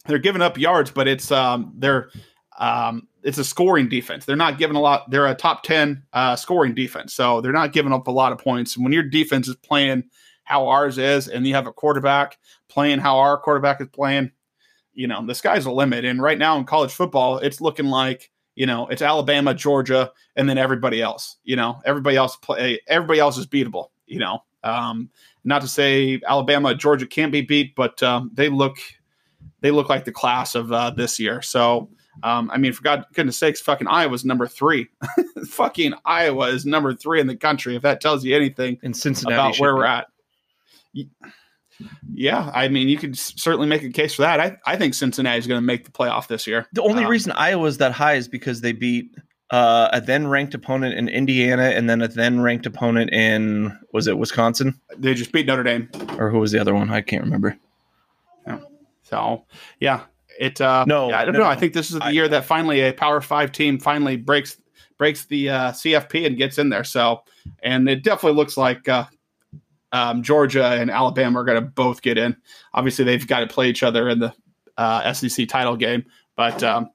they're 0.08 0.18
giving 0.18 0.42
up 0.42 0.58
yards, 0.58 0.90
but 0.90 1.06
it's 1.06 1.30
um, 1.30 1.72
they're 1.76 2.10
um, 2.58 3.06
it's 3.22 3.38
a 3.38 3.44
scoring 3.44 3.88
defense. 3.88 4.24
They're 4.24 4.36
not 4.36 4.58
giving 4.58 4.76
a 4.76 4.80
lot. 4.80 5.10
They're 5.10 5.26
a 5.26 5.34
top 5.34 5.62
ten 5.62 6.02
uh, 6.12 6.34
scoring 6.34 6.74
defense, 6.74 7.14
so 7.14 7.40
they're 7.40 7.52
not 7.52 7.72
giving 7.72 7.92
up 7.92 8.08
a 8.08 8.12
lot 8.12 8.32
of 8.32 8.38
points. 8.38 8.74
And 8.74 8.84
when 8.84 8.92
your 8.92 9.04
defense 9.04 9.46
is 9.46 9.56
playing 9.56 10.04
how 10.44 10.66
ours 10.66 10.98
is, 10.98 11.28
and 11.28 11.46
you 11.46 11.54
have 11.54 11.66
a 11.66 11.72
quarterback 11.72 12.38
playing 12.68 12.98
how 12.98 13.18
our 13.18 13.38
quarterback 13.38 13.80
is 13.80 13.88
playing, 13.92 14.32
you 14.94 15.06
know 15.06 15.24
the 15.24 15.34
sky's 15.34 15.64
the 15.64 15.72
limit. 15.72 16.04
And 16.04 16.20
right 16.20 16.38
now 16.38 16.56
in 16.58 16.64
college 16.64 16.92
football, 16.92 17.38
it's 17.38 17.60
looking 17.60 17.86
like 17.86 18.30
you 18.58 18.66
know, 18.66 18.88
it's 18.88 19.02
Alabama, 19.02 19.54
Georgia, 19.54 20.10
and 20.34 20.48
then 20.48 20.58
everybody 20.58 21.00
else. 21.00 21.36
You 21.44 21.54
know, 21.54 21.80
everybody 21.84 22.16
else 22.16 22.34
play. 22.34 22.80
Everybody 22.88 23.20
else 23.20 23.38
is 23.38 23.46
beatable. 23.46 23.90
You 24.06 24.18
know, 24.18 24.42
um, 24.64 25.10
not 25.44 25.62
to 25.62 25.68
say 25.68 26.20
Alabama, 26.26 26.74
Georgia 26.74 27.06
can't 27.06 27.30
be 27.30 27.40
beat, 27.40 27.76
but 27.76 28.02
um, 28.02 28.32
they 28.34 28.48
look 28.48 28.78
they 29.60 29.70
look 29.70 29.88
like 29.88 30.04
the 30.04 30.12
class 30.12 30.54
of 30.54 30.72
uh, 30.72 30.90
this 30.90 31.18
year. 31.18 31.42
So. 31.42 31.88
Um, 32.24 32.50
I 32.52 32.56
mean, 32.58 32.72
for 32.72 32.82
God 32.82 33.04
goodness 33.14 33.38
sakes, 33.38 33.60
fucking 33.60 33.86
Iowa's 33.86 34.24
number 34.24 34.48
three. 34.48 34.88
fucking 35.50 35.92
Iowa 36.04 36.48
is 36.48 36.66
number 36.66 36.92
three 36.92 37.20
in 37.20 37.28
the 37.28 37.36
country. 37.36 37.76
If 37.76 37.82
that 37.82 38.00
tells 38.00 38.24
you 38.24 38.34
anything 38.34 38.76
In 38.82 38.92
Cincinnati, 38.92 39.34
about 39.36 39.56
where 39.60 39.72
be. 39.72 39.78
we're 39.78 39.84
at. 39.84 40.06
Yeah, 42.12 42.50
I 42.52 42.66
mean, 42.66 42.88
you 42.88 42.98
could 42.98 43.16
certainly 43.16 43.68
make 43.68 43.84
a 43.84 43.90
case 43.90 44.14
for 44.14 44.22
that. 44.22 44.40
I, 44.40 44.56
I 44.66 44.76
think 44.76 44.94
Cincinnati 44.94 45.38
is 45.38 45.46
going 45.46 45.58
to 45.60 45.64
make 45.64 45.84
the 45.84 45.92
playoff 45.92 46.26
this 46.26 46.44
year. 46.44 46.66
The 46.72 46.82
only 46.82 47.04
Um, 47.04 47.10
reason 47.10 47.30
Iowa's 47.32 47.78
that 47.78 47.92
high 47.92 48.14
is 48.14 48.26
because 48.26 48.62
they 48.62 48.72
beat 48.72 49.14
uh, 49.50 49.88
a 49.92 50.00
then 50.00 50.26
ranked 50.26 50.54
opponent 50.54 50.94
in 50.98 51.08
Indiana 51.08 51.64
and 51.70 51.88
then 51.88 52.02
a 52.02 52.08
then 52.08 52.40
ranked 52.40 52.66
opponent 52.66 53.12
in 53.12 53.78
was 53.92 54.08
it 54.08 54.18
Wisconsin 54.18 54.78
They 54.96 55.14
just 55.14 55.30
beat 55.30 55.46
Notre 55.46 55.62
Dame. 55.62 55.88
or 56.18 56.30
who 56.30 56.40
was 56.40 56.50
the 56.50 56.58
other 56.58 56.74
one? 56.74 56.90
I 56.90 57.00
can't 57.00 57.22
remember. 57.22 57.56
So, 59.08 59.44
yeah, 59.80 60.02
it. 60.38 60.60
Uh, 60.60 60.84
No, 60.86 61.08
yeah, 61.08 61.20
I 61.20 61.24
don't 61.24 61.34
no, 61.34 61.40
know. 61.40 61.46
I 61.46 61.56
think 61.56 61.72
this 61.72 61.90
is 61.90 61.98
the 61.98 62.04
I- 62.04 62.10
year 62.10 62.28
that 62.28 62.44
finally 62.44 62.80
a 62.80 62.92
Power 62.92 63.20
Five 63.20 63.52
team 63.52 63.78
finally 63.78 64.16
breaks 64.16 64.58
breaks 64.98 65.24
the 65.26 65.48
uh, 65.48 65.70
CFP 65.72 66.26
and 66.26 66.36
gets 66.36 66.58
in 66.58 66.68
there. 66.70 66.84
So, 66.84 67.22
and 67.62 67.88
it 67.88 68.02
definitely 68.02 68.36
looks 68.36 68.56
like 68.56 68.88
uh, 68.88 69.04
um, 69.92 70.22
Georgia 70.22 70.66
and 70.66 70.90
Alabama 70.90 71.38
are 71.40 71.44
going 71.44 71.62
to 71.62 71.66
both 71.68 72.02
get 72.02 72.18
in. 72.18 72.36
Obviously, 72.74 73.04
they've 73.04 73.26
got 73.26 73.40
to 73.40 73.46
play 73.46 73.68
each 73.70 73.82
other 73.82 74.08
in 74.08 74.18
the 74.18 74.34
uh, 74.76 75.12
SEC 75.12 75.48
title 75.48 75.76
game, 75.76 76.04
but 76.36 76.62
um, 76.62 76.90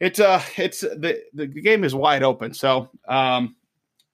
it's 0.00 0.20
uh, 0.20 0.42
it's 0.56 0.80
the 0.80 1.20
the 1.34 1.46
game 1.46 1.84
is 1.84 1.94
wide 1.94 2.22
open. 2.22 2.54
So, 2.54 2.88
um, 3.08 3.56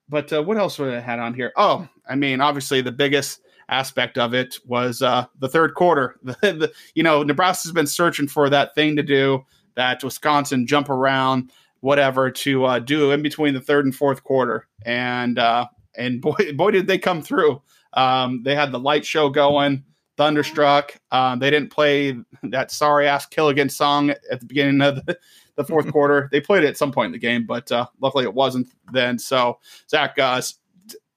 but 0.08 0.32
uh, 0.32 0.42
what 0.42 0.56
else 0.56 0.78
would 0.78 0.92
I 0.92 1.00
had 1.00 1.20
on 1.20 1.34
here? 1.34 1.52
Oh, 1.56 1.86
I 2.08 2.16
mean, 2.16 2.40
obviously 2.40 2.80
the 2.80 2.92
biggest 2.92 3.40
aspect 3.70 4.18
of 4.18 4.34
it 4.34 4.56
was 4.66 5.00
uh, 5.00 5.24
the 5.38 5.48
third 5.48 5.74
quarter. 5.74 6.16
The, 6.24 6.52
the, 6.52 6.72
you 6.94 7.02
know, 7.02 7.22
Nebraska's 7.22 7.72
been 7.72 7.86
searching 7.86 8.28
for 8.28 8.50
that 8.50 8.74
thing 8.74 8.96
to 8.96 9.02
do, 9.02 9.44
that 9.76 10.04
Wisconsin 10.04 10.66
jump 10.66 10.90
around, 10.90 11.52
whatever, 11.80 12.30
to 12.30 12.64
uh, 12.64 12.78
do 12.78 13.12
in 13.12 13.22
between 13.22 13.54
the 13.54 13.60
third 13.60 13.84
and 13.84 13.94
fourth 13.94 14.22
quarter. 14.22 14.66
And 14.84 15.38
uh, 15.38 15.66
and 15.96 16.20
boy, 16.20 16.36
boy, 16.54 16.72
did 16.72 16.86
they 16.86 16.98
come 16.98 17.22
through. 17.22 17.62
Um, 17.92 18.42
they 18.44 18.54
had 18.54 18.72
the 18.72 18.78
light 18.78 19.04
show 19.04 19.28
going, 19.28 19.84
thunderstruck. 20.16 20.96
Um, 21.10 21.38
they 21.38 21.50
didn't 21.50 21.70
play 21.70 22.16
that 22.42 22.70
sorry 22.70 23.08
ass 23.08 23.26
Killigan 23.26 23.70
song 23.70 24.10
at 24.10 24.40
the 24.40 24.46
beginning 24.46 24.80
of 24.82 25.04
the, 25.06 25.18
the 25.56 25.64
fourth 25.64 25.90
quarter. 25.90 26.28
They 26.30 26.40
played 26.40 26.64
it 26.64 26.68
at 26.68 26.76
some 26.76 26.92
point 26.92 27.06
in 27.06 27.12
the 27.12 27.18
game, 27.18 27.46
but 27.46 27.70
uh, 27.72 27.86
luckily 28.00 28.24
it 28.24 28.34
wasn't 28.34 28.68
then. 28.92 29.18
So 29.18 29.58
Zach, 29.88 30.18
uh, 30.18 30.40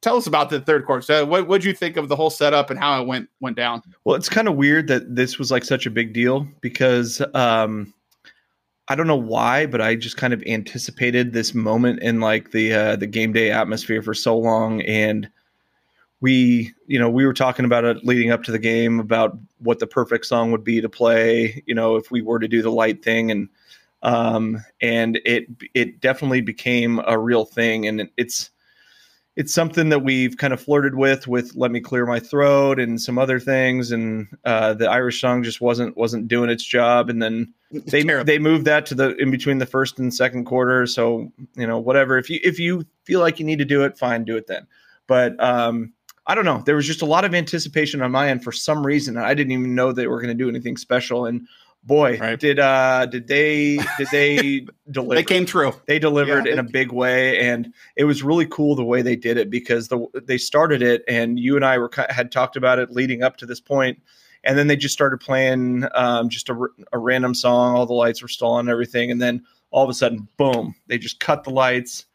tell 0.03 0.17
us 0.17 0.27
about 0.27 0.49
the 0.49 0.59
third 0.59 0.85
quarter. 0.85 1.01
So 1.01 1.25
what 1.25 1.49
did 1.49 1.63
you 1.63 1.73
think 1.73 1.97
of 1.97 2.09
the 2.09 2.15
whole 2.15 2.29
setup 2.29 2.69
and 2.69 2.77
how 2.77 3.01
it 3.01 3.07
went 3.07 3.29
went 3.39 3.55
down? 3.55 3.81
Well, 4.03 4.15
it's 4.15 4.29
kind 4.29 4.47
of 4.47 4.55
weird 4.55 4.87
that 4.89 5.15
this 5.15 5.39
was 5.39 5.49
like 5.49 5.63
such 5.63 5.85
a 5.85 5.89
big 5.89 6.13
deal 6.13 6.47
because 6.61 7.21
um, 7.33 7.93
I 8.89 8.95
don't 8.95 9.07
know 9.07 9.15
why, 9.15 9.65
but 9.65 9.81
I 9.81 9.95
just 9.95 10.17
kind 10.17 10.33
of 10.33 10.43
anticipated 10.43 11.31
this 11.31 11.53
moment 11.53 12.01
in 12.01 12.19
like 12.19 12.51
the 12.51 12.73
uh, 12.73 12.95
the 12.97 13.07
game 13.07 13.31
day 13.31 13.49
atmosphere 13.49 14.01
for 14.01 14.13
so 14.13 14.37
long, 14.37 14.81
and 14.81 15.29
we, 16.19 16.73
you 16.87 16.99
know, 16.99 17.09
we 17.09 17.25
were 17.25 17.33
talking 17.33 17.65
about 17.65 17.85
it 17.85 18.05
leading 18.05 18.31
up 18.31 18.43
to 18.43 18.51
the 18.51 18.59
game 18.59 18.99
about 18.99 19.37
what 19.59 19.79
the 19.79 19.87
perfect 19.87 20.25
song 20.25 20.51
would 20.51 20.63
be 20.63 20.81
to 20.81 20.89
play, 20.89 21.63
you 21.65 21.75
know, 21.75 21.95
if 21.95 22.11
we 22.11 22.21
were 22.21 22.39
to 22.39 22.47
do 22.47 22.61
the 22.61 22.71
light 22.71 23.03
thing, 23.03 23.31
and 23.31 23.49
um, 24.03 24.63
and 24.81 25.19
it 25.25 25.47
it 25.73 26.01
definitely 26.01 26.41
became 26.41 26.99
a 27.07 27.17
real 27.17 27.45
thing, 27.45 27.87
and 27.87 28.09
it's 28.17 28.51
it's 29.35 29.53
something 29.53 29.89
that 29.89 30.03
we've 30.03 30.37
kind 30.37 30.53
of 30.53 30.61
flirted 30.61 30.95
with 30.95 31.27
with 31.27 31.55
let 31.55 31.71
me 31.71 31.79
clear 31.79 32.05
my 32.05 32.19
throat 32.19 32.79
and 32.79 33.01
some 33.01 33.17
other 33.17 33.39
things 33.39 33.91
and 33.91 34.27
uh, 34.45 34.73
the 34.73 34.89
irish 34.89 35.19
song 35.19 35.43
just 35.43 35.61
wasn't 35.61 35.95
wasn't 35.97 36.27
doing 36.27 36.49
its 36.49 36.63
job 36.63 37.09
and 37.09 37.21
then 37.21 37.51
they 37.71 38.03
Terrible. 38.03 38.25
they 38.25 38.39
moved 38.39 38.65
that 38.65 38.85
to 38.87 38.95
the 38.95 39.15
in 39.17 39.31
between 39.31 39.57
the 39.57 39.65
first 39.65 39.97
and 39.97 40.13
second 40.13 40.45
quarter 40.45 40.85
so 40.85 41.31
you 41.55 41.65
know 41.65 41.79
whatever. 41.79 42.17
If 42.17 42.29
you 42.29 42.39
if 42.43 42.59
you 42.59 42.85
feel 43.03 43.19
like 43.19 43.39
you 43.39 43.45
need 43.45 43.59
to 43.59 43.65
do 43.65 43.83
it 43.83 43.97
fine 43.97 44.23
do 44.23 44.37
it 44.37 44.47
then. 44.47 44.67
But 45.07 45.41
um 45.43 45.93
i 46.27 46.35
don't 46.35 46.45
know. 46.45 46.61
There 46.65 46.75
was 46.75 46.87
just 46.87 47.01
a 47.01 47.07
lot 47.07 47.25
of 47.25 47.33
anticipation 47.33 48.01
on 48.01 48.11
my 48.11 48.29
end 48.29 48.43
for 48.43 48.51
some 48.51 48.85
reason 48.85 49.17
i 49.17 49.33
didn't 49.33 49.51
even 49.51 49.75
know 49.75 49.91
they 49.91 50.07
were 50.07 50.21
going 50.21 50.35
to 50.35 50.43
do 50.43 50.49
anything 50.49 50.77
special 50.77 51.25
and 51.25 51.47
boy 51.85 52.17
Right. 52.17 52.39
did 52.39 52.59
uh 52.59 53.05
did 53.07 53.27
they 53.27 53.77
did 53.97 54.07
they 54.11 54.65
deliver 54.91 55.15
They 55.15 55.23
came 55.23 55.45
through. 55.45 55.73
they 55.85 55.99
delivered 55.99 56.45
Yeah, 56.45 56.53
in 56.53 56.57
they- 56.57 56.69
a 56.69 56.71
big 56.71 56.91
way 56.91 57.39
and 57.39 57.73
it 57.97 58.05
was 58.05 58.23
really 58.23 58.45
cool 58.45 58.75
the 58.75 58.85
way 58.85 59.01
they 59.01 59.15
did 59.17 59.37
it 59.37 59.49
because 59.49 59.89
the 59.89 60.05
they 60.25 60.37
started 60.37 60.81
it 60.81 61.03
and 61.07 61.39
you 61.39 61.55
and 61.57 61.65
I 61.65 61.77
were 61.77 61.89
had 62.09 62.31
talked 62.31 62.55
about 62.55 62.79
it 62.79 62.91
leading 62.91 63.21
up 63.23 63.35
to 63.37 63.45
this 63.45 63.59
point 63.59 64.01
and 64.45 64.57
then 64.57 64.67
they 64.67 64.75
just 64.75 64.93
started 64.93 65.19
playing 65.19 65.85
um, 65.93 66.27
just 66.29 66.49
a 66.49 66.97
random 66.97 67.33
song 67.33 67.75
all 67.75 67.85
the 67.85 67.93
lights 67.93 68.21
were 68.21 68.27
still 68.29 68.49
on 68.51 68.61
and 68.61 68.69
everything 68.69 69.11
and 69.11 69.21
then 69.21 69.43
all 69.71 69.83
of 69.83 69.89
a 69.89 69.93
sudden 69.93 70.25
boom 70.37 70.73
they 70.87 70.97
just 70.97 71.19
cut 71.19 71.43
the 71.43 71.49
lights 71.49 72.05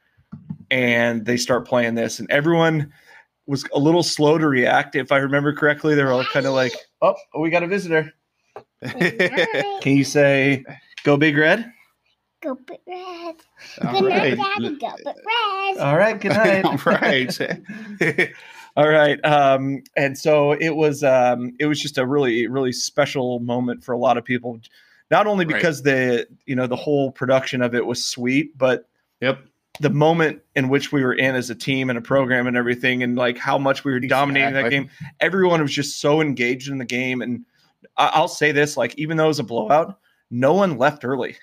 and 0.71 1.25
they 1.27 1.37
start 1.37 1.67
playing 1.67 1.95
this 1.95 2.19
and 2.21 2.31
everyone 2.31 2.93
was 3.47 3.65
a 3.75 3.79
little 3.79 4.03
slow 4.03 4.37
to 4.39 4.47
react 4.47 4.95
if 4.97 5.11
I 5.13 5.17
remember 5.19 5.53
correctly 5.55 5.95
they 5.95 6.05
were 6.05 6.13
all 6.13 6.25
kind 6.25 6.47
of 6.47 6.53
like 6.53 6.75
oh 7.03 7.15
we 7.39 7.51
got 7.51 7.63
a 7.63 7.67
visitor 7.67 8.03
Night. 8.05 8.13
Can 8.83 9.97
you 9.97 10.05
say 10.05 10.65
go 11.05 11.17
big 11.17 11.37
red 11.37 11.73
Go 12.41 12.55
Big 12.55 12.79
Red. 12.87 13.35
All 13.83 14.01
Good 14.01 14.09
night. 14.09 14.37
Daddy. 14.37 14.77
Go 14.77 14.95
Big 14.97 15.07
Red. 15.07 15.79
all 15.79 15.97
right 15.97 16.21
good 16.21 16.29
night 16.29 16.65
All 16.65 16.77
right. 16.85 18.33
All 18.77 18.89
right. 18.89 19.25
Um, 19.25 19.83
and 19.97 20.17
so 20.17 20.53
it 20.53 20.77
was 20.77 21.03
um, 21.03 21.55
it 21.59 21.67
was 21.67 21.81
just 21.81 21.99
a 21.99 22.07
really 22.07 22.47
really 22.47 22.71
special 22.73 23.41
moment 23.41 23.83
for 23.83 23.93
a 23.93 23.99
lot 23.99 24.17
of 24.17 24.25
people, 24.25 24.61
not 25.11 25.27
only 25.27 25.47
Right. 25.47 25.57
because 25.57 25.83
the 25.83 26.29
you 26.47 26.55
know 26.55 26.69
the 26.69 26.77
whole 26.77 27.11
production 27.11 27.61
of 27.61 27.75
it 27.75 27.85
was 27.85 28.05
sweet, 28.05 28.57
but 28.57 28.89
yep. 29.21 29.41
the 29.81 29.91
moment 29.91 30.43
in 30.55 30.69
which 30.69 30.93
we 30.93 31.03
were 31.03 31.15
in 31.15 31.35
as 31.35 31.51
a 31.51 31.57
team 31.57 31.91
and 31.91 31.99
a 31.99 32.03
program 32.03 32.47
and 32.47 32.57
everything, 32.57 33.03
and 33.03 33.17
like 33.17 33.37
how 33.37 33.59
much 33.59 33.85
we 33.85 33.91
were 33.91 33.99
dominating 33.99 34.55
that 34.55 34.71
game. 34.71 34.91
Everyone 35.19 35.61
was 35.61 35.73
just 35.73 36.01
so 36.01 36.21
engaged 36.21 36.71
in 36.71 36.79
the 36.79 36.85
game, 36.85 37.21
and 37.21 37.45
I- 37.97 38.11
I'll 38.15 38.29
say 38.29 38.53
this: 38.53 38.77
like 38.77 38.95
even 38.99 39.17
though 39.17 39.25
it 39.25 39.29
was 39.29 39.39
a 39.39 39.45
blowout, 39.45 39.99
no 40.31 40.53
one 40.55 40.77
left 40.79 41.05
early, 41.05 41.37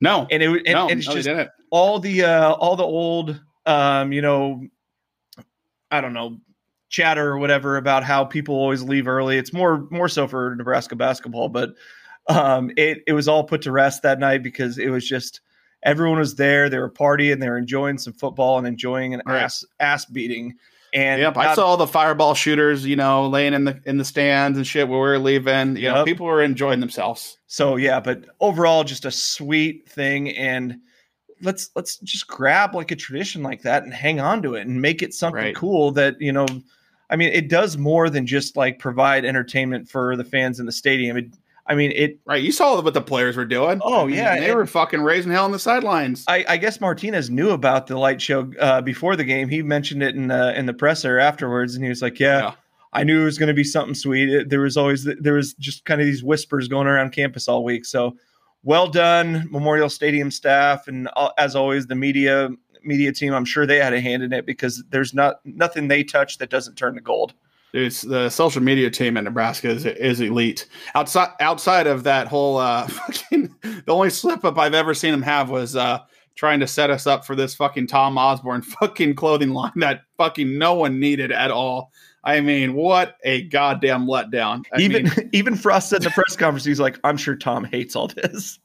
No. 0.00 0.26
and 0.30 0.42
it 0.42 0.48
was 0.48 0.60
and, 0.66 0.74
no, 0.74 0.88
and 0.88 0.98
it's 0.98 1.08
no, 1.08 1.14
just 1.20 1.28
all 1.70 1.98
the 2.00 2.24
uh 2.24 2.52
all 2.54 2.76
the 2.76 2.82
old 2.82 3.40
um 3.66 4.10
you 4.12 4.22
know 4.22 4.62
i 5.90 6.00
don't 6.00 6.14
know 6.14 6.38
chatter 6.88 7.28
or 7.28 7.38
whatever 7.38 7.76
about 7.76 8.02
how 8.02 8.24
people 8.24 8.54
always 8.54 8.82
leave 8.82 9.06
early 9.06 9.36
it's 9.36 9.52
more 9.52 9.86
more 9.90 10.08
so 10.08 10.26
for 10.26 10.54
nebraska 10.56 10.96
basketball 10.96 11.50
but 11.50 11.74
um 12.30 12.70
it 12.78 13.02
it 13.06 13.12
was 13.12 13.28
all 13.28 13.44
put 13.44 13.60
to 13.60 13.70
rest 13.70 14.02
that 14.02 14.18
night 14.18 14.42
because 14.42 14.78
it 14.78 14.88
was 14.88 15.06
just 15.06 15.42
everyone 15.82 16.18
was 16.18 16.34
there 16.36 16.70
they 16.70 16.78
were 16.78 16.90
partying 16.90 17.38
they 17.38 17.48
were 17.50 17.58
enjoying 17.58 17.98
some 17.98 18.14
football 18.14 18.56
and 18.56 18.66
enjoying 18.66 19.12
an 19.12 19.20
Right. 19.26 19.42
ass 19.42 19.62
ass 19.80 20.06
beating 20.06 20.54
and 20.92 21.20
Yep, 21.20 21.36
I 21.36 21.54
saw 21.54 21.66
all 21.66 21.76
the 21.76 21.86
fireball 21.86 22.34
shooters, 22.34 22.86
you 22.86 22.96
know, 22.96 23.28
laying 23.28 23.54
in 23.54 23.64
the 23.64 23.80
in 23.84 23.98
the 23.98 24.04
stands 24.04 24.56
and 24.56 24.66
shit 24.66 24.88
where 24.88 24.98
we 24.98 25.06
were 25.08 25.18
leaving. 25.18 25.76
You 25.76 25.90
know, 25.90 26.04
people 26.04 26.26
were 26.26 26.42
enjoying 26.42 26.80
themselves. 26.80 27.38
So 27.46 27.76
yeah, 27.76 28.00
but 28.00 28.24
overall, 28.40 28.84
just 28.84 29.04
a 29.04 29.10
sweet 29.10 29.88
thing, 29.88 30.30
and 30.30 30.78
let's 31.42 31.70
let's 31.76 31.98
just 31.98 32.26
grab 32.26 32.74
like 32.74 32.90
a 32.90 32.96
tradition 32.96 33.42
like 33.42 33.62
that 33.62 33.84
and 33.84 33.92
hang 33.92 34.20
on 34.20 34.42
to 34.42 34.54
it 34.54 34.66
and 34.66 34.80
make 34.80 35.02
it 35.02 35.14
something 35.14 35.42
Right. 35.42 35.54
cool 35.56 35.90
that 35.92 36.20
you 36.20 36.32
know. 36.32 36.46
I 37.10 37.16
mean, 37.16 37.32
it 37.32 37.48
does 37.48 37.78
more 37.78 38.10
than 38.10 38.26
just 38.26 38.54
like 38.56 38.78
provide 38.78 39.24
entertainment 39.24 39.88
for 39.88 40.14
the 40.14 40.24
fans 40.24 40.60
in 40.60 40.66
the 40.66 40.72
stadium. 40.72 41.16
It, 41.16 41.26
I 41.70 41.74
mean, 41.74 41.92
it. 41.94 42.18
Right. 42.24 42.42
You 42.42 42.50
saw 42.50 42.80
what 42.80 42.94
the 42.94 43.02
players 43.02 43.36
were 43.36 43.44
doing. 43.44 43.80
Oh, 43.84 44.02
I 44.02 44.06
mean, 44.06 44.14
yeah, 44.16 44.38
They 44.40 44.46
and- 44.48 44.56
were 44.56 44.66
fucking 44.66 45.02
raising 45.02 45.30
hell 45.30 45.44
on 45.44 45.52
the 45.52 45.58
sidelines. 45.58 46.24
I, 46.26 46.44
I 46.48 46.56
guess 46.56 46.80
Martinez 46.80 47.28
knew 47.28 47.50
about 47.50 47.86
the 47.88 47.98
light 47.98 48.22
show 48.22 48.50
uh, 48.58 48.80
before 48.80 49.16
the 49.16 49.24
game. 49.24 49.48
He 49.50 49.62
mentioned 49.62 50.02
it 50.02 50.14
in 50.14 50.30
uh, 50.30 50.54
in 50.56 50.64
the 50.66 50.72
presser 50.74 51.18
afterwards, 51.18 51.74
and 51.74 51.84
he 51.84 51.90
was 51.90 52.00
like, 52.00 52.18
"Yeah, 52.18 52.38
Yeah. 52.38 52.52
I 52.94 53.04
knew 53.04 53.20
it 53.20 53.24
was 53.24 53.36
going 53.38 53.48
to 53.48 53.54
be 53.54 53.64
something 53.64 53.94
sweet." 53.94 54.30
It- 54.30 54.48
there 54.50 54.60
was 54.60 54.76
always 54.78 55.04
there 55.20 55.34
was 55.34 55.52
just 55.54 55.84
kind 55.84 56.00
of 56.00 56.06
these 56.06 56.24
whispers 56.24 56.68
going 56.68 56.86
around 56.86 57.10
campus 57.12 57.48
all 57.48 57.62
week. 57.64 57.84
So, 57.84 58.16
well 58.62 58.86
done, 58.88 59.46
Memorial 59.50 59.90
Stadium 59.90 60.30
staff, 60.30 60.88
and 60.88 61.08
uh, 61.16 61.30
as 61.36 61.54
always, 61.54 61.86
the 61.86 61.94
media 61.94 62.48
media 62.82 63.12
team. 63.12 63.34
I'm 63.34 63.44
sure 63.44 63.66
they 63.66 63.78
had 63.78 63.92
a 63.92 64.00
hand 64.00 64.22
in 64.22 64.32
it 64.32 64.46
because 64.46 64.82
there's 64.88 65.12
not 65.12 65.40
nothing 65.44 65.88
they 65.88 66.02
touch 66.02 66.38
that 66.38 66.48
doesn't 66.48 66.76
turn 66.76 66.94
to 66.94 67.00
gold. 67.02 67.34
It's 67.72 68.02
the 68.02 68.30
social 68.30 68.62
media 68.62 68.90
team 68.90 69.16
in 69.16 69.24
Nebraska 69.24 69.68
is, 69.68 69.84
is 69.84 70.20
elite. 70.20 70.66
Outside 70.94 71.30
outside 71.40 71.86
of 71.86 72.04
that 72.04 72.26
whole 72.26 72.56
uh, 72.56 72.86
fucking, 72.88 73.54
the 73.62 73.92
only 73.92 74.10
slip 74.10 74.44
up 74.44 74.58
I've 74.58 74.74
ever 74.74 74.94
seen 74.94 75.12
him 75.12 75.22
have 75.22 75.50
was 75.50 75.76
uh, 75.76 76.00
trying 76.34 76.60
to 76.60 76.66
set 76.66 76.88
us 76.88 77.06
up 77.06 77.26
for 77.26 77.34
this 77.34 77.54
fucking 77.54 77.88
Tom 77.88 78.16
Osborne 78.16 78.62
fucking 78.80 79.14
clothing 79.16 79.50
line 79.50 79.72
that 79.76 80.02
fucking 80.16 80.56
no 80.56 80.74
one 80.74 80.98
needed 81.00 81.32
at 81.32 81.50
all. 81.50 81.92
I 82.24 82.40
mean, 82.40 82.74
what 82.74 83.16
a 83.24 83.42
goddamn 83.44 84.06
letdown. 84.06 84.64
I 84.72 84.80
even 84.80 85.04
mean, 85.04 85.30
even 85.32 85.56
Frost 85.56 85.88
said 85.88 85.98
in 85.98 86.04
the 86.04 86.10
press 86.10 86.36
conference, 86.36 86.64
he's 86.64 86.80
like, 86.80 86.98
"I'm 87.04 87.16
sure 87.16 87.36
Tom 87.36 87.64
hates 87.64 87.94
all 87.94 88.08
this." 88.08 88.58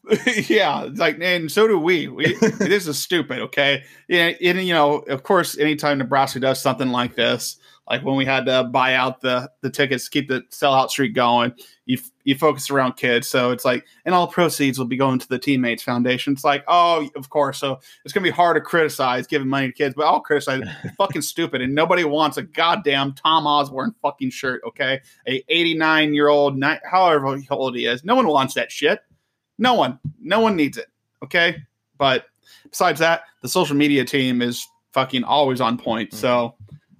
yeah, 0.49 0.89
like, 0.95 1.17
and 1.21 1.51
so 1.51 1.67
do 1.67 1.77
we. 1.77 2.07
we 2.07 2.35
this 2.59 2.87
is 2.87 2.97
stupid. 2.97 3.39
Okay, 3.39 3.83
yeah, 4.07 4.33
and 4.41 4.61
you 4.65 4.73
know, 4.73 4.97
of 5.01 5.23
course, 5.23 5.57
anytime 5.57 5.99
Nebraska 5.99 6.39
does 6.39 6.61
something 6.61 6.89
like 6.89 7.15
this, 7.15 7.57
like 7.89 8.03
when 8.03 8.15
we 8.15 8.25
had 8.25 8.45
to 8.45 8.63
buy 8.65 8.93
out 8.95 9.21
the 9.21 9.51
the 9.61 9.69
tickets 9.69 10.05
to 10.05 10.09
keep 10.11 10.29
the 10.29 10.41
sellout 10.51 10.89
streak 10.89 11.13
going, 11.13 11.53
you 11.85 11.97
you 12.23 12.35
focus 12.35 12.69
around 12.69 12.93
kids. 12.93 13.27
So 13.27 13.51
it's 13.51 13.65
like, 13.65 13.85
and 14.05 14.15
all 14.15 14.27
proceeds 14.27 14.79
will 14.79 14.85
be 14.85 14.95
going 14.95 15.19
to 15.19 15.27
the 15.27 15.37
Teammates 15.37 15.83
Foundation. 15.83 16.33
It's 16.33 16.45
like, 16.45 16.63
oh, 16.67 17.09
of 17.15 17.29
course. 17.29 17.59
So 17.59 17.79
it's 18.05 18.13
gonna 18.13 18.23
be 18.23 18.29
hard 18.29 18.55
to 18.55 18.61
criticize 18.61 19.27
giving 19.27 19.49
money 19.49 19.67
to 19.67 19.73
kids, 19.73 19.95
but 19.95 20.05
I'll 20.05 20.21
criticize. 20.21 20.61
It's 20.83 20.95
fucking 20.97 21.23
stupid, 21.23 21.61
and 21.61 21.75
nobody 21.75 22.05
wants 22.05 22.37
a 22.37 22.43
goddamn 22.43 23.13
Tom 23.13 23.45
Osborne 23.45 23.93
fucking 24.01 24.29
shirt. 24.29 24.61
Okay, 24.65 25.01
a 25.27 25.43
89 25.49 26.13
year 26.13 26.29
old, 26.29 26.61
however 26.89 27.37
old 27.49 27.75
he 27.75 27.85
is, 27.85 28.03
no 28.05 28.15
one 28.15 28.27
wants 28.27 28.53
that 28.53 28.71
shit. 28.71 28.99
No 29.57 29.73
one, 29.73 29.99
no 30.21 30.39
one 30.39 30.55
needs 30.55 30.77
it. 30.77 30.87
Okay, 31.23 31.57
but 31.97 32.25
besides 32.69 32.99
that, 32.99 33.23
the 33.41 33.49
social 33.49 33.75
media 33.75 34.05
team 34.05 34.41
is 34.41 34.65
fucking 34.93 35.23
always 35.23 35.59
on 35.59 35.77
point. 35.77 36.13
So, 36.13 36.55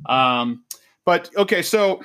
um, 0.07 0.62
but 1.05 1.29
okay, 1.37 1.61
so 1.61 2.01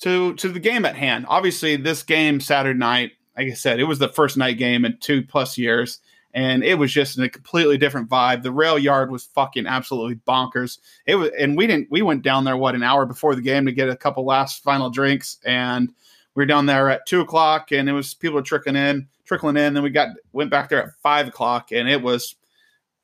to 0.00 0.34
to 0.34 0.48
the 0.48 0.60
game 0.60 0.84
at 0.84 0.96
hand. 0.96 1.26
Obviously, 1.28 1.76
this 1.76 2.02
game 2.02 2.40
Saturday 2.40 2.78
night, 2.78 3.12
like 3.36 3.48
I 3.48 3.54
said, 3.54 3.80
it 3.80 3.84
was 3.84 3.98
the 3.98 4.08
first 4.08 4.36
night 4.36 4.58
game 4.58 4.84
in 4.84 4.98
two 5.00 5.22
plus 5.22 5.56
years, 5.56 6.00
and 6.34 6.64
it 6.64 6.74
was 6.74 6.92
just 6.92 7.18
a 7.18 7.28
completely 7.28 7.78
different 7.78 8.08
vibe. 8.08 8.42
The 8.42 8.52
rail 8.52 8.78
yard 8.78 9.10
was 9.10 9.24
fucking 9.24 9.66
absolutely 9.66 10.16
bonkers. 10.26 10.78
It 11.06 11.16
was, 11.16 11.30
and 11.38 11.56
we 11.56 11.66
didn't. 11.66 11.90
We 11.90 12.02
went 12.02 12.22
down 12.22 12.44
there 12.44 12.56
what 12.56 12.74
an 12.74 12.82
hour 12.82 13.06
before 13.06 13.34
the 13.34 13.42
game 13.42 13.66
to 13.66 13.72
get 13.72 13.88
a 13.88 13.96
couple 13.96 14.24
last 14.24 14.62
final 14.62 14.90
drinks, 14.90 15.38
and 15.44 15.90
we 16.34 16.42
were 16.42 16.46
down 16.46 16.66
there 16.66 16.90
at 16.90 17.06
two 17.06 17.20
o'clock, 17.20 17.72
and 17.72 17.88
it 17.88 17.92
was 17.92 18.14
people 18.14 18.36
were 18.36 18.42
trickling 18.42 18.76
in, 18.76 19.08
trickling 19.24 19.56
in. 19.56 19.74
Then 19.74 19.82
we 19.82 19.90
got 19.90 20.10
went 20.32 20.50
back 20.50 20.68
there 20.68 20.82
at 20.82 20.94
five 21.02 21.28
o'clock, 21.28 21.72
and 21.72 21.88
it 21.88 22.02
was. 22.02 22.36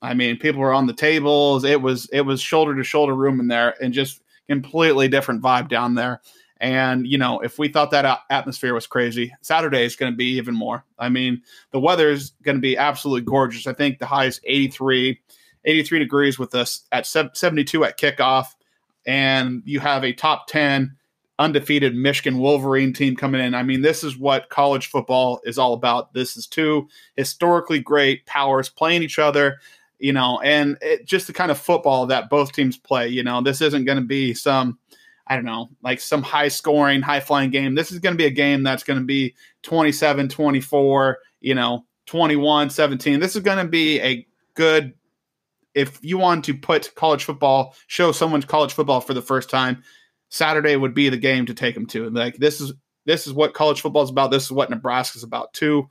I 0.02 0.14
mean, 0.14 0.38
people 0.38 0.62
were 0.62 0.72
on 0.72 0.86
the 0.86 0.94
tables. 0.94 1.62
It 1.62 1.80
was 1.80 2.08
it 2.12 2.22
was 2.22 2.40
shoulder 2.40 2.74
to 2.74 2.82
shoulder 2.82 3.14
room 3.14 3.38
in 3.38 3.48
there, 3.48 3.74
and 3.82 3.92
just 3.92 4.22
completely 4.50 5.06
different 5.06 5.40
vibe 5.40 5.68
down 5.68 5.94
there. 5.94 6.20
And, 6.60 7.06
you 7.06 7.16
know, 7.16 7.38
if 7.40 7.58
we 7.58 7.68
thought 7.68 7.92
that 7.92 8.20
atmosphere 8.28 8.74
was 8.74 8.86
crazy, 8.86 9.32
Saturday 9.40 9.84
is 9.84 9.96
going 9.96 10.12
to 10.12 10.16
be 10.16 10.36
even 10.36 10.54
more. 10.54 10.84
I 10.98 11.08
mean, 11.08 11.42
the 11.70 11.80
weather 11.80 12.10
is 12.10 12.32
going 12.42 12.56
to 12.56 12.60
be 12.60 12.76
absolutely 12.76 13.22
gorgeous. 13.22 13.66
I 13.66 13.72
think 13.72 13.98
the 13.98 14.06
high 14.06 14.26
is 14.26 14.40
83, 14.44 15.18
83 15.64 15.98
degrees 16.00 16.38
with 16.38 16.54
us 16.54 16.82
at 16.92 17.06
72 17.06 17.84
at 17.84 17.98
kickoff. 17.98 18.46
And 19.06 19.62
you 19.64 19.80
have 19.80 20.04
a 20.04 20.12
top 20.12 20.48
10 20.48 20.96
undefeated 21.38 21.94
Michigan 21.94 22.38
Wolverine 22.38 22.92
team 22.92 23.16
coming 23.16 23.40
in. 23.40 23.54
I 23.54 23.62
mean, 23.62 23.80
this 23.80 24.04
is 24.04 24.18
what 24.18 24.50
college 24.50 24.88
football 24.88 25.40
is 25.44 25.58
all 25.58 25.72
about. 25.72 26.12
This 26.12 26.36
is 26.36 26.46
two 26.46 26.88
historically 27.16 27.78
great 27.78 28.26
powers 28.26 28.68
playing 28.68 29.02
each 29.02 29.18
other, 29.18 29.60
you 30.00 30.12
know, 30.12 30.40
and 30.40 30.76
it, 30.80 31.04
just 31.04 31.26
the 31.26 31.32
kind 31.32 31.50
of 31.50 31.58
football 31.58 32.06
that 32.06 32.30
both 32.30 32.52
teams 32.52 32.76
play. 32.76 33.08
You 33.08 33.22
know, 33.22 33.42
this 33.42 33.60
isn't 33.60 33.84
going 33.84 33.98
to 33.98 34.04
be 34.04 34.34
some 34.34 34.78
I 35.30 35.36
don't 35.36 35.44
know, 35.44 35.68
like 35.80 36.00
some 36.00 36.24
high 36.24 36.48
scoring, 36.48 37.02
high 37.02 37.20
flying 37.20 37.50
game. 37.50 37.76
This 37.76 37.92
is 37.92 38.00
going 38.00 38.14
to 38.14 38.18
be 38.18 38.26
a 38.26 38.30
game 38.30 38.64
that's 38.64 38.82
going 38.82 38.98
to 38.98 39.04
be 39.04 39.36
27, 39.62 40.28
24, 40.28 41.18
you 41.40 41.54
know, 41.54 41.84
21, 42.06 42.68
17. 42.68 43.20
This 43.20 43.36
is 43.36 43.42
going 43.42 43.58
to 43.58 43.70
be 43.70 44.00
a 44.00 44.26
good, 44.54 44.92
if 45.72 46.00
you 46.02 46.18
want 46.18 46.44
to 46.46 46.54
put 46.54 46.92
college 46.96 47.22
football, 47.22 47.76
show 47.86 48.10
someone 48.10 48.42
college 48.42 48.72
football 48.72 49.00
for 49.00 49.14
the 49.14 49.22
first 49.22 49.48
time, 49.48 49.84
Saturday 50.30 50.74
would 50.74 50.94
be 50.94 51.08
the 51.08 51.16
game 51.16 51.46
to 51.46 51.54
take 51.54 51.76
them 51.76 51.86
to. 51.86 52.10
Like 52.10 52.38
this 52.38 52.60
is, 52.60 52.72
this 53.04 53.28
is 53.28 53.32
what 53.32 53.54
college 53.54 53.82
football 53.82 54.02
is 54.02 54.10
about. 54.10 54.32
This 54.32 54.46
is 54.46 54.50
what 54.50 54.68
Nebraska 54.68 55.16
is 55.16 55.22
about. 55.22 55.52
Two 55.52 55.88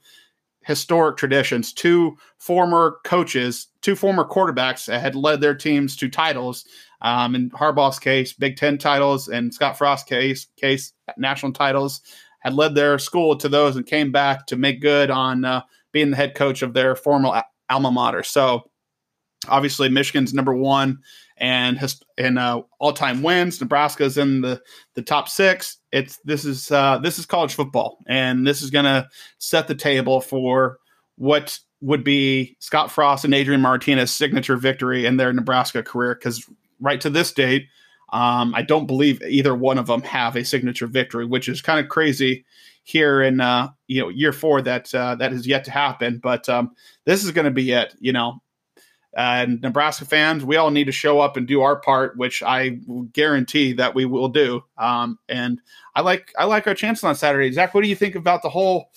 historic 0.69 1.17
traditions, 1.17 1.73
two 1.73 2.15
former 2.37 2.99
coaches, 3.03 3.69
two 3.81 3.95
former 3.95 4.23
quarterbacks 4.23 4.85
had 4.87 5.15
led 5.15 5.41
their 5.41 5.55
teams 5.55 5.97
to 5.97 6.07
titles 6.07 6.63
um, 7.01 7.33
in 7.33 7.49
Harbaugh's 7.49 7.97
case, 7.97 8.33
Big 8.33 8.55
Ten 8.55 8.77
titles, 8.77 9.29
and 9.29 9.51
Scott 9.51 9.79
Frost's 9.79 10.07
case, 10.07 10.45
case 10.57 10.93
national 11.17 11.53
titles, 11.53 12.01
had 12.41 12.53
led 12.53 12.75
their 12.75 12.99
school 12.99 13.35
to 13.37 13.49
those 13.49 13.77
and 13.77 13.85
came 13.87 14.11
back 14.11 14.45
to 14.45 14.57
make 14.57 14.79
good 14.79 15.09
on 15.09 15.43
uh, 15.43 15.63
being 15.91 16.11
the 16.11 16.15
head 16.15 16.35
coach 16.35 16.61
of 16.61 16.75
their 16.75 16.95
former 16.95 17.41
alma 17.67 17.89
mater. 17.89 18.21
So, 18.21 18.68
obviously, 19.47 19.89
Michigan's 19.89 20.33
number 20.33 20.53
one 20.53 20.99
and 21.37 21.77
has 21.77 22.01
in 22.17 22.37
uh, 22.37 22.61
all 22.79 22.93
time 22.93 23.23
wins. 23.23 23.59
Nebraska's 23.61 24.17
in 24.17 24.41
the 24.41 24.61
the 24.95 25.01
top 25.01 25.29
six. 25.29 25.77
It's 25.91 26.17
this 26.25 26.45
is 26.45 26.71
uh, 26.71 26.97
this 26.99 27.17
is 27.17 27.25
college 27.25 27.53
football, 27.53 27.99
and 28.07 28.45
this 28.45 28.61
is 28.61 28.69
going 28.69 28.85
to 28.85 29.07
set 29.37 29.67
the 29.67 29.75
table 29.75 30.21
for 30.21 30.79
what 31.15 31.59
would 31.81 32.03
be 32.03 32.57
Scott 32.59 32.91
Frost 32.91 33.25
and 33.25 33.33
Adrian 33.33 33.61
Martinez' 33.61 34.11
signature 34.11 34.57
victory 34.57 35.05
in 35.05 35.17
their 35.17 35.31
Nebraska 35.31 35.81
career 35.81 36.15
because 36.15 36.45
right 36.81 36.99
to 37.01 37.09
this 37.09 37.31
date, 37.31 37.67
um, 38.11 38.53
I 38.53 38.61
don't 38.61 38.85
believe 38.85 39.21
either 39.21 39.55
one 39.55 39.77
of 39.77 39.87
them 39.87 40.01
have 40.01 40.35
a 40.35 40.43
signature 40.43 40.87
victory, 40.87 41.25
which 41.25 41.47
is 41.47 41.61
kind 41.61 41.79
of 41.79 41.89
crazy 41.89 42.45
here 42.83 43.21
in 43.21 43.39
uh, 43.39 43.69
you 43.87 44.01
know 44.01 44.09
year 44.09 44.33
four 44.33 44.61
that 44.61 44.93
uh, 44.93 45.15
that 45.15 45.31
has 45.31 45.47
yet 45.47 45.63
to 45.65 45.71
happen. 45.71 46.19
But 46.21 46.49
um, 46.49 46.71
this 47.05 47.23
is 47.23 47.31
going 47.31 47.45
to 47.45 47.51
be 47.51 47.71
it. 47.71 47.95
You 47.99 48.11
know, 48.11 48.41
and 49.15 49.61
Nebraska 49.61 50.05
fans, 50.05 50.45
we 50.45 50.55
all 50.55 50.71
need 50.71 50.85
to 50.85 50.91
show 50.91 51.19
up 51.19 51.37
and 51.37 51.47
do 51.47 51.61
our 51.61 51.75
part, 51.75 52.17
which 52.17 52.43
I 52.43 52.79
guarantee 53.11 53.73
that 53.73 53.95
we 53.95 54.05
will 54.05 54.29
do. 54.29 54.63
Um, 54.77 55.17
and 55.27 55.59
I 55.95 56.01
like 56.01 56.33
I 56.37 56.45
like 56.45 56.67
our 56.67 56.75
chances 56.75 57.03
on 57.03 57.15
Saturday. 57.15 57.51
Zach, 57.51 57.73
what 57.73 57.81
do 57.81 57.89
you 57.89 57.95
think 57.95 58.15
about 58.15 58.41
the 58.41 58.49
whole? 58.49 58.91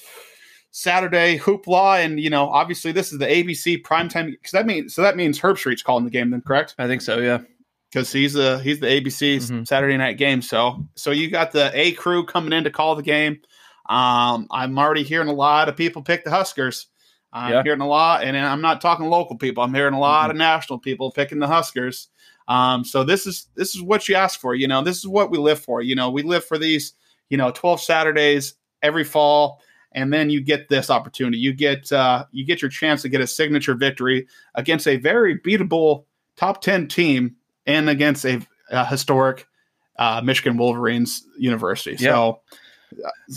Saturday 0.74 1.38
hoopla, 1.38 2.02
and 2.02 2.18
you 2.18 2.30
know, 2.30 2.48
obviously 2.48 2.92
this 2.92 3.12
is 3.12 3.18
the 3.18 3.26
ABC 3.26 3.82
primetime 3.82 4.30
because 4.30 4.52
that 4.52 4.64
means 4.64 4.94
so 4.94 5.02
that 5.02 5.18
means 5.18 5.38
Herbstreit's 5.38 5.82
calling 5.82 6.04
the 6.04 6.10
game, 6.10 6.30
then 6.30 6.40
correct? 6.40 6.74
I 6.78 6.86
think 6.86 7.02
so, 7.02 7.18
yeah 7.18 7.40
because 7.92 8.10
he's 8.10 8.32
the 8.32 8.58
he's 8.60 8.80
the 8.80 8.86
ABC 8.86 9.36
mm-hmm. 9.36 9.64
Saturday 9.64 9.96
night 9.96 10.16
game. 10.16 10.42
So 10.42 10.86
so 10.94 11.10
you 11.10 11.30
got 11.30 11.52
the 11.52 11.70
A 11.74 11.92
crew 11.92 12.24
coming 12.24 12.52
in 12.52 12.64
to 12.64 12.70
call 12.70 12.96
the 12.96 13.02
game. 13.02 13.40
Um, 13.88 14.46
I'm 14.50 14.78
already 14.78 15.02
hearing 15.02 15.28
a 15.28 15.34
lot 15.34 15.68
of 15.68 15.76
people 15.76 16.02
pick 16.02 16.24
the 16.24 16.30
Huskers. 16.30 16.86
I'm 17.32 17.52
yeah. 17.52 17.62
hearing 17.62 17.80
a 17.80 17.86
lot, 17.86 18.24
and 18.24 18.36
I'm 18.36 18.60
not 18.60 18.80
talking 18.80 19.06
local 19.06 19.36
people. 19.36 19.64
I'm 19.64 19.72
hearing 19.72 19.94
a 19.94 19.98
lot 19.98 20.24
mm-hmm. 20.24 20.30
of 20.32 20.36
national 20.36 20.78
people 20.78 21.10
picking 21.10 21.38
the 21.38 21.46
Huskers. 21.46 22.08
Um, 22.48 22.84
so 22.84 23.04
this 23.04 23.26
is 23.26 23.46
this 23.54 23.74
is 23.74 23.82
what 23.82 24.08
you 24.08 24.14
ask 24.14 24.38
for. 24.38 24.54
You 24.54 24.68
know, 24.68 24.82
this 24.82 24.98
is 24.98 25.06
what 25.06 25.30
we 25.30 25.38
live 25.38 25.60
for. 25.60 25.80
You 25.80 25.94
know, 25.94 26.10
we 26.10 26.22
live 26.22 26.44
for 26.44 26.58
these. 26.58 26.94
You 27.30 27.38
know, 27.38 27.50
12 27.50 27.80
Saturdays 27.80 28.54
every 28.82 29.04
fall, 29.04 29.62
and 29.92 30.12
then 30.12 30.28
you 30.28 30.42
get 30.42 30.68
this 30.68 30.90
opportunity. 30.90 31.38
You 31.38 31.54
get 31.54 31.90
uh, 31.90 32.26
you 32.30 32.44
get 32.44 32.60
your 32.60 32.70
chance 32.70 33.02
to 33.02 33.08
get 33.08 33.22
a 33.22 33.26
signature 33.26 33.74
victory 33.74 34.26
against 34.54 34.86
a 34.86 34.96
very 34.96 35.38
beatable 35.38 36.04
top 36.36 36.60
10 36.60 36.88
team 36.88 37.36
and 37.66 37.88
against 37.88 38.24
a, 38.26 38.40
a 38.70 38.84
historic 38.84 39.46
uh, 39.98 40.20
Michigan 40.22 40.56
Wolverines 40.56 41.26
university. 41.38 41.96
Yeah. 41.98 42.10
So 42.10 42.40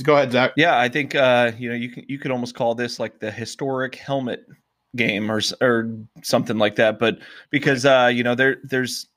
go 0.04 0.16
ahead, 0.16 0.32
Zach. 0.32 0.54
Yeah, 0.56 0.80
I 0.80 0.90
think 0.90 1.16
uh, 1.16 1.52
you 1.58 1.70
know 1.70 1.76
you 1.76 1.90
can 1.90 2.06
you 2.08 2.18
could 2.18 2.32
almost 2.32 2.56
call 2.56 2.76
this 2.76 3.00
like 3.00 3.20
the 3.20 3.32
historic 3.32 3.96
helmet 3.96 4.46
game 4.96 5.32
or 5.32 5.42
or 5.62 5.92
something 6.24 6.58
like 6.58 6.76
that. 6.76 7.00
But 7.00 7.20
because 7.50 7.86
uh, 7.86 8.10
you 8.14 8.24
know 8.24 8.36
there 8.36 8.58
there's 8.64 9.08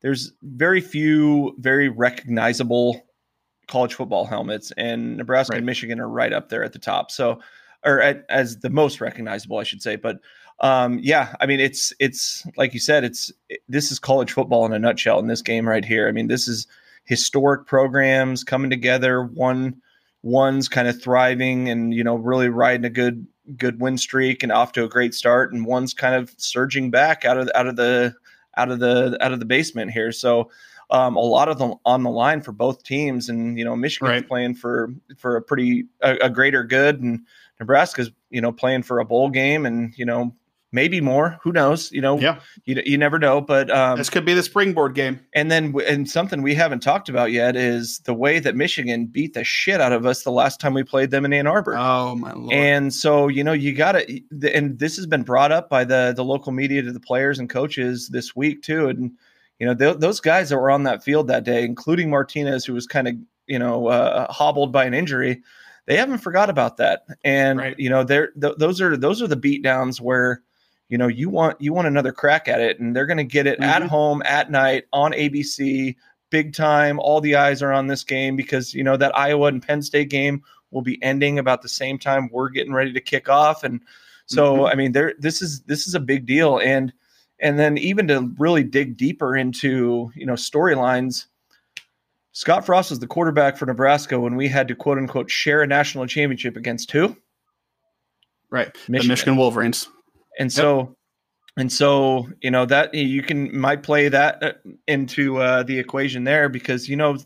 there's 0.00 0.32
very 0.42 0.80
few 0.80 1.54
very 1.58 1.88
recognizable 1.88 3.06
college 3.68 3.94
football 3.94 4.24
helmets, 4.24 4.72
and 4.76 5.16
Nebraska 5.16 5.52
right. 5.52 5.58
and 5.58 5.66
Michigan 5.66 6.00
are 6.00 6.08
right 6.08 6.32
up 6.32 6.48
there 6.48 6.64
at 6.64 6.72
the 6.72 6.78
top. 6.78 7.10
So 7.10 7.40
or 7.84 8.00
at, 8.00 8.24
as 8.28 8.58
the 8.58 8.70
most 8.70 9.00
recognizable, 9.00 9.58
I 9.58 9.64
should 9.64 9.82
say. 9.82 9.96
But 9.96 10.18
um, 10.60 11.00
yeah, 11.02 11.34
I 11.40 11.46
mean, 11.46 11.60
it's 11.60 11.92
it's 11.98 12.46
like 12.56 12.74
you 12.74 12.80
said, 12.80 13.04
it's 13.04 13.32
it, 13.48 13.60
this 13.68 13.90
is 13.90 13.98
college 13.98 14.32
football 14.32 14.64
in 14.64 14.72
a 14.72 14.78
nutshell 14.78 15.18
in 15.18 15.26
this 15.26 15.42
game 15.42 15.68
right 15.68 15.84
here. 15.84 16.08
I 16.08 16.12
mean, 16.12 16.28
this 16.28 16.46
is 16.46 16.66
historic 17.04 17.66
programs 17.66 18.44
coming 18.44 18.70
together. 18.70 19.24
One 19.24 19.80
one's 20.22 20.68
kind 20.68 20.86
of 20.86 21.02
thriving 21.02 21.68
and 21.68 21.92
you 21.92 22.04
know 22.04 22.14
really 22.14 22.48
riding 22.48 22.84
a 22.84 22.90
good 22.90 23.26
good 23.56 23.80
win 23.80 23.98
streak 23.98 24.42
and 24.42 24.52
off 24.52 24.72
to 24.72 24.84
a 24.84 24.88
great 24.88 25.14
start, 25.14 25.52
and 25.52 25.66
one's 25.66 25.94
kind 25.94 26.14
of 26.14 26.32
surging 26.36 26.90
back 26.90 27.24
out 27.24 27.38
of 27.38 27.50
out 27.54 27.66
of 27.66 27.76
the 27.76 28.14
out 28.56 28.70
of 28.70 28.78
the 28.78 29.16
out 29.20 29.32
of 29.32 29.38
the 29.38 29.46
basement 29.46 29.90
here. 29.90 30.12
So. 30.12 30.50
Um, 30.90 31.16
a 31.16 31.20
lot 31.20 31.48
of 31.48 31.56
them 31.56 31.76
on 31.86 32.02
the 32.02 32.10
line 32.10 32.42
for 32.42 32.52
both 32.52 32.84
teams, 32.84 33.30
and 33.30 33.56
you 33.56 33.64
know 33.64 33.74
Michigan's 33.74 34.10
right. 34.10 34.28
playing 34.28 34.56
for 34.56 34.92
for 35.16 35.36
a 35.36 35.40
pretty 35.40 35.86
a, 36.02 36.16
a 36.24 36.28
greater 36.28 36.64
good, 36.64 37.00
and 37.00 37.20
Nebraska's 37.58 38.10
you 38.28 38.42
know 38.42 38.52
playing 38.52 38.82
for 38.82 38.98
a 38.98 39.04
bowl 39.06 39.30
game, 39.30 39.64
and 39.64 39.96
you 39.96 40.04
know 40.04 40.34
maybe 40.72 41.00
more. 41.00 41.38
Who 41.42 41.52
knows? 41.52 41.92
You 41.92 42.00
know, 42.00 42.18
yeah, 42.18 42.40
you, 42.64 42.82
you 42.84 42.98
never 42.98 43.18
know. 43.18 43.40
But 43.40 43.70
um, 43.70 43.98
this 43.98 44.10
could 44.10 44.24
be 44.24 44.34
the 44.34 44.42
springboard 44.42 44.94
game. 44.94 45.20
And 45.34 45.50
then, 45.50 45.74
and 45.86 46.10
something 46.10 46.42
we 46.42 46.54
haven't 46.54 46.80
talked 46.80 47.08
about 47.08 47.30
yet 47.30 47.54
is 47.54 47.98
the 48.00 48.14
way 48.14 48.40
that 48.40 48.56
Michigan 48.56 49.06
beat 49.06 49.34
the 49.34 49.44
shit 49.44 49.80
out 49.80 49.92
of 49.92 50.04
us 50.06 50.22
the 50.24 50.32
last 50.32 50.58
time 50.60 50.74
we 50.74 50.82
played 50.82 51.10
them 51.10 51.24
in 51.24 51.32
Ann 51.32 51.46
Arbor. 51.46 51.76
Oh 51.78 52.16
my 52.16 52.32
lord! 52.32 52.52
And 52.52 52.92
so 52.92 53.28
you 53.28 53.44
know, 53.44 53.52
you 53.52 53.74
got 53.74 53.92
to, 53.92 54.20
and 54.52 54.78
this 54.78 54.96
has 54.96 55.06
been 55.06 55.22
brought 55.22 55.52
up 55.52 55.68
by 55.68 55.84
the 55.84 56.12
the 56.16 56.24
local 56.24 56.50
media 56.52 56.82
to 56.82 56.92
the 56.92 57.00
players 57.00 57.38
and 57.38 57.48
coaches 57.48 58.08
this 58.08 58.34
week 58.34 58.62
too, 58.62 58.88
and. 58.88 59.12
you 59.58 59.66
know, 59.68 59.74
th- 59.76 59.98
those 59.98 60.18
guys 60.18 60.48
that 60.48 60.56
were 60.58 60.72
on 60.72 60.82
that 60.82 61.04
field 61.04 61.28
that 61.28 61.44
day, 61.44 61.62
including 61.62 62.10
Martinez, 62.10 62.64
who 62.64 62.72
was 62.74 62.84
kind 62.84 63.06
of, 63.06 63.14
you 63.46 63.60
know, 63.60 63.86
uh, 63.86 64.26
hobbled 64.32 64.72
by 64.72 64.84
an 64.84 64.92
injury, 64.92 65.40
they 65.86 65.96
haven't 65.96 66.18
forgot 66.18 66.50
about 66.50 66.78
that. 66.78 67.04
And 67.22 67.60
Right. 67.60 67.78
you 67.78 67.88
know, 67.88 68.02
they're 68.02 68.32
th- 68.40 68.56
those 68.58 68.80
are 68.80 68.96
those 68.96 69.22
are 69.22 69.28
the 69.28 69.36
beat 69.36 69.62
downs 69.62 70.00
where, 70.00 70.42
you 70.92 70.98
know, 70.98 71.08
you 71.08 71.30
want 71.30 71.58
you 71.58 71.72
want 71.72 71.86
another 71.88 72.12
crack 72.12 72.48
at 72.48 72.60
it, 72.60 72.78
and 72.78 72.94
they're 72.94 73.06
going 73.06 73.16
to 73.16 73.24
get 73.24 73.46
it 73.46 73.58
at 73.60 73.80
Mhm. 73.80 73.88
home 73.88 74.22
at 74.26 74.50
night 74.50 74.84
on 74.92 75.14
ABC, 75.14 75.96
big 76.28 76.52
time. 76.52 77.00
All 77.00 77.18
the 77.22 77.34
eyes 77.34 77.62
are 77.62 77.72
on 77.72 77.86
this 77.86 78.04
game 78.04 78.36
because 78.36 78.74
you 78.74 78.84
know 78.84 78.98
that 78.98 79.16
Iowa 79.16 79.46
and 79.48 79.62
Penn 79.66 79.80
State 79.80 80.10
game 80.10 80.42
will 80.70 80.82
be 80.82 81.02
ending 81.02 81.38
about 81.38 81.62
the 81.62 81.68
same 81.70 81.98
time 81.98 82.28
we're 82.30 82.50
getting 82.50 82.74
ready 82.74 82.92
to 82.92 83.00
kick 83.00 83.30
off, 83.30 83.64
and 83.64 83.80
so 84.26 84.56
Mhm. 84.58 84.70
I 84.70 84.74
mean, 84.74 84.92
there 84.92 85.14
this 85.18 85.40
is 85.40 85.62
this 85.62 85.86
is 85.86 85.94
a 85.94 86.00
big 86.00 86.26
deal, 86.26 86.58
and 86.58 86.92
and 87.40 87.58
then 87.58 87.78
even 87.78 88.06
to 88.08 88.30
really 88.38 88.62
dig 88.62 88.98
deeper 88.98 89.34
into 89.34 90.12
you 90.14 90.26
know 90.26 90.34
storylines. 90.34 91.24
Scott 92.32 92.66
Frost 92.66 92.90
was 92.90 92.98
the 92.98 93.06
quarterback 93.06 93.56
for 93.56 93.64
Nebraska 93.64 94.20
when 94.20 94.36
we 94.36 94.46
had 94.46 94.68
to 94.68 94.74
quote 94.74 94.98
unquote 94.98 95.30
share 95.30 95.62
a 95.62 95.66
national 95.66 96.06
championship 96.06 96.54
against 96.58 96.90
who? 96.92 97.16
Right. 98.50 98.74
The 98.74 98.92
Michigan. 98.92 99.08
Michigan 99.08 99.36
Wolverines. 99.38 99.88
And 100.38 100.52
so, 100.52 100.96
and 101.56 101.70
so, 101.70 102.28
you 102.40 102.50
know 102.50 102.64
that 102.66 102.94
you 102.94 103.22
can 103.22 103.56
might 103.56 103.82
play 103.82 104.08
that 104.08 104.42
uh, 104.42 104.52
into 104.88 105.38
uh, 105.38 105.62
the 105.62 105.78
equation 105.78 106.24
there 106.24 106.48
because 106.48 106.88
you 106.88 106.96
know, 106.96 107.18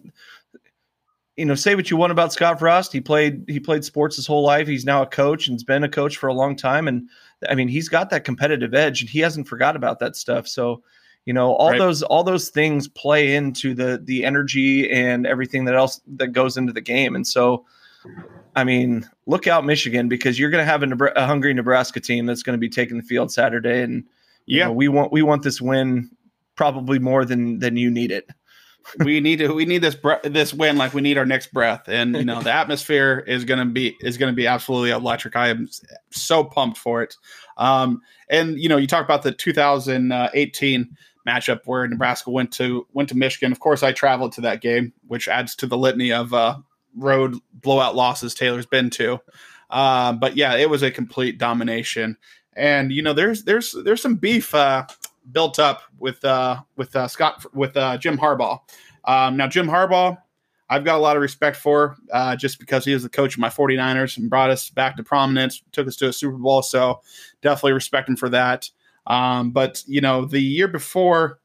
you 1.37 1.45
know, 1.45 1.55
say 1.55 1.75
what 1.75 1.91
you 1.91 1.97
want 1.97 2.13
about 2.13 2.33
Scott 2.33 2.59
Frost. 2.59 2.93
He 2.93 3.01
played 3.01 3.45
he 3.47 3.61
played 3.61 3.85
sports 3.85 4.17
his 4.17 4.27
whole 4.27 4.43
life. 4.43 4.67
He's 4.67 4.85
now 4.87 5.03
a 5.03 5.07
coach 5.07 5.49
and's 5.49 5.65
been 5.65 5.85
a 5.85 5.89
coach 5.89 6.17
for 6.17 6.29
a 6.29 6.35
long 6.35 6.57
time. 6.57 6.89
And 6.89 7.09
I 7.49 7.55
mean, 7.55 7.69
he's 7.69 7.89
got 7.89 8.11
that 8.11 8.25
competitive 8.25 8.75
edge, 8.75 9.01
and 9.03 9.11
he 9.11 9.21
hasn't 9.21 9.47
forgot 9.47 9.77
about 9.77 9.99
that 10.01 10.17
stuff. 10.17 10.49
So, 10.49 10.83
you 11.27 11.35
know, 11.35 11.55
all 11.55 11.71
Right. 11.73 11.79
those 11.79 12.03
all 12.03 12.25
those 12.25 12.49
things 12.49 12.89
play 12.89 13.35
into 13.35 13.75
the 13.75 14.01
the 14.03 14.25
energy 14.25 14.91
and 14.91 15.27
everything 15.27 15.67
that 15.67 15.75
else 15.75 16.01
that 16.17 16.29
goes 16.29 16.57
into 16.57 16.73
the 16.73 16.81
game. 16.81 17.15
And 17.15 17.27
so, 17.27 17.67
I 18.55 18.65
mean, 18.65 19.09
look 19.27 19.47
out, 19.47 19.67
Michigan, 19.67 20.09
because 20.09 20.39
you're 20.39 20.51
going 20.51 20.63
to 20.65 20.71
have 20.71 20.83
a, 20.83 20.87
Nebra- 20.87 21.13
a 21.15 21.27
hungry 21.27 21.53
Nebraska 21.53 22.01
team 22.01 22.27
that's 22.27 22.43
going 22.43 22.55
to 22.55 22.61
be 22.61 22.71
taking 22.71 22.97
the 22.97 23.03
field 23.03 23.31
Saturday, 23.31 23.83
and 23.83 24.05
you 24.47 24.59
Yeah. 24.59 24.67
know, 24.67 24.73
we 24.73 24.89
want 24.89 25.13
we 25.13 25.23
want 25.23 25.43
this 25.43 25.61
win 25.61 26.11
probably 26.55 26.99
more 26.99 27.25
than 27.25 27.59
than 27.59 27.77
you 27.77 27.91
need 27.91 28.11
it. 28.13 28.29
we 29.05 29.19
need 29.21 29.41
to 29.41 29.53
we 29.53 29.65
need 29.65 29.83
this 29.83 29.97
bre- 29.97 30.23
this 30.23 30.55
win 30.55 30.77
like 30.79 30.95
we 30.95 31.01
need 31.01 31.19
our 31.19 31.27
next 31.27 31.53
breath 31.53 31.89
and 31.89 32.15
you 32.15 32.25
know 32.25 32.41
the 32.41 32.53
atmosphere 32.53 33.25
is 33.27 33.45
going 33.45 33.59
to 33.59 33.65
be 33.65 33.97
is 34.01 34.17
going 34.17 34.33
to 34.33 34.37
be 34.37 34.47
absolutely 34.47 34.91
electric 34.91 35.35
i 35.35 35.49
am 35.49 35.69
so 36.13 36.45
pumped 36.45 36.79
for 36.79 37.03
it 37.03 37.17
um 37.57 38.01
and 38.31 38.61
you 38.61 38.69
know 38.69 38.77
you 38.77 38.87
talk 38.87 39.05
about 39.05 39.25
the 39.25 39.33
2018 39.33 40.89
matchup 41.27 41.61
where 41.65 41.89
nebraska 41.89 42.31
went 42.31 42.53
to 42.53 42.87
went 42.93 43.09
to 43.09 43.17
michigan 43.17 43.51
of 43.51 43.59
course 43.59 43.83
i 43.83 43.91
traveled 43.91 44.31
to 44.31 44.41
that 44.41 44.61
game 44.61 44.93
which 45.09 45.27
adds 45.27 45.57
to 45.57 45.67
the 45.67 45.77
litany 45.77 46.13
of 46.13 46.33
uh 46.33 46.57
road 46.97 47.35
blowout 47.53 47.95
losses 47.95 48.35
taylor's 48.35 48.67
been 48.67 48.91
to 48.91 49.21
uh, 49.71 50.13
but 50.13 50.37
yeah 50.37 50.55
it 50.55 50.71
was 50.71 50.83
a 50.83 50.91
complete 50.91 51.39
domination 51.39 52.17
and 52.57 52.91
you 52.91 53.03
know 53.03 53.13
there's 53.13 53.45
there's 53.45 53.77
there's 53.85 54.03
some 54.03 54.17
beef 54.17 54.55
uh 54.55 54.85
built 55.31 55.59
up 55.59 55.83
with 55.99 56.25
uh 56.25 56.61
with 56.77 56.95
uh 56.97 57.07
Scott 57.07 57.45
with 57.55 57.77
uh 57.77 57.99
Jim 57.99 58.19
Harbaugh. 58.19 58.61
Um 59.05 59.37
now 59.37 59.47
Jim 59.47 59.69
Harbaugh 59.69 60.17
I've 60.69 60.85
got 60.85 60.97
a 60.97 61.03
lot 61.03 61.17
of 61.17 61.23
respect 61.23 61.57
for 61.57 61.97
uh 62.13 62.35
just 62.35 62.59
because 62.59 62.85
he 62.85 62.95
was 62.95 63.03
the 63.03 63.09
coach 63.09 63.35
of 63.35 63.41
my 63.41 63.49
49ers 63.49 64.17
and 64.17 64.31
brought 64.31 64.51
us 64.51 64.71
back 64.71 64.97
to 64.97 65.05
prominence, 65.05 65.63
took 65.73 65.87
us 65.87 65.97
to 65.97 66.09
a 66.09 66.13
Super 66.13 66.39
Bowl, 66.39 66.63
so 66.63 67.01
definitely 67.43 67.73
respect 67.73 68.09
him 68.09 68.17
for 68.17 68.31
that. 68.31 68.71
Um 69.07 69.51
but 69.51 69.83
you 69.87 70.01
know, 70.01 70.25
the 70.25 70.41
year 70.41 70.69
before 70.69 71.39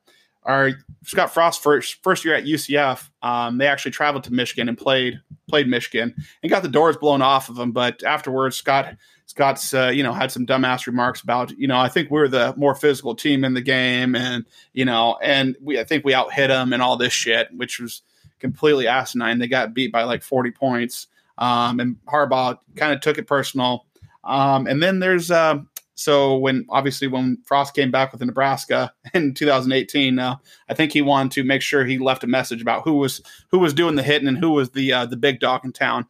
our 0.44 0.72
Scott 1.04 1.34
Frost 1.34 1.62
first 1.62 2.02
first 2.04 2.26
year 2.26 2.36
at 2.36 2.46
UCF, 2.46 3.10
um, 3.22 3.58
they 3.58 3.68
actually 3.68 3.92
traveled 3.92 4.24
to 4.26 4.34
Michigan 4.34 4.70
and 4.70 4.78
played 4.78 5.20
played 5.48 5.68
Michigan 5.68 6.16
and 6.42 6.50
got 6.50 6.64
the 6.64 6.70
doors 6.70 6.98
blown 6.98 7.22
off 7.22 7.50
of 7.50 7.56
them. 7.56 7.72
But 7.72 8.04
afterwards, 8.04 8.56
Scott 8.56 8.96
Scott's 9.26 9.74
uh, 9.74 9.92
you 9.94 10.04
know 10.04 10.14
had 10.14 10.32
some 10.32 10.46
dumbass 10.46 10.88
remarks 10.88 11.22
about 11.22 11.52
you 11.52 11.68
know 11.68 11.80
I 11.80 11.90
think 11.90 12.10
we're 12.10 12.28
the 12.28 12.54
more 12.58 12.76
physical 12.76 13.16
team 13.16 13.44
in 13.44 13.54
the 13.54 13.62
game 13.62 14.16
and 14.16 14.46
you 14.74 14.86
know 14.86 15.18
and 15.22 15.56
we 15.62 15.80
I 15.80 15.84
think 15.84 16.04
we 16.04 16.14
out 16.14 16.34
hit 16.34 16.48
them 16.48 16.74
and 16.74 16.82
all 16.82 16.98
this 16.98 17.14
shit 17.14 17.50
which 17.56 17.80
was 17.80 18.02
completely 18.40 18.88
asinine. 18.88 19.40
They 19.40 19.48
got 19.48 19.74
beat 19.74 19.92
by 19.92 20.04
like 20.04 20.24
forty 20.24 20.52
points. 20.52 21.08
Um, 21.38 21.80
and 21.80 21.96
Harbaugh 22.06 22.60
kind 22.76 22.94
of 22.94 23.02
took 23.02 23.18
it 23.18 23.26
personal. 23.26 23.86
Um, 24.24 24.68
and 24.68 24.84
then 24.84 25.00
there's 25.00 25.32
um, 25.32 25.70
so 25.96 26.38
when 26.38 26.66
obviously 26.70 27.08
when 27.08 27.38
Frost 27.46 27.76
came 27.76 27.92
back 27.92 28.12
with 28.12 28.22
Nebraska 28.22 28.94
in 29.14 29.34
2018, 29.34 30.20
uh, 30.20 30.36
I 30.70 30.74
think 30.74 30.92
he 30.92 31.02
wanted 31.02 31.32
to 31.34 31.44
make 31.44 31.62
sure 31.62 31.86
he 31.86 31.98
left 31.98 32.24
a 32.24 32.28
message 32.28 32.62
about 32.62 32.84
who 32.84 32.96
was 32.96 33.22
who 33.50 33.60
was 33.60 33.74
doing 33.74 33.96
the 33.96 34.04
hitting 34.04 34.28
and 34.28 34.38
who 34.38 34.52
was 34.52 34.72
the 34.72 34.94
uh, 34.94 35.06
the 35.06 35.18
big 35.18 35.40
dog 35.40 35.66
in 35.66 35.74
town. 35.74 36.08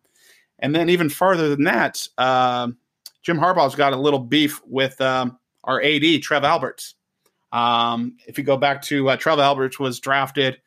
And 0.60 0.76
then 0.76 0.90
even 0.90 1.10
farther 1.10 1.50
than 1.50 1.64
that, 1.64 2.08
um 2.18 2.78
Jim 3.22 3.38
Harbaugh's 3.38 3.76
got 3.76 3.94
a 3.94 3.98
little 3.98 4.20
beef 4.20 4.62
with 4.66 5.00
um, 5.00 5.38
our 5.64 5.82
AD 5.82 6.22
Trev 6.22 6.44
Alberts. 6.44 6.96
Um, 7.52 8.18
if 8.28 8.38
you 8.38 8.44
go 8.44 8.58
back 8.58 8.82
to 8.84 9.10
uh, 9.10 9.18
Trev 9.18 9.40
Alberts 9.40 9.80
was 9.80 10.00
drafted, 10.00 10.60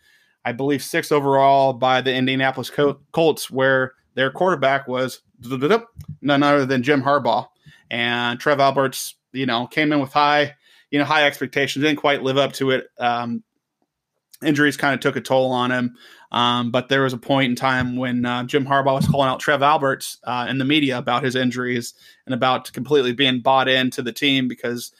I 0.44 0.52
believe 0.52 0.82
six 0.82 1.10
overall 1.10 1.72
by 1.72 2.00
the 2.00 2.14
Indianapolis 2.14 2.70
Col- 2.70 3.00
Colts, 3.12 3.50
where 3.50 3.94
their 4.14 4.30
quarterback 4.30 4.86
was 4.86 5.20
none 6.22 6.42
other 6.42 6.66
than 6.66 6.82
Jim 6.82 7.02
Harbaugh. 7.02 7.46
And 7.94 8.40
Trev 8.40 8.58
Alberts, 8.58 9.14
you 9.32 9.46
know, 9.46 9.68
came 9.68 9.92
in 9.92 10.00
with 10.00 10.12
high, 10.12 10.56
you 10.90 10.98
know, 10.98 11.04
high 11.04 11.26
expectations, 11.28 11.84
didn't 11.84 12.00
quite 12.00 12.24
live 12.24 12.36
up 12.36 12.52
to 12.54 12.72
it. 12.72 12.88
Um, 12.98 13.44
injuries 14.42 14.76
kind 14.76 14.94
of 14.94 15.00
took 15.00 15.14
a 15.14 15.20
toll 15.20 15.52
on 15.52 15.70
him. 15.70 15.94
Um, 16.32 16.72
but 16.72 16.88
there 16.88 17.02
was 17.02 17.12
a 17.12 17.18
point 17.18 17.50
in 17.50 17.54
time 17.54 17.96
when 17.96 18.26
uh, 18.26 18.42
Jim 18.44 18.66
Harbaugh 18.66 18.96
was 18.96 19.06
calling 19.06 19.28
out 19.28 19.38
Trev 19.38 19.62
Alberts 19.62 20.18
uh, 20.24 20.48
in 20.50 20.58
the 20.58 20.64
media 20.64 20.98
about 20.98 21.22
his 21.22 21.36
injuries 21.36 21.94
and 22.26 22.34
about 22.34 22.72
completely 22.72 23.12
being 23.12 23.38
bought 23.38 23.68
into 23.68 24.02
the 24.02 24.12
team 24.12 24.48
because 24.48 24.90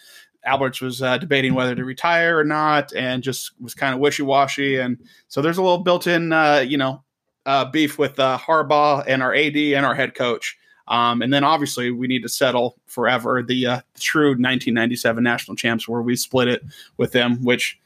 Alberts 0.45 0.81
was 0.81 1.03
uh, 1.03 1.19
debating 1.19 1.55
whether 1.55 1.75
to 1.75 1.85
retire 1.85 2.39
or 2.39 2.45
not 2.45 2.95
and 2.95 3.25
just 3.25 3.61
was 3.61 3.75
kind 3.75 3.93
of 3.93 3.99
wishy 3.99 4.23
washy. 4.23 4.79
And 4.79 4.99
so 5.27 5.43
there's 5.43 5.59
a 5.59 5.63
little 5.63 5.83
built 5.83 6.07
in, 6.07 6.33
uh, 6.33 6.65
you 6.65 6.77
know, 6.77 7.03
uh, 7.45 7.65
beef 7.65 7.99
with 7.99 8.21
uh, 8.21 8.39
Harbaugh 8.39 9.03
and 9.05 9.21
our 9.21 9.35
AD 9.35 9.57
and 9.57 9.85
our 9.85 9.97
head 9.97 10.15
coach. 10.15 10.57
Um, 10.89 11.23
and 11.23 11.33
then 11.33 11.45
obviously 11.45 11.91
we 11.91 12.07
need 12.07 12.23
to 12.23 12.29
settle 12.29 12.77
forever 12.87 13.43
the, 13.43 13.67
uh, 13.67 13.81
the 13.95 14.01
true 14.01 14.31
1997 14.31 15.25
national 15.25 15.57
champs 15.57 15.89
where 15.89 16.03
we 16.03 16.15
split 16.17 16.49
it 16.49 16.63
with 16.99 17.13
them, 17.13 17.43
which 17.43 17.79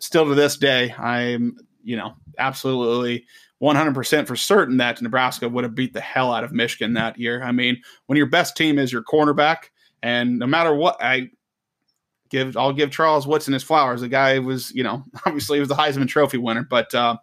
still 0.00 0.26
to 0.26 0.34
this 0.34 0.56
day, 0.56 0.92
I'm, 0.98 1.56
you 1.84 1.96
know, 1.96 2.14
absolutely 2.38 3.24
100% 3.62 4.26
for 4.26 4.34
certain 4.34 4.76
that 4.78 5.00
Nebraska 5.00 5.48
would 5.48 5.62
have 5.62 5.76
beat 5.76 5.92
the 5.92 6.00
hell 6.00 6.32
out 6.32 6.42
of 6.42 6.52
Michigan 6.52 6.94
that 6.94 7.16
year. 7.16 7.42
I 7.44 7.52
mean, 7.52 7.80
when 8.06 8.16
your 8.16 8.26
best 8.26 8.56
team 8.56 8.78
is 8.78 8.92
your 8.92 9.04
cornerback, 9.04 9.70
and 10.02 10.40
no 10.40 10.46
matter 10.46 10.74
what, 10.74 10.96
I 11.00 11.30
give, 12.28 12.56
I'll 12.56 12.72
give 12.72 12.90
Charles 12.90 13.24
Woodson 13.26 13.52
his 13.52 13.62
flowers. 13.62 14.00
The 14.00 14.08
guy 14.08 14.40
was, 14.40 14.72
you 14.74 14.82
know, 14.82 15.04
obviously 15.26 15.58
he 15.58 15.60
was 15.60 15.68
the 15.68 15.76
Heisman 15.76 16.08
Trophy 16.08 16.38
winner, 16.38 16.66
but 16.68 16.92
uh, 16.92 17.18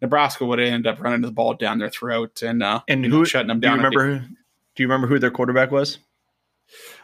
Nebraska 0.00 0.46
would 0.46 0.58
have 0.58 0.68
ended 0.68 0.86
up 0.86 1.00
running 1.02 1.20
the 1.20 1.30
ball 1.30 1.52
down 1.54 1.78
their 1.78 1.90
throat 1.90 2.40
and 2.42 2.62
uh, 2.62 2.80
And 2.88 3.04
who 3.04 3.26
shutting 3.26 3.48
them 3.48 3.60
Do 3.60 3.68
you 3.68 3.76
down. 3.76 3.84
remember? 3.84 4.26
Do 4.74 4.82
you 4.82 4.88
remember 4.88 5.06
who 5.06 5.18
their 5.18 5.30
quarterback 5.30 5.70
was? 5.70 5.98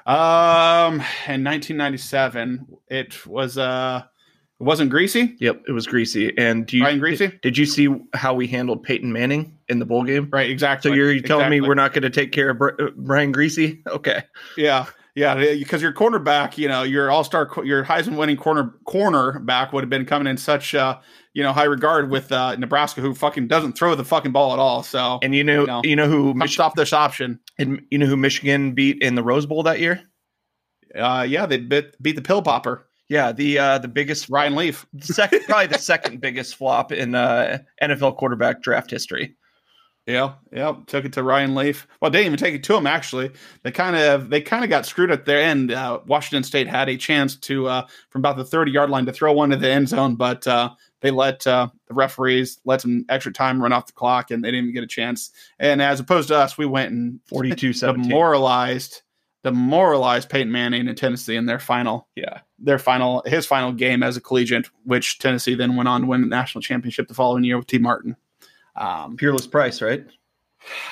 Um, 0.07 0.95
in 1.27 1.45
1997, 1.45 2.67
it 2.89 3.27
was 3.27 3.59
uh, 3.59 4.03
it 4.59 4.65
wasn't 4.65 4.91
Griese. 4.91 5.37
Yep, 5.39 5.65
it 5.69 5.73
was 5.73 5.87
Griese. 5.87 6.33
And 6.39 6.67
do 6.67 6.79
you 6.79 6.85
Ryan 6.85 7.01
Griese? 7.01 7.19
Did, 7.19 7.41
did 7.43 7.59
you 7.59 7.67
see 7.67 7.89
how 8.15 8.35
we 8.35 8.47
handled 8.47 8.83
Peyton 8.83 9.13
Manning 9.13 9.59
in 9.69 9.79
the 9.79 9.85
bowl 9.85 10.05
game? 10.05 10.29
Right, 10.33 10.51
exactly. 10.51 10.91
So 10.91 10.95
you're 10.95 11.21
telling 11.21 11.51
me 11.51 11.61
we're 11.61 11.75
not 11.75 11.93
going 11.93 12.03
to 12.03 12.11
take 12.11 12.33
care 12.33 12.51
of 12.51 12.59
Br- 12.59 12.81
uh, 12.81 12.91
Brian 12.97 13.33
Griese? 13.33 13.83
Okay. 13.89 14.23
Yeah, 14.57 14.87
yeah, 15.15 15.35
because 15.35 15.83
your 15.83 15.93
cornerback, 15.93 16.57
you 16.59 16.69
know, 16.69 16.85
your 16.85 17.11
all-star, 17.11 17.51
your 17.65 17.85
Heisman-winning 17.85 18.37
corner 18.37 18.75
cornerback 18.87 19.73
would 19.73 19.83
have 19.83 19.91
been 19.91 20.07
coming 20.07 20.29
in 20.29 20.37
such, 20.37 20.75
uh, 20.77 20.99
you 21.33 21.43
know, 21.43 21.53
high 21.53 21.65
regard 21.65 22.11
with 22.11 22.31
uh, 22.31 22.55
Nebraska, 22.57 23.01
who 23.01 23.15
fucking 23.15 23.49
doesn't 23.49 23.73
throw 23.77 23.95
the 23.97 24.05
fucking 24.05 24.31
ball 24.31 24.53
at 24.53 24.61
all. 24.61 24.85
So 24.85 25.19
And 25.23 25.35
you 25.35 25.43
know, 25.43 25.63
You 25.63 25.67
know, 25.67 25.81
you 25.83 25.97
know 25.97 26.09
who 26.09 26.47
stop 26.47 26.77
this 26.77 26.93
option. 26.93 27.41
And 27.59 27.83
you 27.91 27.99
know 27.99 28.07
who 28.07 28.17
Michigan 28.17 28.73
beat 28.73 29.03
in 29.03 29.15
the 29.15 29.23
Rose 29.23 29.47
Bowl 29.47 29.63
that 29.65 29.81
year? 29.81 30.03
Uh, 30.95 31.27
yeah, 31.29 31.47
they 31.47 31.59
bit, 31.59 32.01
beat 32.03 32.17
the 32.17 32.23
pill 32.23 32.43
popper, 32.43 32.87
Yeah, 33.09 33.33
the 33.33 33.59
uh, 33.59 33.79
the 33.79 33.89
biggest 33.89 34.29
Ryan 34.29 34.57
Leaf. 34.57 34.87
second, 35.01 35.45
probably 35.45 35.67
the 35.67 35.79
second 35.79 36.21
biggest 36.21 36.57
flop 36.57 36.93
in 36.93 37.15
uh, 37.15 37.59
NFL 37.83 38.17
quarterback 38.17 38.63
draft 38.63 38.91
history. 38.91 39.37
Yeah, 40.07 40.35
yeah, 40.53 40.75
took 40.87 41.05
it 41.05 41.13
to 41.13 41.23
Ryan 41.23 41.55
Leaf. 41.55 41.87
Well, 42.01 42.11
they 42.11 42.21
didn't 42.21 42.29
even 42.29 42.39
take 42.39 42.55
it 42.55 42.65
to 42.65 42.75
him. 42.75 42.87
Actually, 42.87 43.31
they 43.63 43.71
kind 43.71 43.95
of 43.95 44.31
they 44.31 44.41
kind 44.41 44.65
of 44.65 44.71
got 44.71 44.87
screwed 44.87 45.11
at 45.11 45.27
their 45.27 45.43
end. 45.43 45.71
Uh, 45.71 46.01
Washington 46.07 46.43
State 46.43 46.67
had 46.67 46.89
a 46.89 46.97
chance 46.97 47.37
to 47.37 47.69
uh, 47.69 47.87
from 48.09 48.23
about 48.23 48.39
the 48.39 48.45
thirty 48.45 48.73
yard 48.73 48.89
line 48.89 49.05
to 49.05 49.13
throw 49.13 49.35
one 49.35 49.51
to 49.51 49.57
the 49.57 49.69
end 49.69 49.91
zone, 49.91 50.15
but 50.15 50.47
uh, 50.47 50.71
they 51.01 51.11
let 51.11 51.47
uh, 51.47 51.69
the 51.87 51.95
referees 51.95 52.61
let 52.65 52.81
some 52.81 53.05
extra 53.09 53.33
time 53.33 53.63
run 53.63 53.73
off 53.73 53.87
the 53.87 53.93
clock, 53.93 54.31
and 54.31 54.43
they 54.43 54.49
didn't 54.51 54.65
even 54.65 54.75
get 54.75 54.83
a 54.85 54.89
chance. 54.89 55.31
And 55.59 55.81
as 55.81 56.01
opposed 56.01 56.29
to 56.29 56.37
us, 56.37 56.59
we 56.59 56.67
went 56.67 56.91
and 56.93 57.21
42 57.29 57.73
17. 57.73 58.09
demoralized 58.09 59.03
demoralized 59.45 60.29
Peyton 60.29 60.51
Manning 60.51 60.89
and 60.89 60.99
Tennessee 60.99 61.37
in 61.37 61.47
their 61.47 61.61
final 61.61 62.09
Yeah. 62.17 62.41
their 62.59 62.79
final 62.79 63.23
his 63.25 63.47
final 63.47 63.73
game 63.73 64.03
as 64.03 64.17
a 64.17 64.21
collegiate, 64.21 64.69
which 64.85 65.19
Tennessee 65.21 65.55
then 65.55 65.77
went 65.77 65.89
on 65.89 66.01
to 66.03 66.07
win 66.09 66.21
the 66.23 66.27
national 66.27 66.61
championship 66.63 67.07
the 67.09 67.15
following 67.15 67.45
year 67.45 67.57
with 67.57 67.69
T. 67.69 67.79
Martin. 67.79 68.17
Um, 68.75 69.17
Peerless 69.17 69.47
Price, 69.47 69.81
right? 69.81 70.05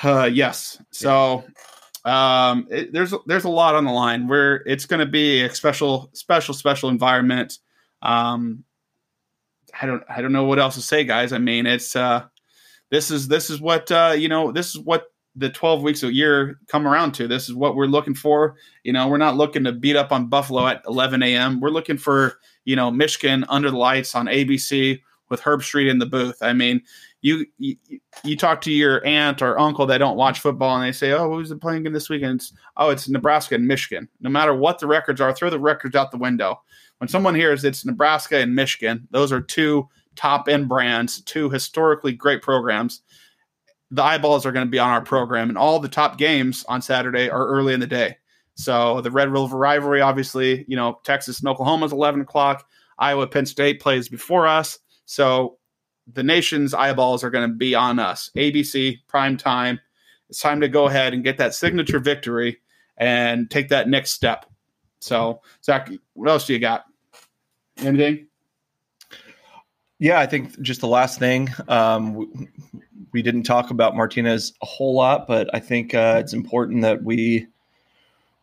uh, 0.03 0.29
yes. 0.31 0.81
So 0.91 1.43
um, 2.05 2.67
it, 2.71 2.93
there's 2.93 3.13
there's 3.25 3.43
a 3.43 3.49
lot 3.49 3.75
on 3.75 3.83
the 3.83 3.91
line. 3.91 4.27
Where 4.29 4.55
it's 4.65 4.85
going 4.85 5.01
to 5.01 5.05
be 5.05 5.41
a 5.43 5.53
special 5.53 6.09
special 6.13 6.53
special 6.53 6.89
environment. 6.89 7.59
Um, 8.01 8.63
I 9.81 9.85
don't 9.85 10.03
I 10.09 10.21
don't 10.21 10.31
know 10.31 10.45
what 10.45 10.59
else 10.59 10.75
to 10.75 10.81
say, 10.81 11.03
guys. 11.03 11.33
I 11.33 11.37
mean, 11.37 11.65
it's 11.65 11.95
uh, 11.95 12.25
this 12.89 13.11
is 13.11 13.27
this 13.27 13.49
is 13.49 13.61
what 13.61 13.91
uh, 13.91 14.15
you 14.17 14.29
know. 14.29 14.51
This 14.51 14.75
is 14.75 14.79
what 14.79 15.11
the 15.35 15.49
12 15.49 15.83
weeks 15.83 16.01
a 16.01 16.11
year 16.11 16.59
come 16.67 16.87
around 16.87 17.11
to. 17.13 17.27
This 17.27 17.47
is 17.47 17.53
what 17.53 17.75
we're 17.75 17.85
looking 17.85 18.15
for. 18.15 18.55
You 18.83 18.91
know, 18.91 19.07
we're 19.07 19.17
not 19.17 19.37
looking 19.37 19.63
to 19.65 19.71
beat 19.71 19.95
up 19.95 20.11
on 20.11 20.29
Buffalo 20.29 20.65
at 20.65 20.81
11 20.87 21.21
a.m. 21.21 21.59
We're 21.59 21.69
looking 21.69 21.97
for 21.97 22.39
you 22.65 22.75
know 22.75 22.91
Michigan 22.91 23.45
under 23.49 23.69
the 23.69 23.77
lights 23.77 24.15
on 24.15 24.25
ABC 24.25 25.01
with 25.29 25.41
Herbstreit 25.41 25.89
in 25.89 25.99
the 25.99 26.05
booth. 26.05 26.37
I 26.41 26.53
mean, 26.53 26.81
you, 27.21 27.45
you 27.57 27.75
you 28.23 28.37
talk 28.37 28.61
to 28.61 28.71
your 28.71 29.05
aunt 29.05 29.41
or 29.41 29.59
uncle 29.59 29.85
that 29.87 29.97
don't 29.97 30.17
watch 30.17 30.39
football 30.39 30.75
and 30.75 30.85
they 30.85 30.91
say, 30.91 31.11
"Oh, 31.11 31.29
who's 31.33 31.53
playing 31.55 31.83
this 31.83 32.09
weekend?" 32.09 32.41
It's, 32.41 32.53
oh, 32.77 32.89
it's 32.89 33.09
Nebraska 33.09 33.55
and 33.55 33.67
Michigan. 33.67 34.07
No 34.21 34.29
matter 34.29 34.55
what 34.55 34.79
the 34.79 34.87
records 34.87 35.21
are, 35.21 35.33
throw 35.33 35.49
the 35.49 35.59
records 35.59 35.95
out 35.95 36.11
the 36.11 36.17
window. 36.17 36.61
When 36.99 37.07
someone 37.07 37.35
hears 37.35 37.63
it's 37.63 37.85
Nebraska 37.85 38.37
and 38.37 38.55
Michigan, 38.55 39.07
those 39.11 39.31
are 39.31 39.41
two 39.41 39.87
top 40.15 40.49
end 40.49 40.67
brands, 40.67 41.21
two 41.21 41.49
historically 41.49 42.11
great 42.11 42.41
programs. 42.41 43.01
The 43.91 44.03
eyeballs 44.03 44.45
are 44.45 44.51
going 44.51 44.65
to 44.65 44.71
be 44.71 44.79
on 44.79 44.89
our 44.89 45.03
program, 45.03 45.49
and 45.49 45.57
all 45.57 45.79
the 45.79 45.87
top 45.87 46.17
games 46.17 46.65
on 46.67 46.81
Saturday 46.81 47.29
are 47.29 47.47
early 47.47 47.73
in 47.73 47.79
the 47.79 47.87
day. 47.87 48.17
So 48.55 49.01
the 49.01 49.11
Red 49.11 49.31
River 49.31 49.55
rivalry, 49.55 50.01
obviously, 50.01 50.65
you 50.67 50.75
know, 50.75 50.99
Texas 51.03 51.39
and 51.39 51.47
Oklahoma 51.47 51.85
is 51.85 51.93
11 51.93 52.21
o'clock. 52.21 52.67
Iowa 52.97 53.27
Penn 53.27 53.45
State 53.45 53.79
plays 53.79 54.09
before 54.09 54.47
us. 54.47 54.79
So 55.05 55.57
the 56.11 56.23
nation's 56.23 56.73
eyeballs 56.73 57.23
are 57.23 57.29
going 57.29 57.47
to 57.47 57.55
be 57.55 57.75
on 57.75 57.99
us. 57.99 58.31
ABC, 58.35 58.97
prime 59.07 59.37
time. 59.37 59.79
It's 60.29 60.39
time 60.39 60.59
to 60.61 60.67
go 60.67 60.87
ahead 60.87 61.13
and 61.13 61.23
get 61.23 61.37
that 61.37 61.53
signature 61.53 61.99
victory 61.99 62.57
and 62.97 63.49
take 63.49 63.69
that 63.69 63.87
next 63.87 64.11
step. 64.11 64.45
So, 64.99 65.41
Zach, 65.63 65.89
what 66.13 66.29
else 66.29 66.47
do 66.47 66.53
you 66.53 66.59
got? 66.59 66.85
Anything? 67.77 68.27
Yeah, 69.99 70.19
I 70.19 70.25
think 70.25 70.59
just 70.61 70.81
the 70.81 70.87
last 70.87 71.19
thing. 71.19 71.49
Um, 71.67 72.13
we, 72.13 72.27
we 73.13 73.21
didn't 73.21 73.43
talk 73.43 73.71
about 73.71 73.95
Martinez 73.95 74.53
a 74.61 74.65
whole 74.65 74.95
lot, 74.95 75.27
but 75.27 75.49
I 75.53 75.59
think 75.59 75.93
uh, 75.93 76.17
it's 76.19 76.33
important 76.33 76.81
that 76.83 77.03
we 77.03 77.47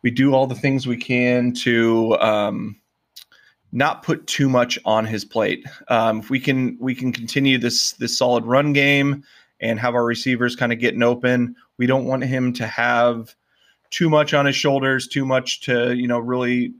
we 0.01 0.11
do 0.11 0.33
all 0.33 0.47
the 0.47 0.55
things 0.55 0.85
we 0.85 0.97
can 0.97 1.51
to 1.53 2.15
um, 2.19 2.79
not 3.71 4.03
put 4.03 4.27
too 4.27 4.47
much 4.47 4.77
on 4.85 5.05
his 5.05 5.25
plate. 5.25 5.65
Um, 5.87 6.19
if 6.19 6.29
we 6.29 6.39
can 6.39 6.77
we 6.79 6.93
can 6.93 7.11
continue 7.11 7.57
this 7.57 7.93
this 7.93 8.17
solid 8.17 8.45
run 8.45 8.73
game 8.73 9.23
and 9.59 9.79
have 9.79 9.95
our 9.95 10.03
receivers 10.03 10.55
kind 10.55 10.73
of 10.73 10.79
getting 10.79 11.03
open, 11.03 11.55
we 11.77 11.87
don't 11.87 12.05
want 12.05 12.23
him 12.23 12.53
to 12.53 12.67
have 12.67 13.35
too 13.89 14.09
much 14.09 14.33
on 14.33 14.45
his 14.45 14.55
shoulders, 14.55 15.07
too 15.07 15.25
much 15.25 15.61
to 15.61 15.93
you 15.93 16.07
know 16.07 16.19
really 16.19 16.73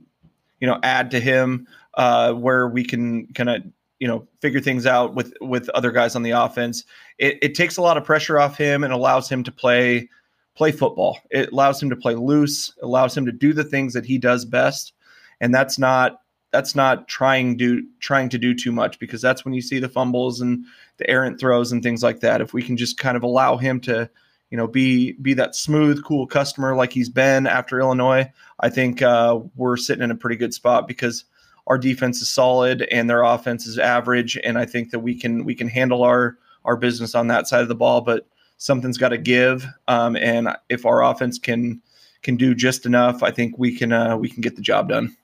you 0.59 0.67
know 0.67 0.79
add 0.83 1.11
to 1.11 1.19
him 1.19 1.67
uh, 1.95 2.33
where 2.33 2.67
we 2.67 2.83
can 2.83 3.27
kind 3.27 3.49
of 3.49 3.63
you 3.99 4.07
know 4.07 4.27
figure 4.41 4.59
things 4.59 4.85
out 4.85 5.15
with 5.15 5.33
with 5.41 5.69
other 5.69 5.91
guys 5.91 6.15
on 6.15 6.23
the 6.23 6.31
offense. 6.31 6.83
It, 7.17 7.37
it 7.41 7.55
takes 7.55 7.77
a 7.77 7.81
lot 7.81 7.97
of 7.97 8.03
pressure 8.03 8.39
off 8.39 8.57
him 8.57 8.83
and 8.83 8.93
allows 8.93 9.29
him 9.29 9.43
to 9.43 9.51
play 9.51 10.09
play 10.55 10.71
football. 10.71 11.19
It 11.31 11.51
allows 11.51 11.81
him 11.81 11.89
to 11.89 11.95
play 11.95 12.15
loose, 12.15 12.73
allows 12.81 13.15
him 13.15 13.25
to 13.25 13.31
do 13.31 13.53
the 13.53 13.63
things 13.63 13.93
that 13.93 14.05
he 14.05 14.17
does 14.17 14.45
best, 14.45 14.93
and 15.39 15.53
that's 15.53 15.79
not 15.79 16.21
that's 16.51 16.75
not 16.75 17.07
trying 17.07 17.57
do 17.57 17.83
trying 17.99 18.29
to 18.29 18.37
do 18.37 18.53
too 18.53 18.71
much 18.71 18.97
because 18.99 19.21
that's 19.21 19.43
when 19.43 19.53
you 19.53 19.61
see 19.61 19.79
the 19.79 19.89
fumbles 19.89 20.39
and 20.41 20.65
the 20.97 21.09
errant 21.09 21.39
throws 21.39 21.71
and 21.71 21.83
things 21.83 22.01
like 22.01 22.21
that. 22.21 22.41
If 22.41 22.53
we 22.53 22.63
can 22.63 22.77
just 22.77 22.97
kind 22.97 23.17
of 23.17 23.23
allow 23.23 23.57
him 23.57 23.81
to, 23.81 24.09
you 24.49 24.57
know, 24.57 24.67
be 24.67 25.13
be 25.13 25.33
that 25.33 25.55
smooth, 25.55 26.03
cool 26.03 26.27
customer 26.27 26.75
like 26.75 26.93
he's 26.93 27.09
been 27.09 27.47
after 27.47 27.79
Illinois, 27.79 28.31
I 28.59 28.69
think 28.69 29.01
uh, 29.01 29.39
we're 29.55 29.77
sitting 29.77 30.03
in 30.03 30.11
a 30.11 30.15
pretty 30.15 30.35
good 30.35 30.53
spot 30.53 30.87
because 30.87 31.25
our 31.67 31.77
defense 31.77 32.21
is 32.21 32.29
solid 32.29 32.83
and 32.83 33.09
their 33.09 33.23
offense 33.23 33.65
is 33.65 33.79
average, 33.79 34.37
and 34.43 34.57
I 34.57 34.65
think 34.65 34.91
that 34.91 34.99
we 34.99 35.19
can 35.19 35.45
we 35.45 35.55
can 35.55 35.67
handle 35.67 36.03
our 36.03 36.37
our 36.63 36.77
business 36.77 37.15
on 37.15 37.27
that 37.27 37.47
side 37.47 37.61
of 37.61 37.67
the 37.67 37.75
ball. 37.75 38.01
But 38.01 38.27
something's 38.57 38.97
got 38.97 39.09
to 39.09 39.17
give, 39.17 39.65
um, 39.87 40.15
and 40.15 40.49
if 40.69 40.85
our 40.85 41.03
offense 41.03 41.39
can 41.39 41.81
can 42.21 42.37
do 42.37 42.53
just 42.53 42.85
enough, 42.85 43.23
I 43.23 43.31
think 43.31 43.57
we 43.57 43.75
can 43.75 43.91
uh, 43.91 44.15
we 44.17 44.29
can 44.29 44.41
get 44.41 44.55
the 44.55 44.61
job 44.61 44.89
done. 44.89 45.15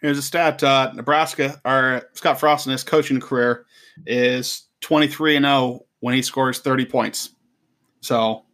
Here's 0.00 0.18
a 0.18 0.22
stat: 0.22 0.62
uh, 0.62 0.92
Nebraska, 0.94 1.60
our 1.64 2.08
Scott 2.12 2.38
Frost 2.38 2.66
in 2.66 2.72
his 2.72 2.84
coaching 2.84 3.20
career 3.20 3.66
is 4.06 4.68
23 4.82 5.36
and 5.36 5.44
0 5.44 5.84
when 6.00 6.14
he 6.14 6.22
scores 6.22 6.60
30 6.60 6.86
points. 6.86 7.30
So 8.08 8.46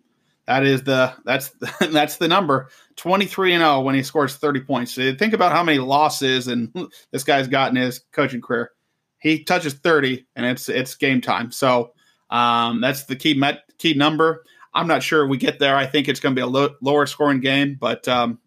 that 0.47 0.65
is 0.65 0.83
the 0.83 1.15
that's 1.25 1.51
that's 1.81 2.17
the 2.17 2.29
number 2.29 2.69
23 2.97 3.55
and 3.55 3.63
0 3.63 3.81
when 3.81 3.95
he 3.95 4.03
scores 4.03 4.37
30 4.37 4.61
points. 4.63 4.93
So 4.93 5.15
think 5.15 5.33
about 5.33 5.53
how 5.53 5.63
many 5.63 5.79
losses 5.79 6.49
and 6.49 6.75
this 7.13 7.25
guy's 7.25 7.49
gotten 7.49 7.77
his 7.77 8.01
coaching 8.13 8.43
career. 8.43 8.73
He 9.19 9.45
touches 9.45 9.75
30 9.75 10.27
and 10.37 10.45
it's 10.45 10.69
it's 10.69 10.97
game 10.97 11.21
time. 11.21 11.53
So 11.53 11.93
um, 12.31 12.81
that's 12.81 13.05
the 13.05 13.17
key 13.17 13.35
met, 13.35 13.63
key 13.79 13.95
number. 13.95 14.45
I'm 14.75 14.89
not 14.89 15.05
sure 15.05 15.27
we 15.27 15.37
get 15.37 15.61
there. 15.61 15.77
I 15.77 15.87
think 15.87 16.09
it's 16.09 16.19
going 16.19 16.35
to 16.35 16.39
be 16.39 16.43
a 16.43 16.49
low, 16.49 16.71
lower 16.83 17.07
scoring 17.07 17.39
game, 17.39 17.77
but 17.81 18.09
um, 18.09 18.41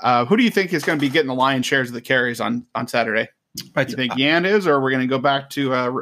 uh, 0.00 0.24
who 0.24 0.36
do 0.36 0.42
you 0.42 0.50
think 0.50 0.72
is 0.72 0.82
going 0.82 0.98
to 0.98 1.00
be 1.00 1.08
getting 1.08 1.28
the 1.28 1.34
lion's 1.34 1.64
shares 1.64 1.88
of 1.88 1.94
the 1.94 2.00
carries 2.00 2.40
on 2.40 2.66
on 2.74 2.88
Saturday? 2.88 3.28
Do 3.54 3.64
you 3.76 3.96
think 3.96 4.16
Yan 4.16 4.44
is, 4.44 4.66
or 4.66 4.80
we're 4.80 4.90
going 4.90 5.00
to 5.00 5.06
go 5.06 5.18
back 5.18 5.48
to? 5.50 5.72
Uh, 5.72 5.92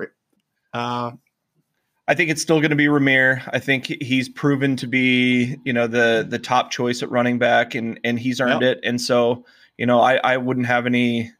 uh, 0.72 1.10
I 2.08 2.14
think 2.14 2.30
it's 2.30 2.40
still 2.40 2.60
going 2.60 2.70
to 2.70 2.76
be 2.76 2.86
Rahmir. 2.86 3.48
I 3.52 3.58
think 3.58 3.86
he's 4.00 4.28
proven 4.28 4.76
to 4.76 4.86
be, 4.86 5.56
you 5.64 5.72
know, 5.72 5.86
the 5.86 6.24
the 6.28 6.38
top 6.38 6.70
choice 6.70 7.02
at 7.02 7.10
running 7.10 7.38
back, 7.38 7.74
and 7.74 7.98
and 8.04 8.18
he's 8.18 8.40
earned 8.40 8.62
Yep. 8.62 8.78
it. 8.78 8.80
And 8.84 9.00
so, 9.00 9.44
you 9.76 9.86
know, 9.86 10.00
I 10.00 10.16
I 10.16 10.36
wouldn't 10.36 10.66
have 10.66 10.86
any, 10.86 11.32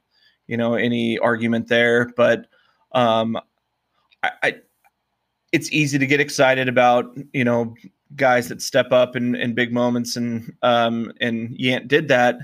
you 0.49 0.57
know, 0.57 0.75
any 0.75 1.19
argument 1.19 1.69
there. 1.69 2.11
But 2.17 2.47
um, 2.93 3.37
I, 4.23 4.31
I 4.43 4.55
it's 5.53 5.71
easy 5.73 5.99
to 5.99 6.07
get 6.07 6.21
excited 6.21 6.69
about, 6.69 7.17
you 7.33 7.45
know, 7.45 7.75
guys 8.17 8.49
that 8.49 8.61
step 8.61 8.93
up 8.93 9.14
in, 9.17 9.35
in 9.37 9.55
big 9.55 9.73
moments, 9.73 10.17
and 10.17 10.53
um, 10.62 11.12
and 11.21 11.51
Yant 11.59 11.87
did 11.89 12.09
that. 12.09 12.37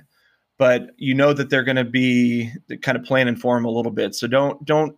But 0.59 0.91
you 0.97 1.15
know 1.15 1.33
that 1.33 1.51
they're 1.51 1.65
going 1.65 1.77
to 1.77 1.85
be 1.85 2.53
kind 2.83 2.97
of 2.97 3.03
planning 3.03 3.35
for 3.35 3.57
him 3.57 3.65
a 3.65 3.71
little 3.71 3.91
bit. 3.91 4.15
So 4.15 4.29
don't 4.29 4.65
don't 4.65 4.97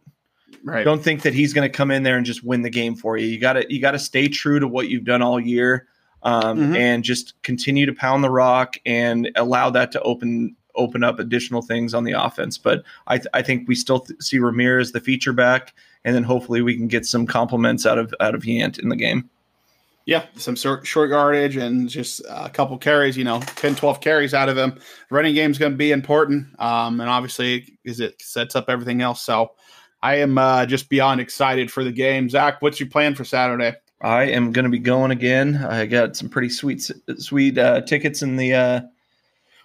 right. 0.62 0.84
don't 0.84 1.02
think 1.02 1.22
that 1.22 1.34
he's 1.34 1.52
going 1.52 1.68
to 1.70 1.74
come 1.74 1.90
in 1.90 2.02
there 2.02 2.16
and 2.16 2.26
just 2.26 2.42
win 2.44 2.62
the 2.62 2.70
game 2.70 2.94
for 2.94 3.16
you. 3.16 3.26
You 3.26 3.38
got 3.38 3.54
to 3.54 3.72
you 3.72 3.80
got 3.80 3.92
to 3.92 3.98
stay 3.98 4.28
true 4.28 4.58
to 4.60 4.68
what 4.68 4.88
you've 4.88 5.04
done 5.04 5.22
all 5.22 5.38
year, 5.40 5.86
um, 6.22 6.58
Mhm. 6.58 6.76
and 6.76 7.04
just 7.04 7.34
continue 7.42 7.86
to 7.86 7.92
pound 7.92 8.22
the 8.24 8.30
rock 8.30 8.76
and 8.86 9.30
allow 9.36 9.70
that 9.70 9.92
to 9.92 10.00
open 10.02 10.56
open 10.76 11.04
up 11.04 11.18
additional 11.20 11.62
things 11.62 11.94
on 11.94 12.02
the 12.02 12.12
offense. 12.12 12.58
But 12.58 12.82
I, 13.06 13.18
th- 13.18 13.28
I 13.32 13.42
think 13.42 13.68
we 13.68 13.76
still 13.76 14.00
th- 14.00 14.20
see 14.20 14.40
Ramirez 14.40 14.90
the 14.90 14.98
feature 15.00 15.32
back, 15.32 15.72
and 16.04 16.16
then 16.16 16.24
hopefully 16.24 16.62
we 16.62 16.76
can 16.76 16.88
get 16.88 17.06
some 17.06 17.26
compliments 17.26 17.86
out 17.86 17.96
of 17.98 18.12
out 18.20 18.34
of 18.34 18.42
Yant 18.42 18.78
in 18.80 18.88
the 18.88 18.96
game. 18.96 19.30
Yeah, 20.06 20.24
some 20.36 20.54
short, 20.54 20.86
short 20.86 21.08
yardage 21.08 21.56
and 21.56 21.88
just 21.88 22.20
a 22.28 22.50
couple 22.50 22.76
carries, 22.76 23.16
you 23.16 23.24
know, 23.24 23.40
10, 23.56 23.74
12 23.74 24.02
carries 24.02 24.34
out 24.34 24.50
of 24.50 24.56
him. 24.58 24.78
Running 25.08 25.34
game 25.34 25.50
is 25.50 25.56
going 25.56 25.72
to 25.72 25.78
be 25.78 25.92
important. 25.92 26.48
Um, 26.60 27.00
and 27.00 27.08
obviously, 27.08 27.78
is 27.84 28.00
it 28.00 28.20
sets 28.20 28.54
up 28.54 28.68
everything 28.68 29.00
else. 29.00 29.22
So 29.22 29.52
I 30.04 30.16
am 30.16 30.36
uh, 30.36 30.66
just 30.66 30.90
beyond 30.90 31.22
excited 31.22 31.72
for 31.72 31.82
the 31.82 31.90
game. 31.90 32.28
Zach, 32.28 32.60
what's 32.60 32.78
your 32.78 32.90
plan 32.90 33.14
for 33.14 33.24
Saturday? 33.24 33.74
I 34.02 34.24
am 34.24 34.52
going 34.52 34.66
to 34.66 34.70
be 34.70 34.78
going 34.78 35.10
again. 35.10 35.56
I 35.56 35.86
got 35.86 36.14
some 36.14 36.28
pretty 36.28 36.50
sweet, 36.50 36.90
sweet 37.16 37.56
uh, 37.56 37.80
tickets 37.80 38.20
in 38.20 38.36
the 38.36 38.52
uh, 38.52 38.80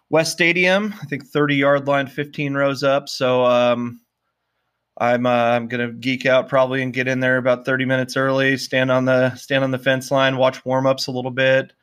West 0.10 0.32
Stadium. 0.32 0.96
I 1.02 1.06
think 1.08 1.28
thirty 1.28 1.56
yard 1.56 1.88
line, 1.88 2.08
fifteen 2.08 2.54
rows 2.54 2.84
up. 2.84 3.10
So 3.10 3.44
um, 3.44 4.00
I'm 4.98 5.26
uh, 5.26 5.30
I'm 5.30 5.68
going 5.68 5.86
to 5.86 5.94
geek 5.94 6.26
out 6.26 6.48
probably 6.48 6.84
and 6.84 6.94
get 6.94 7.10
in 7.10 7.20
there 7.20 7.36
about 7.36 7.66
thirty 7.66 7.84
minutes 7.84 8.16
early. 8.16 8.56
Stand 8.56 8.92
on 8.92 9.04
the 9.04 9.36
stand 9.36 9.66
on 9.66 9.72
the 9.72 9.78
fence 9.78 10.10
line, 10.10 10.38
watch 10.38 10.64
warm 10.64 10.88
ups 10.88 11.08
a 11.08 11.12
little 11.12 11.32
bit, 11.32 11.74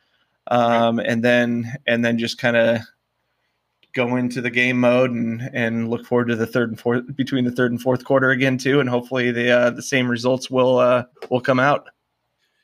um, 0.47 0.97
and 0.97 1.23
then 1.23 1.71
and 1.85 2.03
then 2.03 2.17
just 2.17 2.39
kind 2.39 2.57
of 2.57 2.79
go 3.97 4.15
into 4.15 4.39
the 4.39 4.51
game 4.51 4.79
mode 4.79 5.11
and 5.11 5.49
and 5.53 5.89
look 5.89 6.05
forward 6.05 6.27
to 6.29 6.35
the 6.35 6.45
third 6.45 6.69
and 6.69 6.79
fourth 6.79 7.03
between 7.15 7.43
the 7.43 7.51
third 7.51 7.71
and 7.71 7.81
fourth 7.81 8.05
quarter 8.05 8.29
again 8.29 8.57
too. 8.57 8.79
And 8.79 8.87
hopefully 8.87 9.31
the 9.31 9.51
uh, 9.51 9.69
the 9.71 9.81
same 9.81 10.09
results 10.09 10.49
will 10.49 10.77
uh, 10.77 11.03
will 11.29 11.41
come 11.41 11.59
out. 11.59 11.89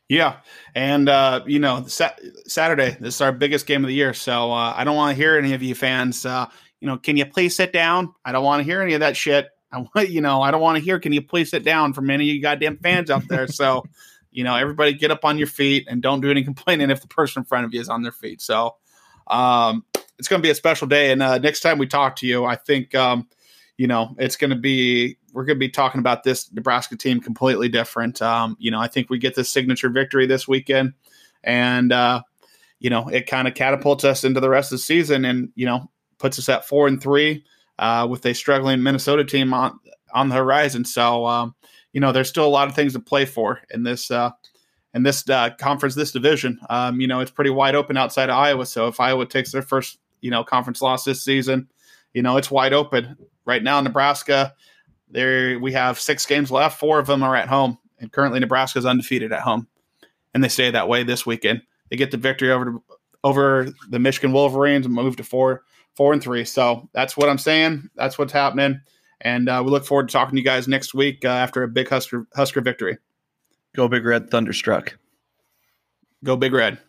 Yeah, 0.07 0.37
and 0.75 1.09
uh, 1.09 1.41
you 1.47 1.59
know, 1.59 1.85
sa- 1.87 2.15
Saturday 2.45 2.95
this 2.99 3.15
is 3.15 3.21
our 3.21 3.31
biggest 3.31 3.65
game 3.65 3.83
of 3.83 3.87
the 3.87 3.95
year, 3.95 4.13
so 4.13 4.51
uh, 4.51 4.73
I 4.77 4.83
don't 4.83 4.95
want 4.95 5.15
to 5.15 5.21
hear 5.21 5.37
any 5.37 5.53
of 5.53 5.63
you 5.63 5.73
fans. 5.73 6.25
Uh, 6.25 6.45
you 6.79 6.87
know, 6.87 6.97
can 6.97 7.17
you 7.17 7.25
please 7.25 7.55
sit 7.55 7.73
down? 7.73 8.13
I 8.23 8.31
don't 8.31 8.43
want 8.43 8.59
to 8.59 8.63
hear 8.63 8.81
any 8.81 8.93
of 8.93 8.99
that 8.99 9.17
shit. 9.17 9.49
I 9.71 9.79
want, 9.79 10.09
you 10.09 10.21
know, 10.21 10.41
I 10.41 10.51
don't 10.51 10.61
want 10.61 10.77
to 10.77 10.83
hear. 10.83 10.99
Can 10.99 11.13
you 11.13 11.21
please 11.21 11.49
sit 11.49 11.63
down 11.63 11.93
from 11.93 12.09
any 12.09 12.29
of 12.29 12.35
you 12.35 12.41
goddamn 12.41 12.77
fans 12.77 13.09
out 13.09 13.27
there? 13.27 13.47
So, 13.47 13.83
you 14.31 14.43
know, 14.43 14.55
everybody 14.55 14.93
get 14.93 15.09
up 15.09 15.25
on 15.25 15.37
your 15.37 15.47
feet 15.47 15.87
and 15.89 16.01
don't 16.01 16.21
do 16.21 16.29
any 16.29 16.43
complaining 16.51 16.91
if 16.91 17.01
the 17.01 17.07
person 17.07 17.41
in 17.41 17.45
front 17.45 17.65
of 17.65 17.73
you 17.73 17.81
is 17.81 17.89
on 17.89 18.03
their 18.03 18.11
feet. 18.11 18.41
So, 18.41 18.75
um, 19.27 19.85
it's 20.23 20.29
going 20.29 20.41
to 20.41 20.47
be 20.47 20.51
a 20.51 20.55
special 20.55 20.87
day. 20.87 21.11
And 21.11 21.21
uh, 21.21 21.37
next 21.37 21.59
time 21.59 21.77
we 21.77 21.85
talk 21.85 22.15
to 22.17 22.25
you, 22.25 22.45
I 22.45 22.55
think 22.55 22.95
um, 22.95 23.27
you 23.75 23.87
know 23.87 24.15
it's 24.17 24.37
going 24.37 24.51
to 24.51 24.55
be 24.55 25.17
we're 25.33 25.43
going 25.43 25.57
to 25.57 25.59
be 25.59 25.67
talking 25.67 25.99
about 25.99 26.23
this 26.23 26.49
Nebraska 26.53 26.95
team 26.95 27.19
completely 27.19 27.67
different. 27.67 28.21
Um, 28.21 28.55
you 28.57 28.71
know, 28.71 28.79
I 28.79 28.87
think 28.87 29.09
we 29.09 29.17
get 29.17 29.35
this 29.35 29.49
signature 29.49 29.89
victory 29.89 30.25
this 30.25 30.47
weekend, 30.47 30.93
and 31.43 31.91
uh, 31.91 32.21
you 32.79 32.89
know 32.89 33.09
it 33.09 33.27
kind 33.27 33.49
of 33.49 33.53
catapults 33.53 34.05
us 34.05 34.23
into 34.23 34.39
the 34.39 34.49
rest 34.49 34.71
of 34.71 34.77
the 34.77 34.83
season, 34.83 35.25
and 35.25 35.49
you 35.55 35.65
know 35.65 35.91
puts 36.19 36.39
us 36.39 36.47
at 36.47 36.65
four 36.65 36.87
and 36.87 37.03
three 37.03 37.43
uh, 37.79 38.07
with 38.09 38.25
a 38.25 38.33
struggling 38.33 38.81
Minnesota 38.81 39.25
team 39.25 39.53
on 39.53 39.77
on 40.13 40.29
the 40.29 40.35
horizon. 40.35 40.85
So 40.85 41.25
um, 41.25 41.53
you 41.91 41.99
know 41.99 42.13
there's 42.13 42.29
still 42.29 42.45
a 42.45 42.47
lot 42.47 42.69
of 42.69 42.75
things 42.75 42.93
to 42.93 43.01
play 43.01 43.25
for 43.25 43.59
in 43.71 43.83
this. 43.83 44.09
Uh, 44.09 44.31
in 44.95 45.01
this 45.01 45.27
uh, 45.27 45.49
conference, 45.59 45.95
this 45.95 46.11
division, 46.11 46.59
um, 46.69 47.01
you 47.01 47.07
know, 47.07 47.19
it's 47.19 47.31
pretty 47.31 47.49
wide 47.49 47.73
open 47.73 47.97
outside 47.97 48.29
of 48.29 48.37
Iowa. 48.37 48.63
So 48.63 48.87
if 48.87 48.99
Iowa 48.99 49.25
takes 49.25 49.51
their 49.51 49.63
first, 49.63 49.97
you 50.23 50.31
know, 50.31 50.43
conference 50.43 50.81
loss 50.81 51.03
this 51.03 51.21
season, 51.21 51.67
you 52.13 52.21
know, 52.21 52.37
it's 52.37 52.49
wide 52.49 52.73
open 52.73 53.17
right 53.45 53.61
now. 53.61 53.79
Nebraska, 53.81 54.53
there 55.09 55.59
we 55.59 55.73
have 55.73 55.99
six 55.99 56.25
games 56.25 56.49
left. 56.49 56.79
Four 56.79 56.97
of 56.97 57.07
them 57.07 57.21
are 57.21 57.35
at 57.35 57.49
home, 57.49 57.77
and 57.99 58.11
currently 58.11 58.39
Nebraska 58.39 58.79
is 58.79 58.85
undefeated 58.85 59.33
at 59.33 59.41
home, 59.41 59.67
and 60.33 60.43
they 60.43 60.47
stay 60.47 60.71
that 60.71 60.87
way 60.87 61.03
this 61.03 61.25
weekend. 61.25 61.61
They 61.89 61.97
get 61.97 62.11
the 62.11 62.17
victory 62.17 62.51
over 62.51 62.79
over 63.23 63.67
the 63.89 63.99
Michigan 63.99 64.31
Wolverines 64.31 64.85
and 64.85 64.95
move 64.95 65.17
to 65.17 65.23
four 65.23 65.63
four 65.95 66.13
and 66.13 66.23
three. 66.23 66.45
So 66.45 66.89
that's 66.93 67.17
what 67.17 67.29
I'm 67.29 67.37
saying. 67.37 67.89
That's 67.95 68.17
what's 68.17 68.33
happening, 68.33 68.79
and 69.21 69.49
uh, 69.49 69.61
we 69.63 69.71
look 69.71 69.85
forward 69.85 70.07
to 70.07 70.13
talking 70.13 70.35
to 70.35 70.39
you 70.39 70.45
guys 70.45 70.67
next 70.67 70.93
week 70.93 71.25
uh, 71.25 71.27
after 71.27 71.63
a 71.63 71.67
big 71.67 71.89
Husker 71.89 72.27
Husker 72.33 72.61
victory. 72.61 72.97
Go 73.75 73.87
Big 73.89 74.05
Red 74.05 74.29
Thunderstruck. 74.29 74.97
Go 76.23 76.37
Big 76.37 76.53
Red. 76.53 76.79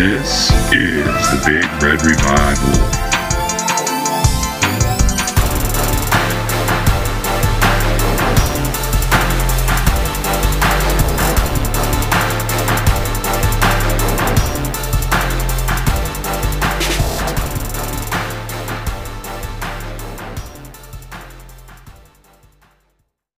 This 0.00 0.50
is 0.72 1.04
the 1.04 1.42
Big 1.44 1.82
Red 1.82 2.02
Revival. 2.02 2.99